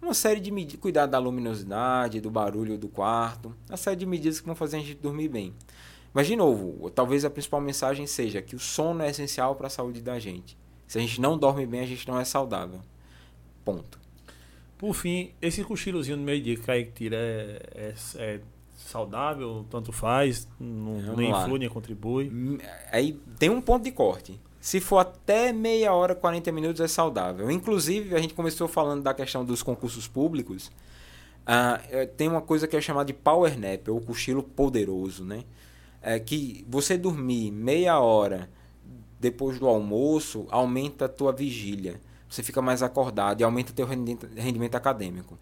[0.00, 4.38] Uma série de medidas, cuidar da luminosidade, do barulho do quarto, uma série de medidas
[4.38, 5.54] que vão fazer a gente dormir bem.
[6.16, 9.68] Mas, de novo, talvez a principal mensagem seja que o sono é essencial para a
[9.68, 10.56] saúde da gente.
[10.86, 12.80] Se a gente não dorme bem, a gente não é saudável.
[13.62, 14.00] Ponto.
[14.78, 18.40] Por fim, esse cochilozinho no meio-dia que Kaique tira é, é, é
[18.72, 21.42] saudável, tanto faz, não, Vamos nem lá.
[21.42, 22.30] influi, nem contribui.
[22.30, 22.56] Hum,
[22.90, 24.40] Aí tem um ponto de corte.
[24.58, 27.50] Se for até meia hora, 40 minutos é saudável.
[27.50, 30.72] Inclusive, a gente começou falando da questão dos concursos públicos.
[31.46, 35.44] Ah, eh, tem uma coisa que é chamada de power nap, ou cochilo poderoso, né?
[36.08, 38.48] É que você dormir meia hora
[39.18, 42.00] depois do almoço aumenta a tua vigília.
[42.28, 45.36] Você fica mais acordado e aumenta teu rendimento, acadêmico.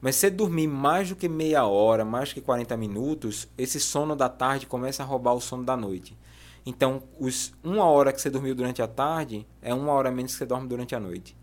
[0.00, 3.78] Mas se você dormir mais do que meia hora, mais do que 40 minutos, esse
[3.78, 6.18] sono da tarde começa a roubar o sono da noite.
[6.66, 10.38] Então, os uma hora que você dormiu durante a tarde é uma hora menos que
[10.38, 11.36] você dorme durante a noite.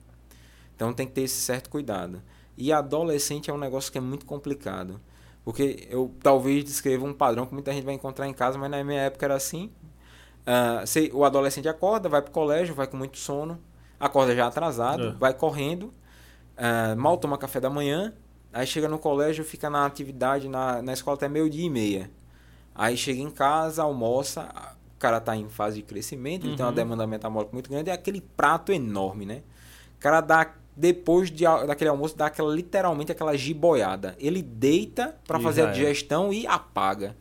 [0.76, 2.22] Então tem que ter esse certo cuidado.
[2.58, 5.00] E adolescente é um negócio que é muito complicado.
[5.48, 8.84] Porque eu talvez descreva um padrão que muita gente vai encontrar em casa, mas na
[8.84, 9.72] minha época era assim.
[10.86, 13.58] Você- o adolescente acorda, vai pro colégio, vai com muito sono,
[13.98, 15.12] acorda já atrasado, É.
[15.12, 15.94] vai correndo,
[16.58, 18.14] ah, mal toma café da manhã,
[18.52, 22.12] aí chega no colégio, fica na atividade na, na escola até meio dia e meia.
[22.76, 24.50] Aí chega em casa, almoça,
[24.96, 26.76] o cara tá em fase de crescimento, ele tem uma Uhum.
[26.76, 29.44] demanda metabólica muito grande, é aquele prato enorme, né?
[29.96, 34.16] O cara dá, depois de, daquele almoço, dá aquela, literalmente aquela giboiada.
[34.20, 35.72] Ele deita para E fazer a é.
[35.72, 37.18] digestão e apaga.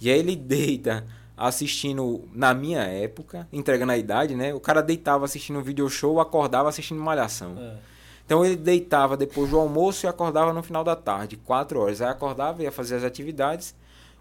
[0.00, 1.06] E aí ele deita
[1.36, 4.52] assistindo, na minha época, entregando a idade, né?
[4.52, 7.54] O cara deitava assistindo um video show, acordava assistindo malhação.
[7.58, 7.76] É.
[8.24, 12.00] Então ele deitava depois do almoço e acordava no final da tarde, quatro horas.
[12.02, 13.74] Aí acordava, ia fazer as atividades.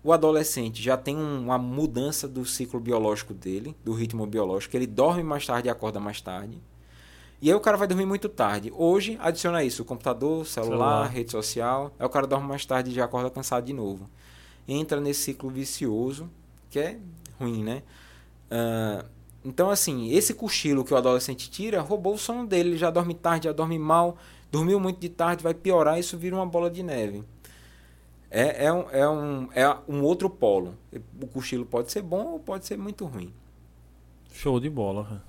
[0.03, 4.78] O adolescente já tem um- uma mudança do ciclo biológico dele, do ritmo biológico.
[4.78, 6.62] Ele dorme mais tarde e acorda mais tarde.
[7.41, 8.72] E aí o cara vai dormir muito tarde.
[8.76, 11.07] Hoje, adiciona isso, computador, celular, Celular.
[11.07, 11.91] rede social.
[11.99, 14.10] Aí o cara dorme mais tarde e já acorda cansado de novo.
[14.68, 16.30] entra nesse ciclo vicioso
[16.70, 16.98] que é
[17.40, 17.84] ruim, né?
[18.49, 19.07] Uh,
[19.44, 22.70] então, assim, esse cochilo que o adolescente tira roubou o sono dele.
[22.70, 24.18] Ele já dorme tarde, já dorme mal,
[24.52, 27.24] dormiu muito de tarde, vai piorar, isso vira uma bola de neve.
[28.32, 30.74] É, é, um, é, um, é um outro polo.
[31.22, 33.32] O cochilo pode ser bom ou pode ser muito ruim.
[34.34, 35.24] Show de bola,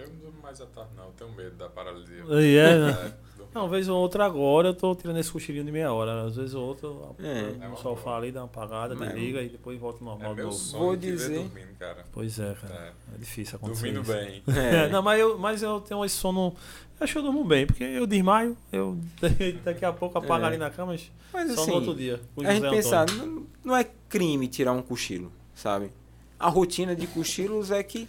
[0.00, 1.06] Eu não durmo mais à tarde, não.
[1.06, 2.24] Eu tenho medo da paralisia.
[2.28, 2.90] E é, né?
[2.90, 3.28] É.
[3.54, 6.26] Não, uma vez ou outra agora eu tô tirando esse cochilinho de meia hora.
[6.26, 6.88] Às vezes ou outra
[7.20, 7.68] é.
[7.68, 10.78] o sofá ali, dá uma apagada, Mas desliga e depois volta normal é de novo.
[10.78, 11.42] Vou dizer.
[11.42, 12.04] Dormindo, cara.
[12.12, 12.74] Pois é, cara.
[12.74, 13.92] É, é difícil acontecer.
[13.92, 14.12] Dormindo isso.
[14.12, 14.42] bem.
[14.58, 14.88] É.
[14.88, 16.54] não, mas eu, mas eu tenho esse sono.
[17.00, 18.98] Eu acho que eu durmo bem, porque eu desmaio, eu
[19.64, 20.48] daqui a pouco apago é.
[20.48, 22.20] ali na cama, mas, mas só assim, no outro dia.
[22.44, 25.90] A gente pensar, não, não é crime tirar um cochilo, sabe?
[26.38, 28.08] A rotina de cochilos é que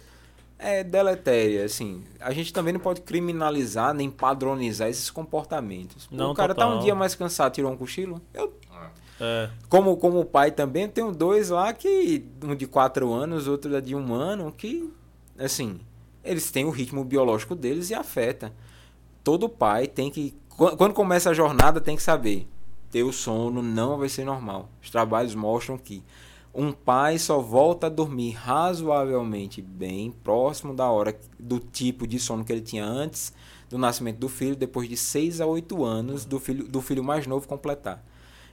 [0.60, 2.04] é deletéria, assim.
[2.20, 6.08] A gente também não pode criminalizar nem padronizar esses comportamentos.
[6.10, 6.72] Não, o cara total.
[6.72, 8.20] tá um dia mais cansado, tirou um cochilo.
[8.34, 8.52] Eu,
[9.20, 9.50] é.
[9.68, 14.14] como, como pai também, tenho dois lá que, um de quatro anos, outro de um
[14.14, 14.90] ano, que,
[15.38, 15.80] assim,
[16.24, 18.52] eles têm o ritmo biológico deles e afeta.
[19.24, 22.46] Todo pai tem que, quando começa a jornada, tem que saber.
[22.90, 24.68] Ter o sono não vai ser normal.
[24.82, 26.02] Os trabalhos mostram que
[26.54, 32.44] um pai só volta a dormir razoavelmente bem, próximo da hora do tipo de sono
[32.44, 33.32] que ele tinha antes
[33.68, 37.26] do nascimento do filho, depois de 6 a 8 anos do filho, do filho mais
[37.26, 38.04] novo completar.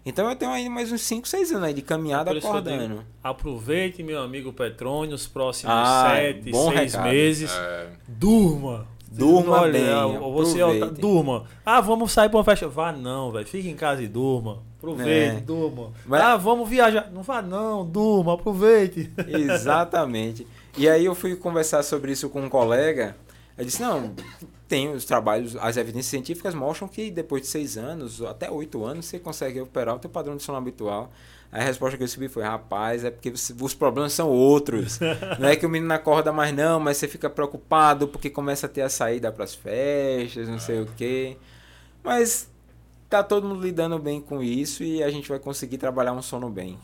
[0.06, 2.88] Então eu tenho aí mais uns 5, 6 anos aí de caminhada acordando.
[2.88, 7.52] Digo, aproveite, meu amigo Petrônio, os próximos 7, ah, 6 meses.
[7.52, 7.90] É.
[8.08, 8.88] Durma.
[9.10, 10.20] Durma Olha, bem.
[10.34, 10.60] Você
[11.00, 11.46] durma.
[11.66, 12.68] Ah, vamos sair para uma festa.
[12.68, 13.46] Vá não, velho.
[13.46, 14.60] Fique em casa e durma.
[14.78, 15.42] Aproveite, é.
[15.42, 15.92] durma.
[16.06, 16.22] Mas...
[16.22, 17.10] Ah, vamos viajar.
[17.12, 19.12] Não vá não, durma, aproveite.
[19.28, 20.46] Exatamente.
[20.78, 23.16] E aí eu fui conversar sobre isso com um colega.
[23.58, 24.14] Ele disse, não,
[24.68, 29.08] tem os trabalhos, as evidências científicas mostram que depois de seis anos, até oito anos,
[29.08, 31.12] você consegue recuperar o teu padrão de sono habitual.
[31.52, 35.00] a resposta que eu recebi foi, rapaz, é porque os problemas são outros.
[35.40, 38.70] não é que o menino acorda mais não, mas você fica preocupado porque começa a
[38.70, 41.38] ter a saída para as festas, não sei o quê.
[42.04, 42.48] Mas
[43.10, 46.50] tá todo mundo lidando bem com isso e a gente vai conseguir trabalhar um sono
[46.50, 46.78] bem.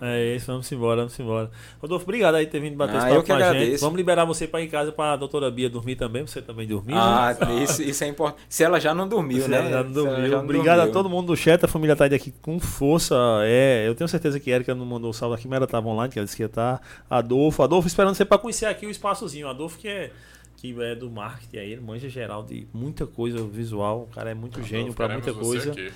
[0.00, 1.50] É isso, vamos embora, vamos embora.
[1.80, 3.66] Rodolfo, obrigado aí por ter vindo bater ah, esse papo com a agradeço.
[3.66, 3.80] gente.
[3.80, 6.66] Vamos liberar você para ir em casa para a doutora Bia dormir também, você também
[6.66, 6.94] dormir.
[6.94, 7.64] Ah, né?
[7.64, 8.42] isso, isso é importante.
[8.48, 9.58] Se ela já não dormiu, Se né?
[9.58, 10.28] Ela já não dormiu.
[10.28, 10.90] Já não obrigado dormiu.
[10.90, 13.16] a todo mundo do chat, a família tá aqui com força.
[13.42, 15.88] É, eu tenho certeza que a Erika não mandou o salve aqui, mas ela estava
[15.88, 16.78] online, que ela disse que ia estar.
[16.78, 16.84] Tá.
[17.08, 19.48] Adolfo, Adolfo esperando você para conhecer aqui o espaçozinho.
[19.48, 20.12] Adolfo que é
[20.60, 24.34] que é do marketing aí, ele manja geral de muita coisa visual, o cara é
[24.34, 25.72] muito Adolfo, gênio para muita coisa.
[25.72, 25.90] Aqui.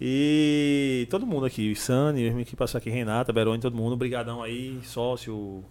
[0.00, 5.64] E todo mundo aqui, Sani, que passou aqui, Renata, Beroni, todo mundo, brigadão aí, sócio,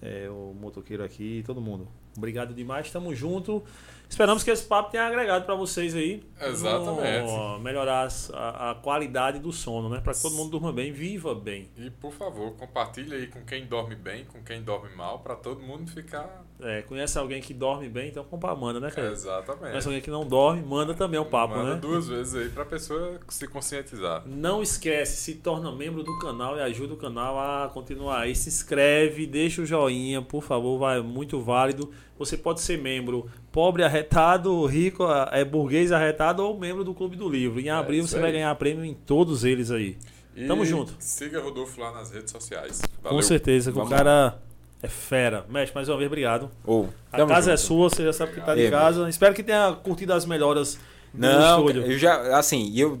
[0.00, 1.88] é, o motoqueiro aqui, todo mundo.
[2.16, 3.62] Obrigado demais, estamos junto.
[4.08, 6.22] Esperamos que esse papo tenha agregado para vocês aí.
[6.40, 7.62] Exatamente.
[7.62, 10.00] melhorar a, a, qualidade do sono, né?
[10.00, 11.68] Para que todo mundo durma bem, viva bem.
[11.76, 15.60] E por favor, compartilhe aí com quem dorme bem, com quem dorme mal, para todo
[15.60, 16.42] mundo ficar.
[16.60, 19.12] É, conhece alguém que dorme bem, então compa manda, né, cara?
[19.12, 19.60] Exatamente.
[19.60, 21.80] Conhece alguém que não dorme, manda também o papo, manda né?
[21.80, 24.22] duas vezes aí para a pessoa se conscientizar.
[24.26, 28.34] Não esquece, se torna membro do canal e ajuda o canal a continuar aí.
[28.34, 29.87] Se inscreve, deixa o joinha,
[30.28, 31.90] por favor, vai muito válido.
[32.18, 37.28] Você pode ser membro pobre arretado, rico, é burguês arretado ou membro do Clube do
[37.28, 37.60] Livro.
[37.60, 38.22] Em é abril é você aí.
[38.22, 39.96] vai ganhar prêmio em todos eles aí.
[40.36, 40.94] E Tamo junto.
[41.00, 42.80] Siga Rodolfo lá nas redes sociais.
[43.02, 43.16] Valeu.
[43.16, 44.38] Com certeza, que o cara
[44.82, 45.44] é fera.
[45.48, 46.50] Mestre, mais uma vez, obrigado.
[46.64, 47.50] Oh, a casa é junto.
[47.50, 49.08] é sua, você já sabe que tá de casa.
[49.08, 50.78] Espero que tenha curtido as melhoras
[51.12, 51.82] do não, estúdio.
[51.82, 53.00] Eu já, assim, eu.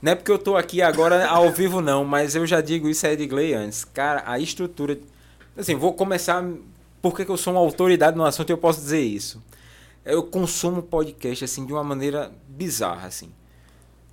[0.00, 3.04] Não é porque eu tô aqui agora ao vivo, não, mas eu já digo isso
[3.04, 3.84] a Edgley antes.
[3.84, 4.96] Cara, a estrutura.
[5.58, 6.44] Assim, vou começar
[7.02, 9.42] porque eu sou uma autoridade no assunto e eu posso dizer isso.
[10.04, 13.32] Eu consumo podcast assim de uma maneira bizarra assim.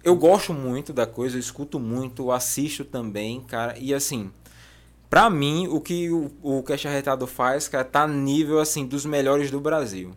[0.03, 4.31] Eu gosto muito da coisa, eu escuto muito, assisto também, cara, e assim,
[5.09, 9.51] pra mim o que o, o Cash Arretado faz, cara, tá nível assim dos melhores
[9.51, 10.13] do Brasil.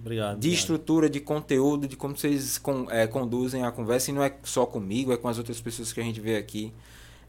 [0.00, 0.32] Obrigado.
[0.32, 0.58] De obrigado.
[0.58, 4.66] estrutura, de conteúdo, de como vocês con, é, conduzem a conversa, e não é só
[4.66, 6.72] comigo, é com as outras pessoas que a gente vê aqui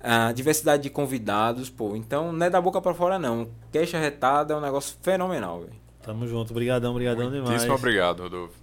[0.01, 1.95] a diversidade de convidados, pô.
[1.95, 3.49] Então não é da boca para fora, não.
[3.71, 5.73] Queixa retada é um negócio fenomenal, velho.
[6.01, 6.51] Tamo junto.
[6.51, 7.49] Obrigadão, obrigadão demais.
[7.49, 8.53] Muitíssimo obrigado, Rodolfo.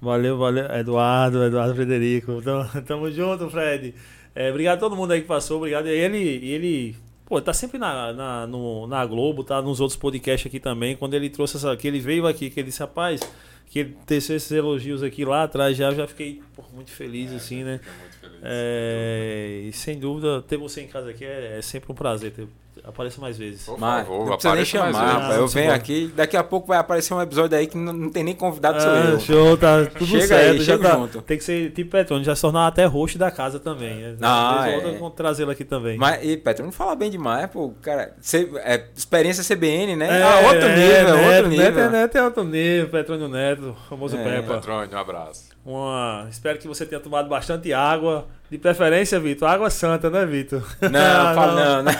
[0.00, 0.66] Valeu, valeu.
[0.66, 2.42] Eduardo, Eduardo Frederico.
[2.42, 3.94] Tamo, tamo junto, Fred.
[4.34, 5.58] É, obrigado a todo mundo aí que passou.
[5.58, 5.86] Obrigado.
[5.86, 10.46] E ele, ele pô, tá sempre na, na, no, na Globo, tá nos outros podcasts
[10.46, 10.96] aqui também.
[10.96, 11.76] Quando ele trouxe essa.
[11.76, 13.20] Que ele veio aqui, que ele disse, rapaz,
[13.66, 17.36] que ele teceu esses elogios aqui lá atrás já, já fiquei pô, muito feliz, é,
[17.36, 17.80] assim, né?
[18.00, 18.23] Muito feliz.
[18.46, 22.30] É, e sem dúvida, ter você em casa aqui é, é sempre um prazer.
[22.32, 22.46] Ter,
[22.82, 23.64] apareça mais vezes.
[23.64, 25.12] Por favor, não precisa nem mais chamar, vezes.
[25.12, 25.36] rapaz.
[25.38, 28.10] Eu Ah, venho aqui, daqui a pouco vai aparecer um episódio aí que não, não
[28.10, 29.20] tem nem convidado, Ah, eu.
[29.20, 30.50] show, tá tudo Chega certo.
[30.52, 31.22] aí, já chega tá- junto.
[31.22, 34.16] Tem que ser tipo Petrônio, já se tornar até host da casa também.
[34.20, 34.84] Ah, Vez ou é.
[34.84, 35.96] outra, vamos trazê-lo aqui também.
[35.96, 38.14] Mas, e Petro, não fala bem demais, pô, cara.
[38.20, 40.20] cê- é, experiência CBN, né?
[40.20, 41.64] É, ah, outro é, nível, Neto, outro nível.
[41.64, 44.22] Neto, é- Neto é outro nível, Petrônio Neto, famoso É.
[44.24, 44.54] Peppa.
[44.54, 45.53] Petrônio, um abraço.
[45.64, 46.26] Uma...
[46.30, 48.26] Espero que você tenha tomado bastante água.
[48.50, 50.62] De preferência, Vitor, água santa, né, Vitor?
[50.82, 51.92] Não, fala não, né?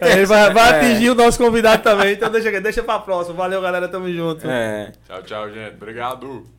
[0.00, 0.76] É, Ele vai, vai É.
[0.78, 3.36] atingir o nosso convidado também, então deixa, deixa pra próxima.
[3.36, 4.48] Valeu, galera, tamo junto.
[4.48, 4.92] É.
[5.06, 5.74] Tchau, tchau, gente.
[5.74, 6.57] Obrigado.